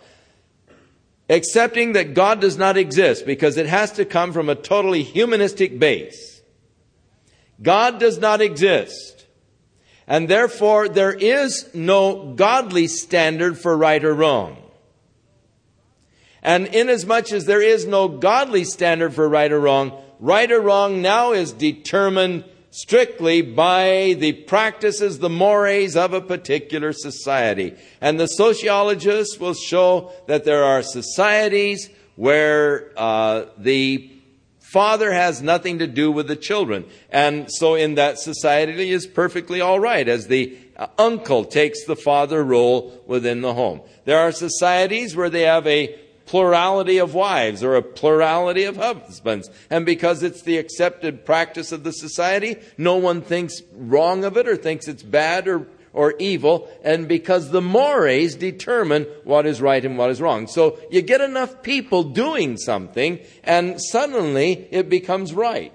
Accepting 1.28 1.94
that 1.94 2.14
God 2.14 2.40
does 2.40 2.56
not 2.56 2.76
exist 2.76 3.26
because 3.26 3.56
it 3.56 3.66
has 3.66 3.90
to 3.94 4.04
come 4.04 4.32
from 4.32 4.48
a 4.48 4.54
totally 4.54 5.02
humanistic 5.02 5.76
base. 5.76 6.40
God 7.60 7.98
does 7.98 8.18
not 8.18 8.40
exist. 8.40 9.26
And 10.06 10.28
therefore, 10.28 10.88
there 10.88 11.12
is 11.12 11.68
no 11.74 12.32
godly 12.34 12.86
standard 12.86 13.58
for 13.58 13.76
right 13.76 14.04
or 14.04 14.14
wrong. 14.14 14.62
And 16.47 16.68
inasmuch 16.68 17.32
as 17.32 17.44
there 17.44 17.61
is 17.61 17.86
no 17.86 18.07
godly 18.07 18.62
standard 18.62 19.12
for 19.12 19.28
right 19.28 19.51
or 19.51 19.59
wrong, 19.59 20.01
right 20.20 20.51
or 20.51 20.61
wrong 20.61 21.03
now 21.03 21.32
is 21.32 21.51
determined 21.51 22.44
strictly 22.70 23.42
by 23.42 24.14
the 24.18 24.32
practices, 24.32 25.18
the 25.18 25.28
mores 25.28 25.97
of 25.97 26.12
a 26.12 26.20
particular 26.20 26.92
society. 26.92 27.74
And 28.01 28.20
the 28.20 28.28
sociologists 28.28 29.40
will 29.40 29.55
show 29.55 30.12
that 30.28 30.44
there 30.44 30.62
are 30.62 30.84
societies 30.84 31.90
where 32.14 32.92
uh, 32.97 33.47
the 33.59 34.12
father 34.61 35.12
has 35.12 35.42
nothing 35.42 35.80
to 35.80 35.88
do 35.88 36.12
with 36.12 36.28
the 36.28 36.36
children. 36.36 36.84
And 37.11 37.51
so 37.51 37.74
in 37.74 37.97
that 37.97 38.20
society 38.20 38.90
is 38.90 39.09
perfectly 39.09 39.61
all 39.61 39.80
right 39.80 40.07
as 40.07 40.28
the 40.28 40.57
uh, 40.76 40.86
uncle 40.97 41.44
takes 41.44 41.84
the 41.86 41.97
father 41.97 42.44
role 42.44 43.03
within 43.05 43.40
the 43.40 43.55
home. 43.55 43.80
There 44.05 44.20
are 44.20 44.30
societies 44.30 45.16
where 45.16 45.30
they 45.30 45.42
have 45.42 45.66
a 45.66 46.05
plurality 46.26 46.98
of 46.98 47.14
wives 47.14 47.62
or 47.62 47.76
a 47.76 47.82
plurality 47.82 48.64
of 48.64 48.76
husbands. 48.76 49.48
And 49.70 49.86
because 49.86 50.22
it's 50.22 50.42
the 50.42 50.58
accepted 50.58 51.24
practice 51.24 51.72
of 51.72 51.84
the 51.84 51.92
society, 51.92 52.56
no 52.76 52.96
one 52.96 53.22
thinks 53.22 53.62
wrong 53.72 54.24
of 54.24 54.36
it 54.36 54.48
or 54.48 54.56
thinks 54.56 54.88
it's 54.88 55.04
bad 55.04 55.48
or, 55.48 55.66
or 55.92 56.14
evil. 56.18 56.68
And 56.82 57.08
because 57.08 57.50
the 57.50 57.62
mores 57.62 58.34
determine 58.34 59.04
what 59.24 59.46
is 59.46 59.62
right 59.62 59.84
and 59.84 59.96
what 59.96 60.10
is 60.10 60.20
wrong. 60.20 60.48
So 60.48 60.78
you 60.90 61.00
get 61.00 61.20
enough 61.20 61.62
people 61.62 62.02
doing 62.02 62.56
something 62.56 63.20
and 63.44 63.80
suddenly 63.80 64.68
it 64.72 64.88
becomes 64.88 65.32
right. 65.32 65.72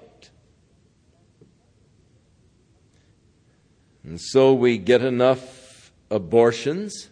And 4.04 4.20
so 4.20 4.52
we 4.52 4.78
get 4.78 5.02
enough 5.02 5.92
abortions 6.10 7.08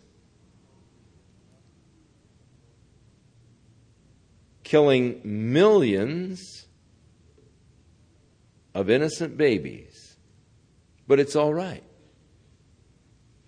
killing 4.70 5.20
millions 5.24 6.66
of 8.72 8.88
innocent 8.88 9.36
babies. 9.36 10.16
But 11.08 11.18
it's 11.18 11.34
all 11.34 11.52
right 11.52 11.82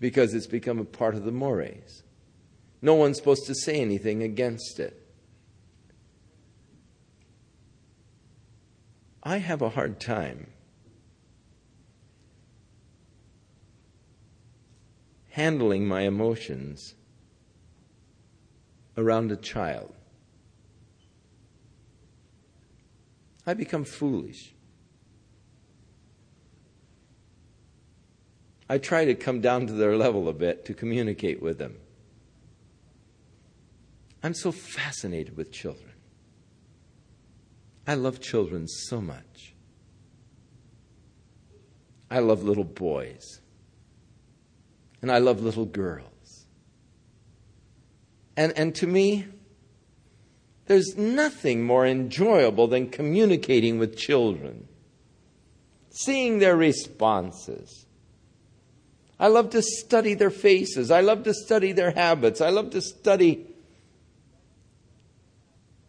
because 0.01 0.33
it's 0.33 0.47
become 0.47 0.79
a 0.79 0.83
part 0.83 1.15
of 1.15 1.23
the 1.23 1.31
mores. 1.31 2.03
No 2.81 2.95
one's 2.95 3.19
supposed 3.19 3.45
to 3.45 3.55
say 3.55 3.79
anything 3.79 4.21
against 4.21 4.81
it. 4.81 5.01
I 9.23 9.37
have 9.37 9.61
a 9.61 9.69
hard 9.69 10.01
time 10.01 10.47
handling 15.29 15.87
my 15.87 16.01
emotions 16.01 16.95
around 18.97 19.31
a 19.31 19.37
child, 19.37 19.95
I 23.45 23.53
become 23.53 23.83
foolish. 23.83 24.53
I 28.69 28.77
try 28.77 29.05
to 29.05 29.15
come 29.15 29.41
down 29.41 29.67
to 29.67 29.73
their 29.73 29.97
level 29.97 30.29
a 30.29 30.33
bit 30.33 30.65
to 30.65 30.73
communicate 30.73 31.41
with 31.41 31.57
them. 31.57 31.75
I'm 34.23 34.33
so 34.33 34.51
fascinated 34.51 35.35
with 35.35 35.51
children. 35.51 35.91
I 37.85 37.95
love 37.95 38.21
children 38.21 38.67
so 38.67 39.01
much. 39.01 39.53
I 42.09 42.19
love 42.19 42.43
little 42.43 42.63
boys. 42.63 43.41
And 45.01 45.11
I 45.11 45.17
love 45.17 45.41
little 45.41 45.65
girls. 45.65 46.45
And, 48.37 48.57
and 48.57 48.73
to 48.75 48.87
me, 48.87 49.27
there's 50.65 50.95
nothing 50.97 51.63
more 51.63 51.85
enjoyable 51.85 52.67
than 52.67 52.89
communicating 52.89 53.79
with 53.79 53.97
children, 53.97 54.67
seeing 55.89 56.39
their 56.39 56.55
responses. 56.55 57.85
I 59.19 59.27
love 59.27 59.51
to 59.51 59.61
study 59.61 60.13
their 60.13 60.29
faces. 60.29 60.89
I 60.91 61.01
love 61.01 61.23
to 61.23 61.33
study 61.33 61.71
their 61.71 61.91
habits. 61.91 62.41
I 62.41 62.49
love 62.49 62.71
to 62.71 62.81
study 62.81 63.45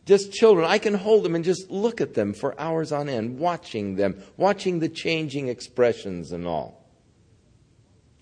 just 0.07 0.33
children. 0.33 0.67
I 0.67 0.79
can 0.79 0.95
hold 0.95 1.25
them 1.25 1.35
and 1.35 1.45
just 1.45 1.71
look 1.71 2.01
at 2.01 2.15
them 2.15 2.35
for 2.35 2.59
hours 2.61 2.93
on 2.93 3.09
end, 3.09 3.39
watching 3.39 3.97
them, 3.97 4.23
watching 4.37 4.81
the 4.81 4.89
changing 4.89 5.49
expressions 5.49 6.33
and 6.33 6.47
all. 6.47 6.85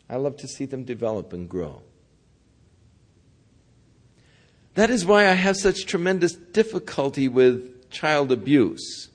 I 0.09 0.17
love 0.17 0.37
to 0.39 0.49
see 0.49 0.67
them 0.67 0.85
develop 0.85 1.33
and 1.33 1.49
grow. 1.49 1.83
That 4.75 4.91
is 4.91 5.05
why 5.05 5.29
I 5.29 5.33
have 5.33 5.57
such 5.57 5.87
tremendous 5.87 6.35
difficulty 6.35 7.29
with 7.29 7.91
child 7.91 8.33
abuse. 8.33 9.11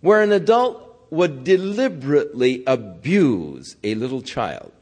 Where 0.00 0.22
an 0.22 0.32
adult 0.32 1.06
would 1.10 1.44
deliberately 1.44 2.62
abuse 2.66 3.76
a 3.82 3.94
little 3.96 4.22
child, 4.22 4.72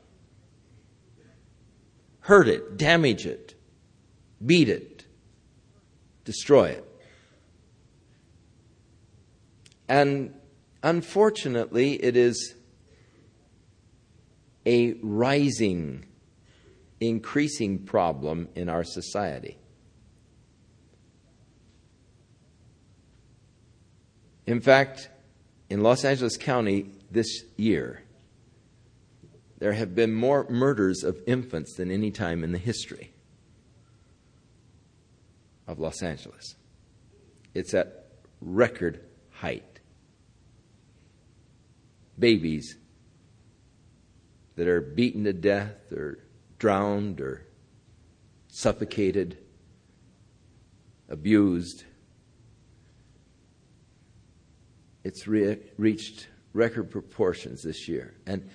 hurt 2.20 2.47
it, 2.47 2.76
damage 2.76 3.26
it, 3.26 3.55
beat 4.45 4.68
it, 4.68 5.07
destroy 6.24 6.68
it. 6.68 6.84
And 9.89 10.34
unfortunately, 10.82 11.95
it 11.95 12.16
is 12.16 12.55
a 14.66 14.93
rising, 15.03 16.05
increasing 17.01 17.78
problem 17.78 18.49
in 18.55 18.68
our 18.68 18.84
society. 18.84 19.59
In 24.46 24.61
fact, 24.61 25.11
in 25.68 25.82
Los 25.82 26.05
Angeles 26.05 26.36
County 26.36 26.90
this 27.11 27.44
year, 27.57 28.03
there 29.59 29.72
have 29.72 29.94
been 29.94 30.14
more 30.14 30.46
murders 30.49 31.05
of 31.05 31.20
infants 31.26 31.74
than 31.74 31.90
any 31.90 32.11
time 32.11 32.42
in 32.42 32.53
the 32.53 32.59
history 32.59 33.12
of 35.66 35.78
Los 35.78 36.03
Angeles. 36.03 36.55
It's 37.55 37.74
at 37.74 38.07
record 38.40 39.05
height. 39.32 39.80
Babies 42.18 42.76
that 44.57 44.66
are 44.66 44.80
beaten 44.80 45.24
to 45.24 45.32
death 45.32 45.92
or 45.92 46.18
drowned 46.59 47.21
or 47.21 47.47
suffocated, 48.49 49.39
abused. 51.09 51.85
It's 55.05 55.27
re- 55.27 55.59
reached 55.77 56.29
record 56.53 56.91
proportions 56.91 57.63
this 57.63 57.89
year. 57.89 58.15
And 58.27 58.49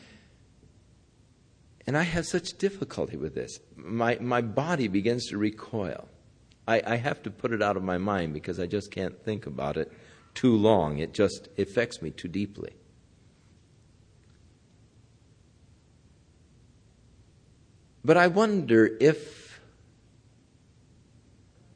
and 1.86 1.98
I 1.98 2.04
have 2.04 2.26
such 2.26 2.58
difficulty 2.58 3.18
with 3.18 3.36
this. 3.36 3.60
My, 3.76 4.18
my 4.22 4.42
body 4.42 4.88
begins 4.88 5.28
to 5.28 5.38
recoil. 5.38 6.08
I, 6.68 6.82
I 6.86 6.96
have 6.96 7.22
to 7.24 7.30
put 7.30 7.52
it 7.52 7.62
out 7.62 7.76
of 7.76 7.84
my 7.84 7.98
mind 7.98 8.34
because 8.34 8.60
I 8.60 8.68
just 8.68 8.90
can't 8.90 9.22
think 9.24 9.46
about 9.46 9.76
it 9.76 9.92
too 10.34 10.56
long. 10.56 11.00
It 11.00 11.14
just 11.14 11.50
affects 11.58 12.02
me 12.02 12.12
too 12.12 12.30
deeply. 12.30 12.74
But 18.06 18.18
I 18.18 18.28
wonder 18.28 18.98
if 19.00 19.62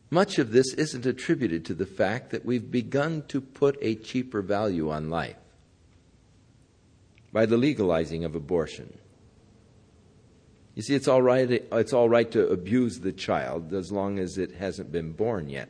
much 0.09 0.39
of 0.39 0.51
this 0.51 0.73
isn't 0.73 1.05
attributed 1.05 1.65
to 1.65 1.73
the 1.73 1.85
fact 1.85 2.31
that 2.31 2.45
we've 2.45 2.69
begun 2.69 3.23
to 3.27 3.41
put 3.41 3.77
a 3.81 3.95
cheaper 3.95 4.41
value 4.41 4.89
on 4.89 5.09
life 5.09 5.35
by 7.31 7.45
the 7.45 7.57
legalizing 7.57 8.23
of 8.23 8.35
abortion. 8.35 8.97
You 10.75 10.81
see, 10.81 10.95
it's 10.95 11.07
all 11.07 11.21
right, 11.21 11.49
it's 11.49 11.93
all 11.93 12.07
right 12.07 12.29
to 12.31 12.47
abuse 12.49 12.99
the 12.99 13.11
child 13.11 13.73
as 13.73 13.91
long 13.91 14.19
as 14.19 14.37
it 14.37 14.55
hasn't 14.55 14.91
been 14.91 15.11
born 15.11 15.49
yet. 15.49 15.69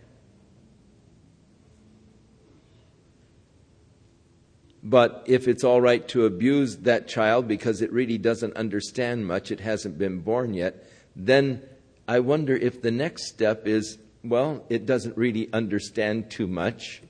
But 4.88 5.24
if 5.26 5.50
it's 5.50 5.66
all 5.66 5.82
right 5.82 6.08
to 6.10 6.26
abuse 6.26 6.78
that 6.78 7.10
child 7.10 7.46
because 7.46 7.82
it 7.82 7.92
really 7.92 8.18
doesn't 8.18 8.56
understand 8.56 9.28
much, 9.28 9.52
it 9.52 9.60
hasn't 9.60 9.98
been 9.98 10.22
born 10.22 10.54
yet, 10.54 10.88
then 11.14 11.62
I 12.08 12.22
wonder 12.22 12.56
if 12.56 12.82
the 12.82 12.92
next 12.92 13.28
step 13.28 13.68
is 13.68 13.98
well, 14.24 14.66
it 14.70 14.86
doesn't 14.86 15.18
really 15.18 15.50
understand 15.52 16.32
too 16.32 16.48
much 16.48 17.02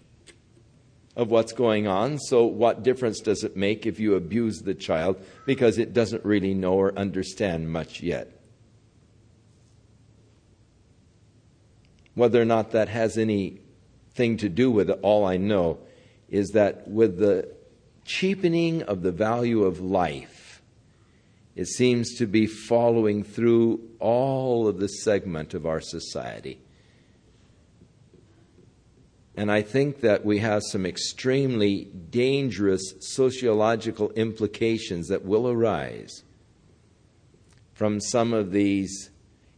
of 1.15 1.29
what's 1.29 1.53
going 1.53 1.87
on. 1.87 2.17
So, 2.17 2.45
what 2.45 2.81
difference 2.81 3.19
does 3.19 3.43
it 3.43 3.55
make 3.55 3.85
if 3.85 3.99
you 3.99 4.15
abuse 4.15 4.61
the 4.61 4.73
child 4.73 5.23
because 5.45 5.77
it 5.77 5.93
doesn't 5.93 6.25
really 6.25 6.55
know 6.55 6.73
or 6.73 6.97
understand 6.97 7.71
much 7.71 8.01
yet? 8.01 8.31
Whether 12.15 12.41
or 12.41 12.45
not 12.45 12.71
that 12.71 12.89
has 12.89 13.19
anything 13.19 14.37
to 14.37 14.49
do 14.49 14.71
with 14.71 14.89
it, 14.89 14.99
all 15.03 15.25
I 15.25 15.37
know 15.37 15.77
is 16.27 16.49
that 16.51 16.87
with 16.87 17.19
the 17.19 17.56
cheapening 18.07 18.81
of 18.83 19.03
the 19.03 19.11
value 19.11 19.63
of 19.63 19.79
life, 19.79 20.61
it 21.55 21.67
seems 21.67 22.15
to 22.15 22.25
be 22.25 22.47
following 22.47 23.23
through 23.23 23.81
all 23.99 24.67
of 24.67 24.79
the 24.79 24.87
segment 24.87 25.53
of 25.53 25.65
our 25.65 25.81
society. 25.81 26.59
And 29.35 29.51
I 29.51 29.61
think 29.61 30.01
that 30.01 30.25
we 30.25 30.39
have 30.39 30.63
some 30.63 30.85
extremely 30.85 31.85
dangerous 31.85 32.95
sociological 32.99 34.09
implications 34.11 35.09
that 35.09 35.25
will 35.25 35.47
arise 35.47 36.23
from 37.73 37.99
some 37.99 38.33
of 38.33 38.51
these 38.51 39.11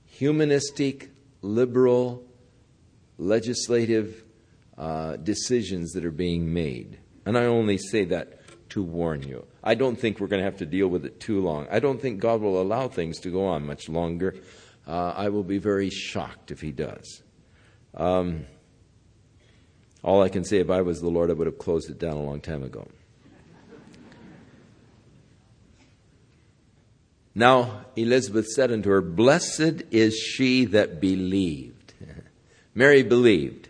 humanistic, 0.05 1.11
liberal, 1.41 2.25
legislative 3.17 4.25
uh, 4.77 5.15
decisions 5.17 5.93
that 5.93 6.03
are 6.03 6.11
being 6.11 6.53
made. 6.53 6.97
And 7.25 7.37
I 7.37 7.45
only 7.45 7.77
say 7.77 8.03
that 8.05 8.38
to 8.69 8.83
warn 8.83 9.23
you. 9.23 9.45
I 9.63 9.75
don't 9.75 9.95
think 9.95 10.19
we're 10.19 10.27
going 10.27 10.41
to 10.41 10.45
have 10.45 10.57
to 10.59 10.65
deal 10.65 10.87
with 10.87 11.05
it 11.05 11.19
too 11.19 11.41
long. 11.41 11.67
I 11.71 11.79
don't 11.79 12.01
think 12.01 12.19
God 12.19 12.41
will 12.41 12.61
allow 12.61 12.87
things 12.87 13.19
to 13.21 13.29
go 13.29 13.45
on 13.47 13.65
much 13.65 13.89
longer. 13.89 14.35
Uh, 14.87 15.13
I 15.15 15.29
will 15.29 15.43
be 15.43 15.57
very 15.57 15.89
shocked 15.89 16.51
if 16.51 16.61
He 16.61 16.71
does. 16.71 17.21
Um, 17.95 18.45
all 20.03 20.21
I 20.23 20.29
can 20.29 20.43
say, 20.43 20.57
if 20.57 20.69
I 20.69 20.81
was 20.81 21.01
the 21.01 21.09
Lord, 21.09 21.29
I 21.29 21.33
would 21.33 21.47
have 21.47 21.57
closed 21.57 21.89
it 21.89 21.99
down 21.99 22.13
a 22.13 22.23
long 22.23 22.41
time 22.41 22.63
ago. 22.63 22.87
Now 27.35 27.85
Elizabeth 27.95 28.47
said 28.47 28.71
unto 28.71 28.89
her, 28.89 29.01
Blessed 29.01 29.83
is 29.91 30.17
she 30.17 30.65
that 30.65 30.99
believed. 30.99 31.93
Mary 32.75 33.03
believed. 33.03 33.68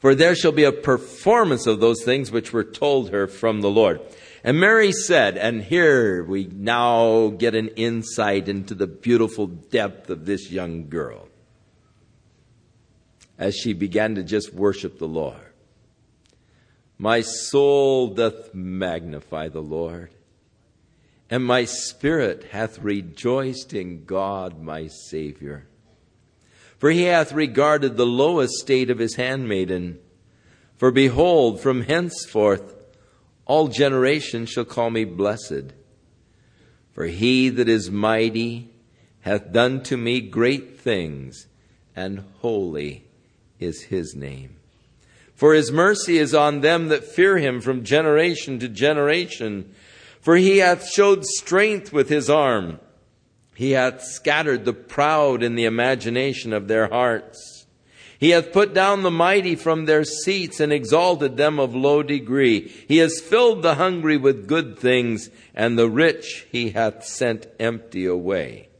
For 0.00 0.14
there 0.14 0.34
shall 0.34 0.52
be 0.52 0.64
a 0.64 0.72
performance 0.72 1.66
of 1.66 1.80
those 1.80 2.02
things 2.02 2.32
which 2.32 2.52
were 2.52 2.64
told 2.64 3.10
her 3.10 3.26
from 3.26 3.60
the 3.60 3.70
Lord. 3.70 4.00
And 4.42 4.58
Mary 4.58 4.92
said, 4.92 5.36
and 5.36 5.62
here 5.62 6.24
we 6.24 6.46
now 6.46 7.28
get 7.28 7.54
an 7.54 7.68
insight 7.68 8.48
into 8.48 8.74
the 8.74 8.86
beautiful 8.86 9.46
depth 9.46 10.08
of 10.08 10.24
this 10.24 10.50
young 10.50 10.88
girl 10.88 11.28
as 13.38 13.54
she 13.56 13.72
began 13.74 14.14
to 14.14 14.22
just 14.22 14.54
worship 14.54 14.98
the 14.98 15.08
Lord. 15.08 15.40
My 16.98 17.22
soul 17.22 18.08
doth 18.08 18.54
magnify 18.54 19.48
the 19.48 19.62
Lord, 19.62 20.10
and 21.30 21.44
my 21.44 21.64
spirit 21.64 22.44
hath 22.50 22.78
rejoiced 22.80 23.72
in 23.72 24.04
God 24.04 24.60
my 24.60 24.86
Savior. 24.86 25.66
For 26.80 26.90
he 26.90 27.02
hath 27.02 27.32
regarded 27.32 27.96
the 27.96 28.06
low 28.06 28.40
estate 28.40 28.88
of 28.88 28.98
his 28.98 29.16
handmaiden. 29.16 29.98
For 30.78 30.90
behold, 30.90 31.60
from 31.60 31.82
henceforth 31.82 32.74
all 33.44 33.68
generations 33.68 34.48
shall 34.48 34.64
call 34.64 34.88
me 34.88 35.04
blessed. 35.04 35.74
For 36.92 37.04
he 37.04 37.50
that 37.50 37.68
is 37.68 37.90
mighty 37.90 38.70
hath 39.20 39.52
done 39.52 39.82
to 39.82 39.98
me 39.98 40.22
great 40.22 40.80
things, 40.80 41.48
and 41.94 42.24
holy 42.38 43.04
is 43.58 43.82
his 43.82 44.14
name. 44.16 44.56
For 45.34 45.52
his 45.52 45.70
mercy 45.70 46.16
is 46.16 46.34
on 46.34 46.60
them 46.60 46.88
that 46.88 47.04
fear 47.04 47.36
him 47.36 47.60
from 47.60 47.84
generation 47.84 48.58
to 48.58 48.68
generation. 48.68 49.74
For 50.22 50.36
he 50.36 50.58
hath 50.58 50.88
showed 50.88 51.26
strength 51.26 51.92
with 51.92 52.08
his 52.08 52.30
arm. 52.30 52.80
He 53.60 53.72
hath 53.72 54.02
scattered 54.02 54.64
the 54.64 54.72
proud 54.72 55.42
in 55.42 55.54
the 55.54 55.66
imagination 55.66 56.54
of 56.54 56.66
their 56.66 56.88
hearts. 56.88 57.66
He 58.18 58.30
hath 58.30 58.54
put 58.54 58.72
down 58.72 59.02
the 59.02 59.10
mighty 59.10 59.54
from 59.54 59.84
their 59.84 60.02
seats 60.02 60.60
and 60.60 60.72
exalted 60.72 61.36
them 61.36 61.60
of 61.60 61.74
low 61.74 62.02
degree. 62.02 62.68
He 62.88 62.96
has 62.96 63.20
filled 63.20 63.60
the 63.60 63.74
hungry 63.74 64.16
with 64.16 64.48
good 64.48 64.78
things, 64.78 65.28
and 65.54 65.78
the 65.78 65.90
rich 65.90 66.46
he 66.50 66.70
hath 66.70 67.04
sent 67.04 67.48
empty 67.60 68.06
away. 68.06 68.70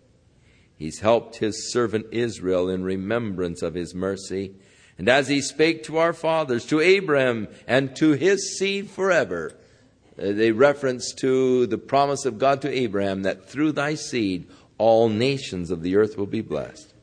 He's 0.78 1.00
helped 1.00 1.36
his 1.36 1.70
servant 1.70 2.06
Israel 2.10 2.70
in 2.70 2.82
remembrance 2.82 3.60
of 3.60 3.74
his 3.74 3.94
mercy. 3.94 4.54
And 4.96 5.10
as 5.10 5.28
he 5.28 5.42
spake 5.42 5.82
to 5.82 5.98
our 5.98 6.14
fathers, 6.14 6.64
to 6.68 6.80
Abraham, 6.80 7.48
and 7.66 7.94
to 7.96 8.12
his 8.12 8.56
seed 8.56 8.88
forever, 8.88 9.52
uh, 10.20 10.32
they 10.32 10.52
reference 10.52 11.12
to 11.14 11.66
the 11.66 11.78
promise 11.78 12.24
of 12.24 12.38
God 12.38 12.62
to 12.62 12.70
Abraham 12.70 13.22
that 13.22 13.48
through 13.48 13.72
thy 13.72 13.94
seed 13.94 14.48
all 14.80 15.10
nations 15.10 15.70
of 15.70 15.82
the 15.82 15.94
earth 15.94 16.16
will 16.16 16.26
be 16.26 16.40
blessed. 16.40 16.94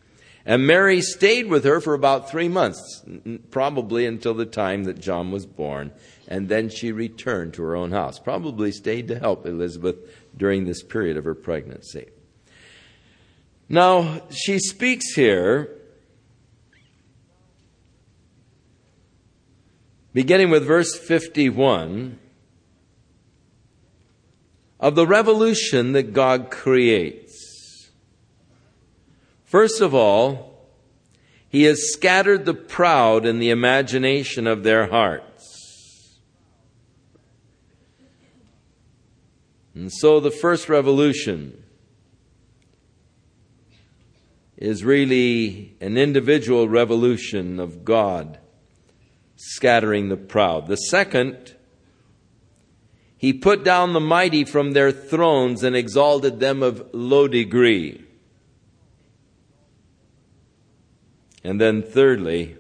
And 0.48 0.66
Mary 0.66 1.02
stayed 1.02 1.48
with 1.48 1.64
her 1.64 1.80
for 1.80 1.94
about 1.94 2.30
three 2.30 2.48
months, 2.48 3.06
probably 3.52 4.06
until 4.06 4.34
the 4.34 4.46
time 4.46 4.86
that 4.86 5.00
John 5.00 5.32
was 5.32 5.46
born. 5.46 5.92
And 6.28 6.50
then 6.50 6.70
she 6.70 6.92
returned 6.92 7.54
to 7.54 7.62
her 7.64 7.76
own 7.76 7.92
house. 7.92 8.18
Probably 8.18 8.72
stayed 8.72 9.08
to 9.10 9.20
help 9.20 9.46
Elizabeth 9.46 9.98
during 10.36 10.66
this 10.66 10.82
period 10.82 11.18
of 11.18 11.26
her 11.26 11.36
pregnancy. 11.36 12.08
Now, 13.70 14.22
she 14.32 14.58
speaks 14.58 15.14
here, 15.14 15.70
beginning 20.14 20.50
with 20.50 20.66
verse 20.66 20.98
51, 20.98 22.20
of 24.80 24.96
the 24.96 25.06
revolution 25.06 25.92
that 25.92 26.14
God 26.14 26.50
creates. 26.50 27.27
First 29.48 29.80
of 29.80 29.96
all, 29.96 30.68
he 31.48 31.64
has 31.64 31.94
scattered 31.94 32.46
the 32.46 32.54
proud 32.54 33.26
in 33.26 33.40
the 33.40 33.50
imagination 33.50 34.46
of 34.46 34.64
their 34.64 34.88
hearts. 34.88 36.20
And 39.74 39.90
so 39.92 40.20
the 40.20 40.32
first 40.32 40.68
revolution 40.68 41.64
is 44.58 44.84
really 44.84 45.78
an 45.80 45.98
individual 45.98 46.68
revolution 46.68 47.58
of 47.58 47.86
God 47.86 48.40
scattering 49.38 50.10
the 50.10 50.18
proud. 50.18 50.68
The 50.68 50.76
second, 50.76 51.56
he 53.18 53.32
put 53.32 53.64
down 53.64 53.94
the 53.94 54.02
mighty 54.02 54.44
from 54.44 54.74
their 54.74 54.92
thrones 54.92 55.64
and 55.64 55.74
exalted 55.74 56.42
them 56.42 56.62
of 56.62 56.90
low 56.92 57.30
degree. 57.30 58.07
And 61.44 61.62
then, 61.62 61.82
thirdly, 61.82 62.58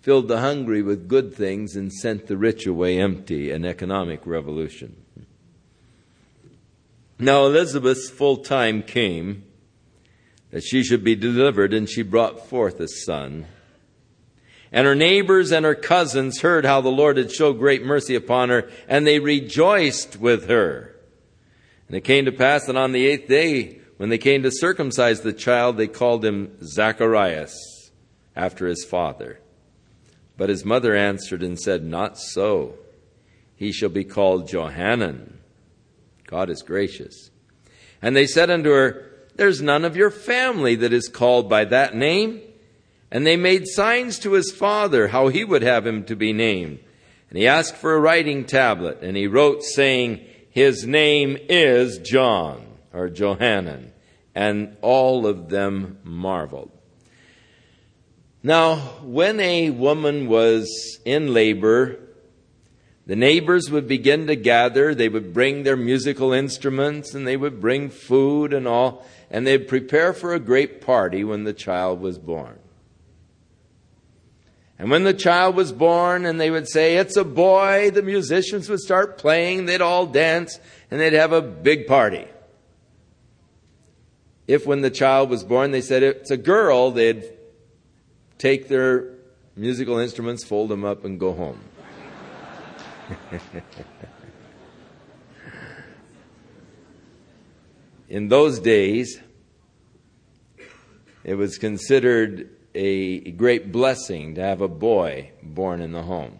filled 0.00 0.28
the 0.28 0.40
hungry 0.40 0.82
with 0.82 1.08
good 1.08 1.34
things 1.34 1.76
and 1.76 1.92
sent 1.92 2.26
the 2.26 2.36
rich 2.36 2.66
away 2.66 2.98
empty, 2.98 3.50
an 3.50 3.64
economic 3.64 4.26
revolution. 4.26 4.96
Now, 7.18 7.46
Elizabeth's 7.46 8.08
full 8.08 8.38
time 8.38 8.82
came 8.82 9.44
that 10.50 10.62
she 10.62 10.82
should 10.82 11.04
be 11.04 11.14
delivered, 11.14 11.74
and 11.74 11.88
she 11.88 12.02
brought 12.02 12.48
forth 12.48 12.80
a 12.80 12.88
son. 12.88 13.46
And 14.70 14.86
her 14.86 14.94
neighbors 14.94 15.50
and 15.50 15.64
her 15.64 15.74
cousins 15.74 16.40
heard 16.40 16.64
how 16.64 16.80
the 16.80 16.88
Lord 16.88 17.16
had 17.16 17.32
showed 17.32 17.58
great 17.58 17.84
mercy 17.84 18.14
upon 18.14 18.50
her, 18.50 18.70
and 18.86 19.06
they 19.06 19.18
rejoiced 19.18 20.18
with 20.18 20.48
her. 20.48 20.94
And 21.86 21.96
it 21.96 22.02
came 22.02 22.26
to 22.26 22.32
pass 22.32 22.66
that 22.66 22.76
on 22.76 22.92
the 22.92 23.06
eighth 23.06 23.28
day, 23.28 23.80
when 23.98 24.08
they 24.08 24.18
came 24.18 24.44
to 24.44 24.50
circumcise 24.50 25.20
the 25.20 25.32
child, 25.32 25.76
they 25.76 25.88
called 25.88 26.24
him 26.24 26.56
Zacharias, 26.62 27.90
after 28.34 28.66
his 28.68 28.84
father. 28.84 29.40
But 30.36 30.48
his 30.48 30.64
mother 30.64 30.94
answered 30.94 31.42
and 31.42 31.58
said, 31.58 31.84
Not 31.84 32.16
so. 32.16 32.76
He 33.56 33.72
shall 33.72 33.88
be 33.88 34.04
called 34.04 34.48
Johanan. 34.48 35.40
God 36.28 36.48
is 36.48 36.62
gracious. 36.62 37.30
And 38.00 38.14
they 38.14 38.26
said 38.26 38.50
unto 38.50 38.70
her, 38.70 39.10
There's 39.34 39.60
none 39.60 39.84
of 39.84 39.96
your 39.96 40.12
family 40.12 40.76
that 40.76 40.92
is 40.92 41.08
called 41.08 41.48
by 41.48 41.64
that 41.64 41.96
name. 41.96 42.40
And 43.10 43.26
they 43.26 43.36
made 43.36 43.66
signs 43.66 44.20
to 44.20 44.34
his 44.34 44.52
father 44.52 45.08
how 45.08 45.26
he 45.26 45.42
would 45.42 45.62
have 45.62 45.84
him 45.84 46.04
to 46.04 46.14
be 46.14 46.32
named. 46.32 46.78
And 47.30 47.38
he 47.38 47.48
asked 47.48 47.74
for 47.74 47.94
a 47.94 48.00
writing 48.00 48.44
tablet, 48.44 48.98
and 49.02 49.16
he 49.16 49.26
wrote, 49.26 49.64
saying, 49.64 50.24
His 50.50 50.86
name 50.86 51.36
is 51.48 51.98
John 51.98 52.67
or 52.92 53.08
Johanan, 53.08 53.92
and 54.34 54.76
all 54.82 55.26
of 55.26 55.48
them 55.48 55.98
marveled. 56.04 56.70
Now, 58.42 58.76
when 59.02 59.40
a 59.40 59.70
woman 59.70 60.28
was 60.28 61.00
in 61.04 61.34
labor, 61.34 61.98
the 63.06 63.16
neighbors 63.16 63.70
would 63.70 63.88
begin 63.88 64.26
to 64.28 64.36
gather. 64.36 64.94
They 64.94 65.08
would 65.08 65.32
bring 65.34 65.64
their 65.64 65.76
musical 65.76 66.32
instruments 66.32 67.14
and 67.14 67.26
they 67.26 67.36
would 67.36 67.60
bring 67.60 67.90
food 67.90 68.52
and 68.52 68.68
all, 68.68 69.04
and 69.30 69.46
they'd 69.46 69.66
prepare 69.66 70.12
for 70.12 70.34
a 70.34 70.40
great 70.40 70.80
party 70.80 71.24
when 71.24 71.44
the 71.44 71.52
child 71.52 72.00
was 72.00 72.18
born. 72.18 72.58
And 74.78 74.90
when 74.90 75.02
the 75.02 75.14
child 75.14 75.56
was 75.56 75.72
born 75.72 76.24
and 76.24 76.40
they 76.40 76.50
would 76.50 76.68
say, 76.68 76.96
It's 76.96 77.16
a 77.16 77.24
boy, 77.24 77.90
the 77.90 78.02
musicians 78.02 78.68
would 78.68 78.78
start 78.78 79.18
playing, 79.18 79.64
they'd 79.64 79.80
all 79.80 80.06
dance, 80.06 80.60
and 80.90 81.00
they'd 81.00 81.14
have 81.14 81.32
a 81.32 81.42
big 81.42 81.88
party 81.88 82.26
if 84.48 84.66
when 84.66 84.80
the 84.80 84.90
child 84.90 85.30
was 85.30 85.44
born 85.44 85.70
they 85.70 85.82
said 85.82 86.02
it's 86.02 86.32
a 86.32 86.36
girl, 86.36 86.90
they'd 86.90 87.22
take 88.38 88.66
their 88.68 89.14
musical 89.54 89.98
instruments, 89.98 90.42
fold 90.42 90.70
them 90.70 90.84
up, 90.84 91.04
and 91.04 91.20
go 91.20 91.34
home. 91.34 91.60
in 98.08 98.28
those 98.28 98.58
days, 98.58 99.20
it 101.24 101.34
was 101.34 101.58
considered 101.58 102.48
a 102.74 103.32
great 103.32 103.70
blessing 103.72 104.36
to 104.36 104.40
have 104.40 104.62
a 104.62 104.68
boy 104.68 105.30
born 105.42 105.80
in 105.80 105.92
the 105.92 106.02
home. 106.02 106.38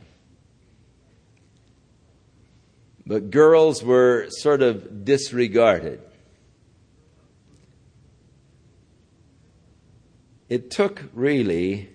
But 3.06 3.30
girls 3.30 3.82
were 3.82 4.28
sort 4.30 4.62
of 4.62 5.04
disregarded. 5.04 6.00
It 10.49 10.70
took 10.70 11.05
really 11.12 11.90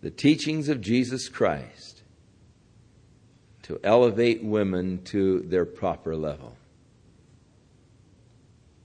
the 0.00 0.10
teachings 0.10 0.68
of 0.68 0.80
Jesus 0.80 1.28
Christ 1.28 2.02
to 3.62 3.80
elevate 3.82 4.42
women 4.44 5.02
to 5.04 5.40
their 5.40 5.64
proper 5.64 6.16
level, 6.16 6.56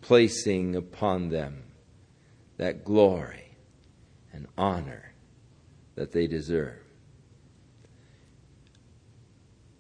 placing 0.02 0.76
upon 0.76 1.30
them 1.30 1.64
that 2.58 2.84
glory 2.84 3.56
and 4.32 4.48
honor 4.58 5.14
that 5.96 6.12
they 6.12 6.28
deserve. 6.28 6.80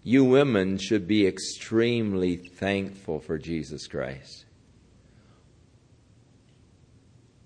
You 0.04 0.26
women 0.26 0.78
should 0.78 1.08
be 1.08 1.26
extremely 1.26 2.36
thankful 2.36 3.20
for 3.20 3.38
Jesus 3.38 3.88
Christ. 3.88 4.43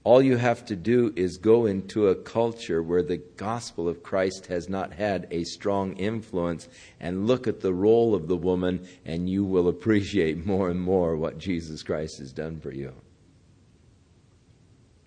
All 0.08 0.22
you 0.22 0.38
have 0.38 0.64
to 0.68 0.78
do 0.78 1.12
is 1.18 1.36
go 1.36 1.66
into 1.66 2.08
a 2.08 2.16
culture 2.16 2.82
where 2.82 3.03
the 3.03 3.18
gospel 3.18 3.89
of 3.89 4.03
Christ 4.03 4.45
has 4.45 4.70
not 4.70 4.93
had 4.93 5.28
a 5.32 5.43
strong 5.43 5.97
influence 5.97 6.70
and 6.97 7.28
look 7.28 7.45
at 7.45 7.60
the 7.60 7.74
role 7.74 8.16
of 8.16 8.30
the 8.30 8.38
woman, 8.38 8.88
and 9.03 9.30
you 9.30 9.43
will 9.43 9.68
appreciate 9.68 10.45
more 10.45 10.70
and 10.70 10.80
more 10.80 11.18
what 11.18 11.39
Jesus 11.39 11.84
Christ 11.84 12.20
has 12.20 12.32
done 12.32 12.62
for 12.62 12.72
you. 12.72 12.93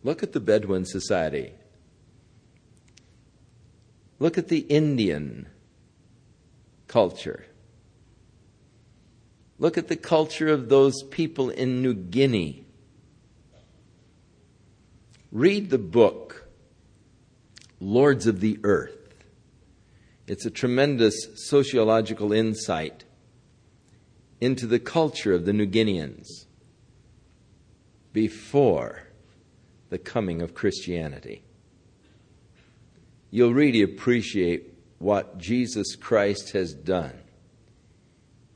Look 0.02 0.22
at 0.22 0.32
the 0.32 0.38
Bedouin 0.38 0.84
society. 0.84 1.54
Look 4.18 4.36
at 4.36 4.48
the 4.48 4.66
Indian 4.68 5.48
culture. 6.88 7.46
Look 9.58 9.78
at 9.78 9.88
the 9.88 9.96
culture 9.96 10.48
of 10.48 10.68
those 10.68 11.02
people 11.04 11.48
in 11.48 11.80
New 11.80 11.94
Guinea 11.94 12.66
Read 15.32 15.70
the 15.70 15.78
book, 15.78 16.48
Lords 17.78 18.26
of 18.26 18.40
the 18.40 18.58
Earth. 18.64 18.96
It's 20.26 20.44
a 20.44 20.50
tremendous 20.50 21.14
sociological 21.34 22.32
insight 22.32 23.04
into 24.40 24.66
the 24.66 24.80
culture 24.80 25.32
of 25.32 25.44
the 25.44 25.52
New 25.52 25.66
Guineans. 25.66 26.46
before 28.12 29.04
the 29.88 29.98
coming 29.98 30.42
of 30.42 30.54
Christianity. 30.54 31.42
You'll 33.30 33.54
really 33.54 33.82
appreciate 33.82 34.74
what 34.98 35.38
Jesus 35.38 35.94
Christ 35.94 36.52
has 36.52 36.74
done 36.74 37.18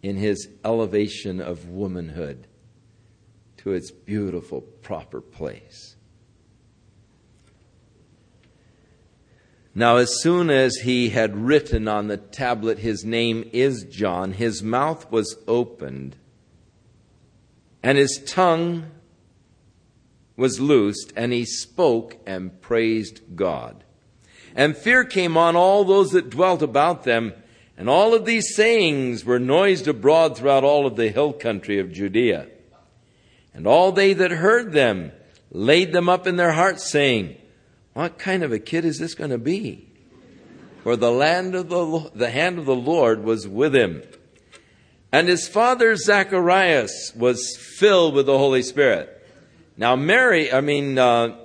in 0.03 0.17
his 0.17 0.49
elevation 0.65 1.41
of 1.41 1.69
womanhood 1.69 2.47
to 3.59 3.73
its 3.73 3.91
beautiful, 3.91 4.61
proper 4.61 5.21
place. 5.21 5.94
Now, 9.75 9.97
as 9.97 10.23
soon 10.23 10.51
as 10.51 10.77
he 10.77 11.09
had 11.09 11.37
written 11.37 11.89
on 11.89 12.07
the 12.07 12.17
tablet, 12.17 12.79
His 12.79 13.05
name 13.05 13.49
is 13.53 13.85
John, 13.85 14.33
his 14.33 14.63
mouth 14.63 15.11
was 15.11 15.37
opened, 15.49 16.17
and 17.83 17.99
his 17.99 18.23
tongue 18.25 18.91
was 20.37 20.61
loosed, 20.61 21.13
and 21.17 21.33
he 21.33 21.45
spoke 21.45 22.17
and 22.25 22.61
praised 22.61 23.21
God. 23.35 23.83
And 24.55 24.77
fear 24.77 25.05
came 25.05 25.37
on 25.37 25.57
all 25.57 25.85
those 25.85 26.13
that 26.13 26.31
dwelt 26.31 26.63
about 26.63 27.03
them, 27.03 27.33
and 27.77 27.89
all 27.89 28.15
of 28.15 28.25
these 28.25 28.55
sayings 28.55 29.25
were 29.25 29.41
noised 29.41 29.89
abroad 29.89 30.37
throughout 30.37 30.63
all 30.63 30.87
of 30.87 30.95
the 30.95 31.09
hill 31.09 31.33
country 31.33 31.81
of 31.81 31.93
Judea. 31.93 32.47
And 33.53 33.67
all 33.67 33.91
they 33.91 34.13
that 34.13 34.31
heard 34.31 34.73
them 34.73 35.11
laid 35.51 35.93
them 35.93 36.09
up 36.09 36.29
in 36.29 36.37
their 36.37 36.53
hearts, 36.53 36.89
saying, 36.89 37.37
what 37.95 38.19
kind 38.19 38.43
of 38.43 38.53
a 38.53 38.59
kid 38.59 38.85
is 38.85 38.99
this 38.99 39.15
going 39.15 39.31
to 39.31 39.39
be? 39.39 39.89
For 40.83 40.97
the 40.97 41.11
land 41.11 41.55
of 41.55 41.69
the, 41.71 42.11
the 42.15 42.31
hand 42.31 42.59
of 42.59 42.67
the 42.67 42.75
Lord 42.75 43.25
was 43.25 43.49
with 43.49 43.75
him. 43.75 44.03
And 45.11 45.29
his 45.29 45.49
father 45.49 45.97
Zacharias 45.97 47.13
was 47.15 47.57
filled 47.57 48.15
with 48.15 48.27
the 48.27 48.37
Holy 48.37 48.63
Spirit. 48.63 49.11
Now 49.77 49.97
Mary, 49.97 50.53
I 50.53 50.61
mean, 50.61 50.99
uh, 50.99 51.37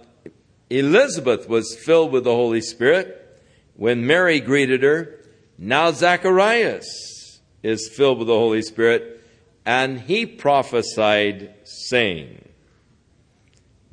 Elizabeth 0.69 1.47
was 1.47 1.75
filled 1.75 2.11
with 2.11 2.23
the 2.23 2.35
Holy 2.35 2.61
Spirit 2.61 3.41
when 3.75 4.05
Mary 4.05 4.39
greeted 4.39 4.83
her. 4.83 5.19
Now 5.57 5.91
Zacharias 5.91 7.39
is 7.63 7.89
filled 7.89 8.17
with 8.19 8.27
the 8.27 8.37
Holy 8.37 8.61
Spirit 8.61 9.23
and 9.65 10.01
he 10.01 10.25
prophesied 10.25 11.53
saying, 11.63 12.48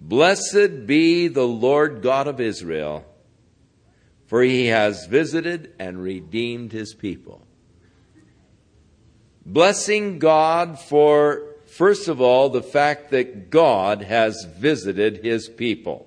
Blessed 0.08 0.86
be 0.86 1.26
the 1.26 1.48
Lord 1.48 2.00
God 2.00 2.28
of 2.28 2.40
Israel, 2.40 3.04
for 4.26 4.40
he 4.40 4.66
has 4.66 5.06
visited 5.06 5.74
and 5.80 6.00
redeemed 6.00 6.70
his 6.70 6.94
people. 6.94 7.44
Blessing 9.44 10.20
God 10.20 10.78
for, 10.78 11.56
first 11.66 12.06
of 12.06 12.20
all, 12.20 12.50
the 12.50 12.62
fact 12.62 13.10
that 13.10 13.50
God 13.50 14.00
has 14.02 14.46
visited 14.56 15.24
his 15.24 15.48
people. 15.48 16.06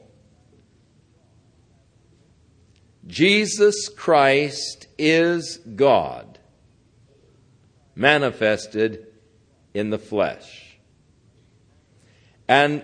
Jesus 3.05 3.89
Christ 3.89 4.87
is 4.97 5.57
God, 5.57 6.39
manifested 7.95 9.07
in 9.73 9.89
the 9.89 9.99
flesh. 9.99 10.77
And 12.47 12.81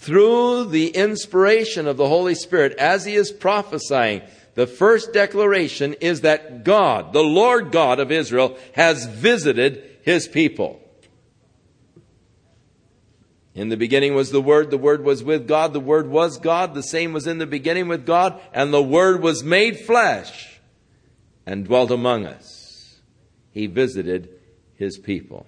through 0.00 0.64
the 0.64 0.88
inspiration 0.88 1.86
of 1.86 1.98
the 1.98 2.08
Holy 2.08 2.34
Spirit 2.34 2.72
as 2.78 3.04
he 3.04 3.14
is 3.14 3.30
prophesying, 3.30 4.22
the 4.54 4.66
first 4.66 5.12
declaration 5.12 5.92
is 6.00 6.22
that 6.22 6.64
God, 6.64 7.12
the 7.12 7.22
Lord 7.22 7.70
God 7.70 8.00
of 8.00 8.10
Israel, 8.10 8.56
has 8.72 9.04
visited 9.04 9.98
his 10.02 10.26
people. 10.26 10.80
In 13.54 13.68
the 13.68 13.76
beginning 13.76 14.14
was 14.14 14.30
the 14.30 14.40
Word, 14.40 14.70
the 14.70 14.78
Word 14.78 15.04
was 15.04 15.22
with 15.22 15.46
God, 15.46 15.74
the 15.74 15.80
Word 15.80 16.08
was 16.08 16.38
God, 16.38 16.72
the 16.72 16.82
same 16.82 17.12
was 17.12 17.26
in 17.26 17.36
the 17.36 17.46
beginning 17.46 17.86
with 17.86 18.06
God, 18.06 18.40
and 18.54 18.72
the 18.72 18.82
Word 18.82 19.22
was 19.22 19.44
made 19.44 19.80
flesh 19.80 20.60
and 21.44 21.66
dwelt 21.66 21.90
among 21.90 22.24
us. 22.24 23.00
He 23.50 23.66
visited 23.66 24.30
his 24.76 24.96
people. 24.96 25.46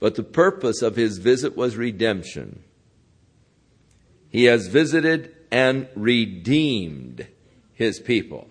But 0.00 0.14
the 0.14 0.22
purpose 0.22 0.80
of 0.82 0.96
his 0.96 1.18
visit 1.18 1.56
was 1.56 1.76
redemption. 1.76 2.64
He 4.30 4.44
has 4.44 4.68
visited 4.68 5.34
and 5.50 5.88
redeemed 5.94 7.26
his 7.74 8.00
people. 8.00 8.48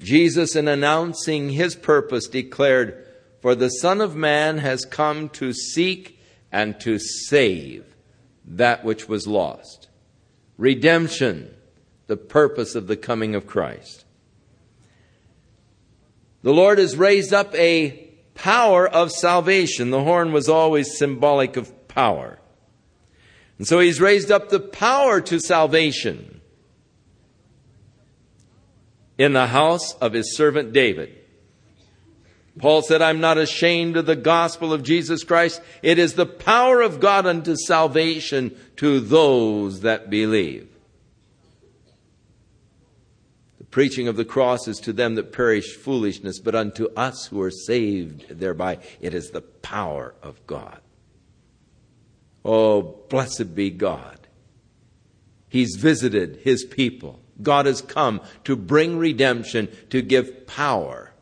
Jesus, 0.00 0.56
in 0.56 0.66
announcing 0.66 1.50
his 1.50 1.74
purpose, 1.74 2.26
declared, 2.26 3.06
For 3.42 3.54
the 3.54 3.68
Son 3.68 4.00
of 4.00 4.16
Man 4.16 4.58
has 4.58 4.86
come 4.86 5.28
to 5.30 5.52
seek 5.52 6.18
and 6.50 6.80
to 6.80 6.98
save 6.98 7.94
that 8.44 8.82
which 8.82 9.08
was 9.08 9.26
lost. 9.26 9.88
Redemption, 10.56 11.54
the 12.06 12.16
purpose 12.16 12.74
of 12.74 12.86
the 12.86 12.96
coming 12.96 13.34
of 13.34 13.46
Christ. 13.46 14.04
The 16.42 16.52
Lord 16.52 16.78
has 16.78 16.96
raised 16.96 17.34
up 17.34 17.54
a 17.54 18.09
power 18.42 18.88
of 18.88 19.12
salvation. 19.12 19.90
The 19.90 20.02
horn 20.02 20.32
was 20.32 20.48
always 20.48 20.96
symbolic 20.96 21.56
of 21.56 21.88
power. 21.88 22.38
And 23.58 23.66
so 23.66 23.78
he's 23.78 24.00
raised 24.00 24.30
up 24.30 24.48
the 24.48 24.60
power 24.60 25.20
to 25.20 25.38
salvation 25.38 26.40
in 29.18 29.34
the 29.34 29.48
house 29.48 29.92
of 29.96 30.14
his 30.14 30.34
servant 30.34 30.72
David. 30.72 31.14
Paul 32.58 32.80
said, 32.80 33.02
I'm 33.02 33.20
not 33.20 33.36
ashamed 33.36 33.98
of 33.98 34.06
the 34.06 34.16
gospel 34.16 34.72
of 34.72 34.82
Jesus 34.82 35.22
Christ. 35.22 35.60
It 35.82 35.98
is 35.98 36.14
the 36.14 36.26
power 36.26 36.80
of 36.80 37.00
God 37.00 37.26
unto 37.26 37.54
salvation 37.56 38.56
to 38.76 39.00
those 39.00 39.80
that 39.80 40.08
believe. 40.08 40.69
Preaching 43.70 44.08
of 44.08 44.16
the 44.16 44.24
cross 44.24 44.66
is 44.66 44.78
to 44.80 44.92
them 44.92 45.14
that 45.14 45.32
perish 45.32 45.76
foolishness, 45.76 46.40
but 46.40 46.54
unto 46.54 46.86
us 46.96 47.26
who 47.26 47.40
are 47.40 47.50
saved 47.50 48.26
thereby, 48.28 48.78
it 49.00 49.14
is 49.14 49.30
the 49.30 49.42
power 49.42 50.14
of 50.22 50.44
God. 50.46 50.80
Oh, 52.44 52.82
blessed 53.08 53.54
be 53.54 53.70
God. 53.70 54.18
He's 55.48 55.76
visited 55.76 56.40
his 56.42 56.64
people. 56.64 57.20
God 57.42 57.66
has 57.66 57.80
come 57.80 58.20
to 58.44 58.56
bring 58.56 58.98
redemption, 58.98 59.68
to 59.90 60.02
give 60.02 60.46
power 60.46 61.12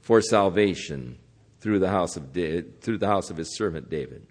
for 0.00 0.22
salvation 0.22 1.18
through 1.60 1.78
the 1.78 1.90
house 1.90 2.16
of, 2.16 2.32
through 2.32 2.98
the 2.98 3.06
house 3.06 3.30
of 3.30 3.36
his 3.36 3.54
servant 3.56 3.90
David. 3.90 4.26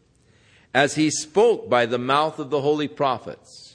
As 0.74 0.96
he 0.96 1.10
spoke 1.10 1.70
by 1.70 1.86
the 1.86 1.98
mouth 1.98 2.40
of 2.40 2.50
the 2.50 2.62
holy 2.62 2.88
prophets, 2.88 3.67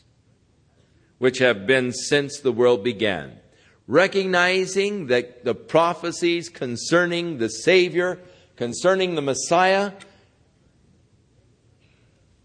which 1.23 1.39
have 1.39 1.69
been 1.69 1.93
since 1.93 2.41
the 2.41 2.51
world 2.51 2.83
began. 2.83 3.39
Recognizing 3.87 5.07
that 5.07 5.45
the 5.45 5.55
prophecies 5.55 6.49
concerning 6.49 7.39
the 7.39 7.49
Savior, 7.49 8.19
concerning 8.57 9.15
the 9.15 9.23
Messiah, 9.23 9.93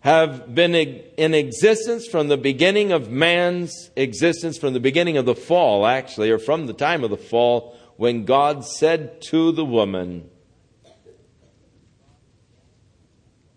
have 0.01 0.53
been 0.53 0.75
in 0.75 1.33
existence 1.33 2.05
from 2.05 2.27
the 2.27 2.37
beginning 2.37 2.91
of 2.91 3.09
man's 3.09 3.89
existence, 3.95 4.59
from 4.59 4.73
the 4.73 4.79
beginning 4.79 5.17
of 5.17 5.25
the 5.25 5.33
fall, 5.33 5.87
actually, 5.87 6.29
or 6.29 6.37
from 6.37 6.67
the 6.67 6.73
time 6.73 7.03
of 7.03 7.09
the 7.09 7.17
fall, 7.17 7.75
when 7.95 8.25
God 8.25 8.63
said 8.63 9.23
to 9.23 9.51
the 9.51 9.65
woman, 9.65 10.29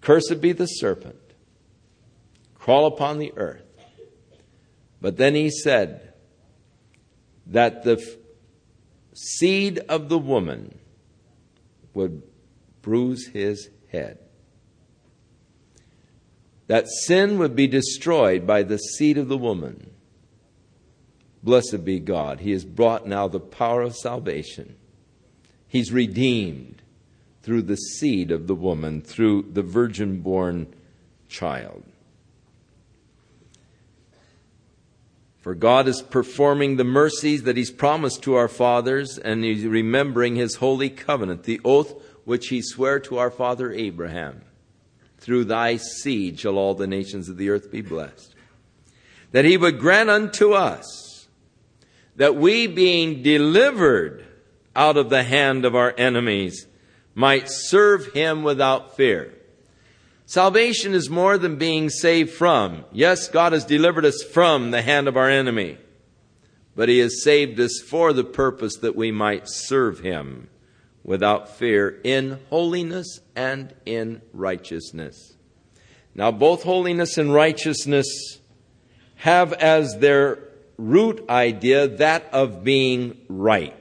Cursed 0.01 0.41
be 0.41 0.53
the 0.53 0.65
serpent, 0.65 1.35
crawl 2.55 2.87
upon 2.87 3.19
the 3.19 3.35
earth. 3.37 3.70
But 5.01 5.17
then 5.17 5.35
he 5.35 5.51
said 5.51 6.13
that 7.47 7.85
the 7.85 8.05
seed 9.15 9.79
of 9.89 10.09
the 10.09 10.19
woman 10.19 10.79
would 11.95 12.23
bruise 12.83 13.29
his 13.29 13.71
head. 13.91 14.19
That 16.67 16.87
sin 16.89 17.39
would 17.39 17.57
be 17.57 17.67
destroyed 17.67 18.47
by 18.47 18.63
the 18.63 18.79
seed 18.79 19.19
of 19.19 19.29
the 19.29 19.39
woman. 19.39 19.91
Blessed 21.43 21.85
be 21.85 21.99
God. 21.99 22.41
He 22.41 22.53
has 22.53 22.65
brought 22.65 23.07
now 23.07 23.27
the 23.27 23.41
power 23.41 23.83
of 23.83 23.97
salvation. 23.97 24.77
He's 25.67 25.93
redeemed 25.93 26.83
through 27.43 27.63
the 27.63 27.77
seed 27.77 28.31
of 28.31 28.47
the 28.47 28.55
woman, 28.55 29.01
through 29.01 29.47
the 29.53 29.63
virgin 29.63 30.21
born 30.21 30.73
child. 31.29 31.85
For 35.41 35.55
God 35.55 35.89
is 35.89 36.03
performing 36.03 36.77
the 36.77 36.85
mercies 36.85 37.45
that 37.45 37.57
He's 37.57 37.71
promised 37.71 38.23
to 38.25 38.35
our 38.35 38.49
fathers, 38.49 39.19
and 39.19 39.43
He's 39.43 39.65
remembering 39.65 40.37
His 40.37 40.57
holy 40.57 40.91
covenant, 40.91 41.45
the 41.45 41.61
oath 41.65 41.95
which 42.25 42.49
He 42.49 42.61
sware 42.61 43.01
to 43.01 43.19
our 43.19 43.31
father 43.31 43.73
Abraham. 43.73 44.43
Through 45.19 45.45
thy 45.45 45.77
seed 45.77 46.39
shall 46.39 46.59
all 46.59 46.75
the 46.75 46.87
nations 46.87 47.29
of 47.29 47.39
the 47.39 47.51
earth 47.51 47.71
be 47.71 47.81
blessed. 47.81 48.35
That 49.33 49.47
He 49.47 49.57
would 49.57 49.79
grant 49.79 50.11
unto 50.11 50.53
us 50.53 51.29
that 52.17 52.37
we, 52.37 52.67
being 52.67 53.23
delivered 53.23 54.27
out 54.77 54.99
of 54.99 55.09
the 55.09 55.23
hand 55.23 55.65
of 55.65 55.75
our 55.75 55.95
enemies, 55.97 56.67
might 57.15 57.49
serve 57.49 58.13
Him 58.13 58.43
without 58.43 58.95
fear. 58.95 59.35
Salvation 60.31 60.95
is 60.95 61.11
more 61.11 61.37
than 61.39 61.57
being 61.57 61.91
saved 61.91 62.31
from. 62.31 62.85
Yes, 62.93 63.29
God 63.29 63.53
has 63.53 63.65
delivered 63.65 64.05
us 64.05 64.23
from 64.23 64.71
the 64.71 64.81
hand 64.81 65.09
of 65.09 65.17
our 65.17 65.29
enemy, 65.29 65.77
but 66.77 66.89
He 66.89 67.01
has 67.01 67.25
saved 67.25 67.59
us 67.59 67.81
for 67.81 68.13
the 68.13 68.23
purpose 68.23 68.77
that 68.77 68.95
we 68.95 69.11
might 69.11 69.49
serve 69.49 69.99
Him 69.99 70.49
without 71.03 71.57
fear 71.57 72.01
in 72.05 72.39
holiness 72.49 73.19
and 73.35 73.75
in 73.85 74.23
righteousness. 74.33 75.37
Now, 76.15 76.31
both 76.31 76.63
holiness 76.63 77.19
and 77.19 77.35
righteousness 77.35 78.39
have 79.17 79.53
as 79.55 79.99
their 79.99 80.39
root 80.79 81.29
idea 81.29 81.89
that 81.89 82.33
of 82.33 82.63
being 82.63 83.21
right. 83.29 83.75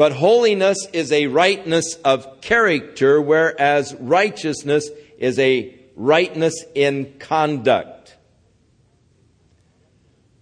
But 0.00 0.12
holiness 0.12 0.78
is 0.94 1.12
a 1.12 1.26
rightness 1.26 1.96
of 1.96 2.40
character, 2.40 3.20
whereas 3.20 3.94
righteousness 4.00 4.88
is 5.18 5.38
a 5.38 5.78
rightness 5.94 6.64
in 6.74 7.16
conduct. 7.18 8.16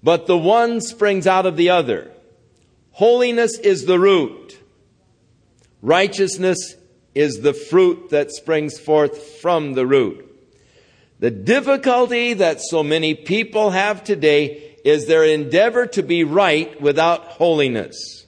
But 0.01 0.29
the 0.29 0.39
one 0.39 0.81
springs 0.81 1.27
out 1.27 1.45
of 1.45 1.57
the 1.57 1.71
other. 1.71 2.13
Holiness 2.93 3.59
is 3.59 3.85
the 3.85 3.99
root. 3.99 4.57
Righteousness 5.83 6.77
is 7.17 7.41
the 7.41 7.53
fruit 7.53 8.11
that 8.11 8.31
springs 8.31 8.79
forth 8.79 9.41
from 9.41 9.73
the 9.73 9.89
root. 9.89 10.25
The 11.19 11.33
difficulty 11.33 12.35
that 12.35 12.61
so 12.61 12.85
many 12.85 13.17
people 13.17 13.71
have 13.71 14.05
today 14.05 14.77
is 14.85 15.09
their 15.09 15.25
endeavor 15.25 15.89
to 15.89 16.05
be 16.05 16.23
right 16.23 16.81
without 16.81 17.25
holiness. 17.25 18.28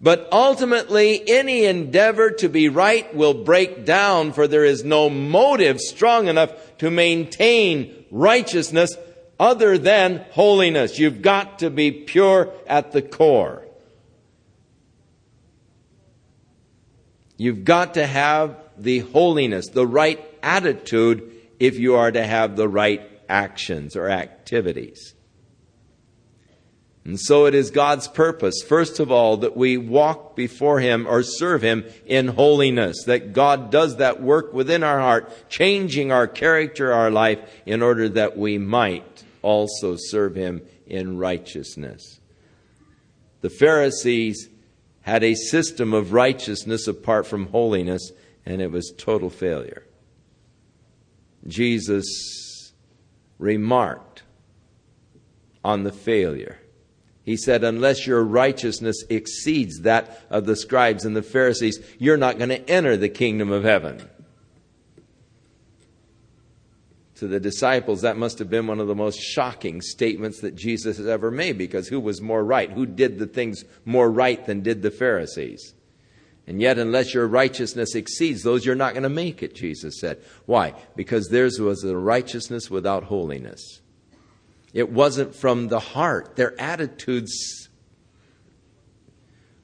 But 0.00 0.28
ultimately, 0.30 1.28
any 1.28 1.64
endeavor 1.64 2.30
to 2.30 2.48
be 2.48 2.68
right 2.68 3.12
will 3.14 3.34
break 3.34 3.84
down, 3.84 4.32
for 4.32 4.46
there 4.46 4.64
is 4.64 4.84
no 4.84 5.10
motive 5.10 5.80
strong 5.80 6.28
enough 6.28 6.52
to 6.78 6.90
maintain 6.90 8.04
righteousness 8.10 8.96
other 9.40 9.76
than 9.76 10.24
holiness. 10.30 10.98
You've 10.98 11.22
got 11.22 11.60
to 11.60 11.70
be 11.70 11.90
pure 11.90 12.52
at 12.66 12.92
the 12.92 13.02
core. 13.02 13.66
You've 17.36 17.64
got 17.64 17.94
to 17.94 18.06
have 18.06 18.56
the 18.76 19.00
holiness, 19.00 19.68
the 19.68 19.86
right 19.86 20.20
attitude, 20.42 21.32
if 21.58 21.78
you 21.78 21.96
are 21.96 22.10
to 22.10 22.24
have 22.24 22.56
the 22.56 22.68
right 22.68 23.02
actions 23.28 23.96
or 23.96 24.08
activities. 24.08 25.14
And 27.08 27.18
so 27.18 27.46
it 27.46 27.54
is 27.54 27.70
God's 27.70 28.06
purpose, 28.06 28.60
first 28.60 29.00
of 29.00 29.10
all, 29.10 29.38
that 29.38 29.56
we 29.56 29.78
walk 29.78 30.36
before 30.36 30.78
Him 30.78 31.06
or 31.06 31.22
serve 31.22 31.62
Him 31.62 31.86
in 32.04 32.28
holiness, 32.28 33.04
that 33.06 33.32
God 33.32 33.70
does 33.70 33.96
that 33.96 34.20
work 34.20 34.52
within 34.52 34.82
our 34.82 35.00
heart, 35.00 35.48
changing 35.48 36.12
our 36.12 36.26
character, 36.26 36.92
our 36.92 37.10
life, 37.10 37.38
in 37.64 37.80
order 37.80 38.10
that 38.10 38.36
we 38.36 38.58
might 38.58 39.24
also 39.40 39.96
serve 39.98 40.34
Him 40.34 40.60
in 40.86 41.16
righteousness. 41.16 42.20
The 43.40 43.48
Pharisees 43.48 44.50
had 45.00 45.24
a 45.24 45.34
system 45.34 45.94
of 45.94 46.12
righteousness 46.12 46.86
apart 46.86 47.26
from 47.26 47.46
holiness, 47.46 48.12
and 48.44 48.60
it 48.60 48.70
was 48.70 48.92
total 48.98 49.30
failure. 49.30 49.82
Jesus 51.46 52.74
remarked 53.38 54.24
on 55.64 55.84
the 55.84 55.92
failure. 55.92 56.58
He 57.28 57.36
said, 57.36 57.62
Unless 57.62 58.06
your 58.06 58.24
righteousness 58.24 59.04
exceeds 59.10 59.80
that 59.80 60.22
of 60.30 60.46
the 60.46 60.56
scribes 60.56 61.04
and 61.04 61.14
the 61.14 61.22
Pharisees, 61.22 61.78
you're 61.98 62.16
not 62.16 62.38
going 62.38 62.48
to 62.48 62.70
enter 62.70 62.96
the 62.96 63.10
kingdom 63.10 63.52
of 63.52 63.64
heaven. 63.64 64.08
To 67.16 67.26
the 67.26 67.38
disciples, 67.38 68.00
that 68.00 68.16
must 68.16 68.38
have 68.38 68.48
been 68.48 68.66
one 68.66 68.80
of 68.80 68.86
the 68.86 68.94
most 68.94 69.20
shocking 69.20 69.82
statements 69.82 70.40
that 70.40 70.56
Jesus 70.56 70.96
has 70.96 71.06
ever 71.06 71.30
made 71.30 71.58
because 71.58 71.88
who 71.88 72.00
was 72.00 72.22
more 72.22 72.42
right? 72.42 72.70
Who 72.70 72.86
did 72.86 73.18
the 73.18 73.26
things 73.26 73.62
more 73.84 74.10
right 74.10 74.42
than 74.46 74.62
did 74.62 74.80
the 74.80 74.90
Pharisees? 74.90 75.74
And 76.46 76.62
yet, 76.62 76.78
unless 76.78 77.12
your 77.12 77.26
righteousness 77.26 77.94
exceeds 77.94 78.42
those, 78.42 78.64
you're 78.64 78.74
not 78.74 78.94
going 78.94 79.02
to 79.02 79.10
make 79.10 79.42
it, 79.42 79.54
Jesus 79.54 80.00
said. 80.00 80.16
Why? 80.46 80.72
Because 80.96 81.28
theirs 81.28 81.60
was 81.60 81.84
a 81.84 81.94
righteousness 81.94 82.70
without 82.70 83.04
holiness. 83.04 83.82
It 84.78 84.92
wasn't 84.92 85.34
from 85.34 85.66
the 85.66 85.80
heart. 85.80 86.36
Their 86.36 86.54
attitudes 86.60 87.68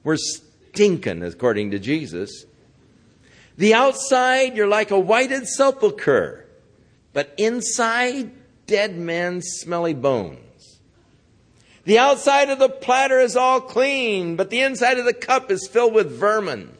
were 0.03 0.17
stinking, 0.17 1.23
according 1.23 1.71
to 1.71 1.79
Jesus. 1.79 2.43
The 3.55 3.75
outside, 3.75 4.57
you're 4.57 4.67
like 4.67 4.91
a 4.91 4.99
whited 4.99 5.47
sepulchre, 5.47 6.45
but 7.13 7.33
inside, 7.37 8.31
dead 8.67 8.97
man's 8.97 9.47
smelly 9.61 9.93
bones. 9.93 10.81
The 11.85 11.97
outside 11.97 12.49
of 12.49 12.59
the 12.59 12.67
platter 12.67 13.21
is 13.21 13.37
all 13.37 13.61
clean, 13.61 14.35
but 14.35 14.49
the 14.49 14.59
inside 14.59 14.97
of 14.97 15.05
the 15.05 15.13
cup 15.13 15.49
is 15.49 15.65
filled 15.65 15.93
with 15.93 16.11
vermin. 16.11 16.75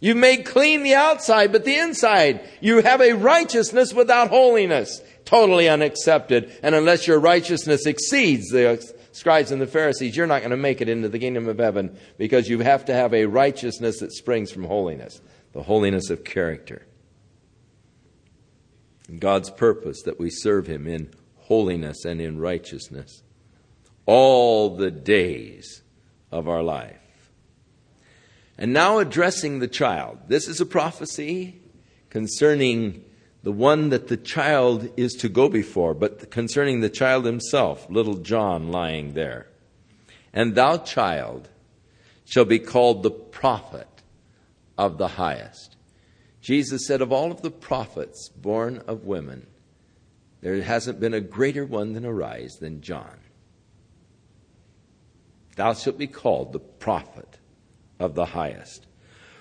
You've 0.00 0.16
made 0.16 0.44
clean 0.44 0.82
the 0.82 0.94
outside, 0.94 1.50
but 1.50 1.64
the 1.64 1.76
inside, 1.76 2.48
you 2.60 2.82
have 2.82 3.00
a 3.00 3.14
righteousness 3.14 3.92
without 3.92 4.28
holiness 4.28 5.02
totally 5.24 5.68
unaccepted. 5.68 6.56
And 6.62 6.74
unless 6.74 7.06
your 7.06 7.18
righteousness 7.18 7.84
exceeds 7.84 8.48
the 8.48 8.94
scribes 9.12 9.50
and 9.50 9.60
the 9.60 9.66
Pharisees, 9.66 10.16
you're 10.16 10.26
not 10.26 10.40
going 10.40 10.52
to 10.52 10.56
make 10.56 10.80
it 10.80 10.88
into 10.88 11.08
the 11.08 11.18
kingdom 11.18 11.48
of 11.48 11.58
heaven 11.58 11.96
because 12.16 12.48
you 12.48 12.60
have 12.60 12.84
to 12.86 12.94
have 12.94 13.12
a 13.12 13.26
righteousness 13.26 13.98
that 14.00 14.12
springs 14.12 14.50
from 14.50 14.64
holiness, 14.64 15.20
the 15.52 15.64
holiness 15.64 16.10
of 16.10 16.24
character. 16.24 16.86
And 19.08 19.20
God's 19.20 19.50
purpose 19.50 20.02
that 20.02 20.18
we 20.18 20.30
serve 20.30 20.66
Him 20.66 20.86
in 20.86 21.10
holiness 21.36 22.04
and 22.04 22.20
in 22.20 22.38
righteousness 22.38 23.22
all 24.06 24.76
the 24.76 24.90
days 24.90 25.82
of 26.30 26.48
our 26.48 26.62
life. 26.62 26.97
And 28.58 28.72
now 28.72 28.98
addressing 28.98 29.60
the 29.60 29.68
child. 29.68 30.18
This 30.26 30.48
is 30.48 30.60
a 30.60 30.66
prophecy 30.66 31.60
concerning 32.10 33.04
the 33.44 33.52
one 33.52 33.90
that 33.90 34.08
the 34.08 34.16
child 34.16 34.90
is 34.96 35.14
to 35.14 35.28
go 35.28 35.48
before, 35.48 35.94
but 35.94 36.30
concerning 36.32 36.80
the 36.80 36.90
child 36.90 37.24
himself, 37.24 37.88
little 37.88 38.16
John 38.16 38.72
lying 38.72 39.14
there. 39.14 39.46
And 40.32 40.56
thou, 40.56 40.78
child, 40.78 41.48
shall 42.24 42.44
be 42.44 42.58
called 42.58 43.02
the 43.02 43.12
prophet 43.12 43.86
of 44.76 44.98
the 44.98 45.08
highest. 45.08 45.76
Jesus 46.40 46.86
said, 46.86 47.00
Of 47.00 47.12
all 47.12 47.30
of 47.30 47.42
the 47.42 47.50
prophets 47.50 48.28
born 48.28 48.82
of 48.88 49.04
women, 49.04 49.46
there 50.40 50.60
hasn't 50.62 51.00
been 51.00 51.14
a 51.14 51.20
greater 51.20 51.64
one 51.64 51.92
than 51.92 52.04
arise 52.04 52.56
than 52.56 52.80
John. 52.80 53.20
Thou 55.56 55.74
shalt 55.74 55.98
be 55.98 56.06
called 56.06 56.52
the 56.52 56.60
prophet 56.60 57.37
of 57.98 58.14
the 58.14 58.26
highest. 58.26 58.86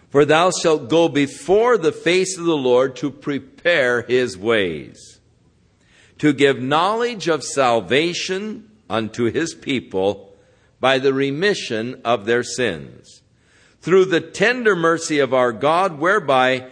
For 0.10 0.26
thou 0.26 0.52
shalt 0.52 0.90
go 0.90 1.10
before 1.10 1.78
the 1.78 1.92
face 1.92 2.38
of 2.38 2.46
the 2.46 2.58
Lord 2.58 2.96
to 2.98 3.12
prepare 3.12 4.04
his 4.04 4.38
ways, 4.38 5.20
to 6.20 6.34
give 6.34 6.62
knowledge 6.62 7.28
of 7.28 7.44
salvation 7.44 8.72
unto 8.90 9.26
his 9.26 9.54
people 9.54 10.34
by 10.80 10.98
the 10.98 11.14
remission 11.14 12.02
of 12.06 12.26
their 12.26 12.44
sins, 12.44 13.22
through 13.82 14.06
the 14.06 14.22
tender 14.22 14.76
mercy 14.76 15.20
of 15.20 15.34
our 15.34 15.52
God, 15.52 16.00
whereby 16.00 16.70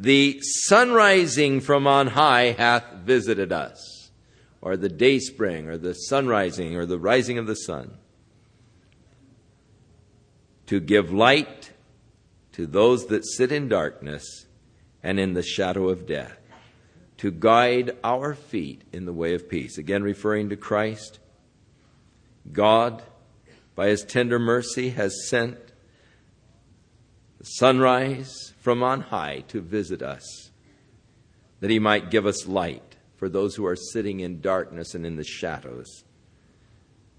the 0.00 0.40
sun 0.40 0.92
rising 0.92 1.60
from 1.60 1.86
on 1.86 2.08
high 2.08 2.52
hath 2.52 2.84
visited 3.04 3.52
us, 3.52 4.10
or 4.60 4.76
the 4.76 4.88
day 4.88 5.18
spring, 5.18 5.68
or 5.68 5.76
the 5.76 5.94
sun 5.94 6.26
rising, 6.26 6.76
or 6.76 6.86
the 6.86 6.98
rising 6.98 7.36
of 7.36 7.46
the 7.46 7.56
sun, 7.56 7.98
to 10.68 10.80
give 10.80 11.10
light 11.10 11.72
to 12.52 12.66
those 12.66 13.06
that 13.06 13.26
sit 13.26 13.50
in 13.50 13.68
darkness 13.68 14.46
and 15.02 15.18
in 15.18 15.32
the 15.32 15.42
shadow 15.42 15.88
of 15.88 16.06
death, 16.06 16.38
to 17.16 17.30
guide 17.30 17.96
our 18.04 18.34
feet 18.34 18.82
in 18.92 19.06
the 19.06 19.12
way 19.12 19.34
of 19.34 19.48
peace. 19.48 19.78
Again, 19.78 20.02
referring 20.02 20.50
to 20.50 20.56
Christ, 20.56 21.18
God, 22.52 23.02
by 23.74 23.88
his 23.88 24.04
tender 24.04 24.38
mercy, 24.38 24.90
has 24.90 25.28
sent 25.28 25.58
the 27.38 27.44
sunrise 27.44 28.52
from 28.60 28.82
on 28.82 29.00
high 29.00 29.44
to 29.48 29.60
visit 29.60 30.02
us, 30.02 30.50
that 31.60 31.70
he 31.70 31.78
might 31.78 32.10
give 32.10 32.26
us 32.26 32.46
light 32.46 32.96
for 33.16 33.28
those 33.28 33.54
who 33.54 33.64
are 33.64 33.76
sitting 33.76 34.20
in 34.20 34.40
darkness 34.40 34.94
and 34.94 35.06
in 35.06 35.16
the 35.16 35.24
shadows, 35.24 36.04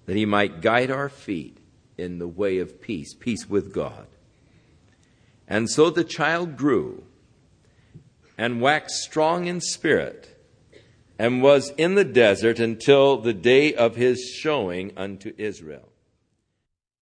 that 0.05 0.15
he 0.15 0.25
might 0.25 0.61
guide 0.61 0.91
our 0.91 1.09
feet 1.09 1.57
in 1.99 2.19
the 2.19 2.27
way 2.27 2.59
of 2.59 2.81
peace, 2.81 3.13
peace 3.13 3.49
with 3.49 3.73
God. 3.73 4.07
And 5.47 5.69
so 5.69 5.89
the 5.89 6.03
child 6.03 6.57
grew 6.57 7.03
and 8.37 8.61
waxed 8.61 9.01
strong 9.03 9.47
in 9.47 9.59
spirit 9.61 10.39
and 11.17 11.43
was 11.43 11.71
in 11.77 11.95
the 11.95 12.05
desert 12.05 12.59
until 12.59 13.17
the 13.17 13.33
day 13.33 13.73
of 13.73 13.97
his 13.97 14.29
showing 14.29 14.93
unto 14.95 15.33
Israel. 15.37 15.88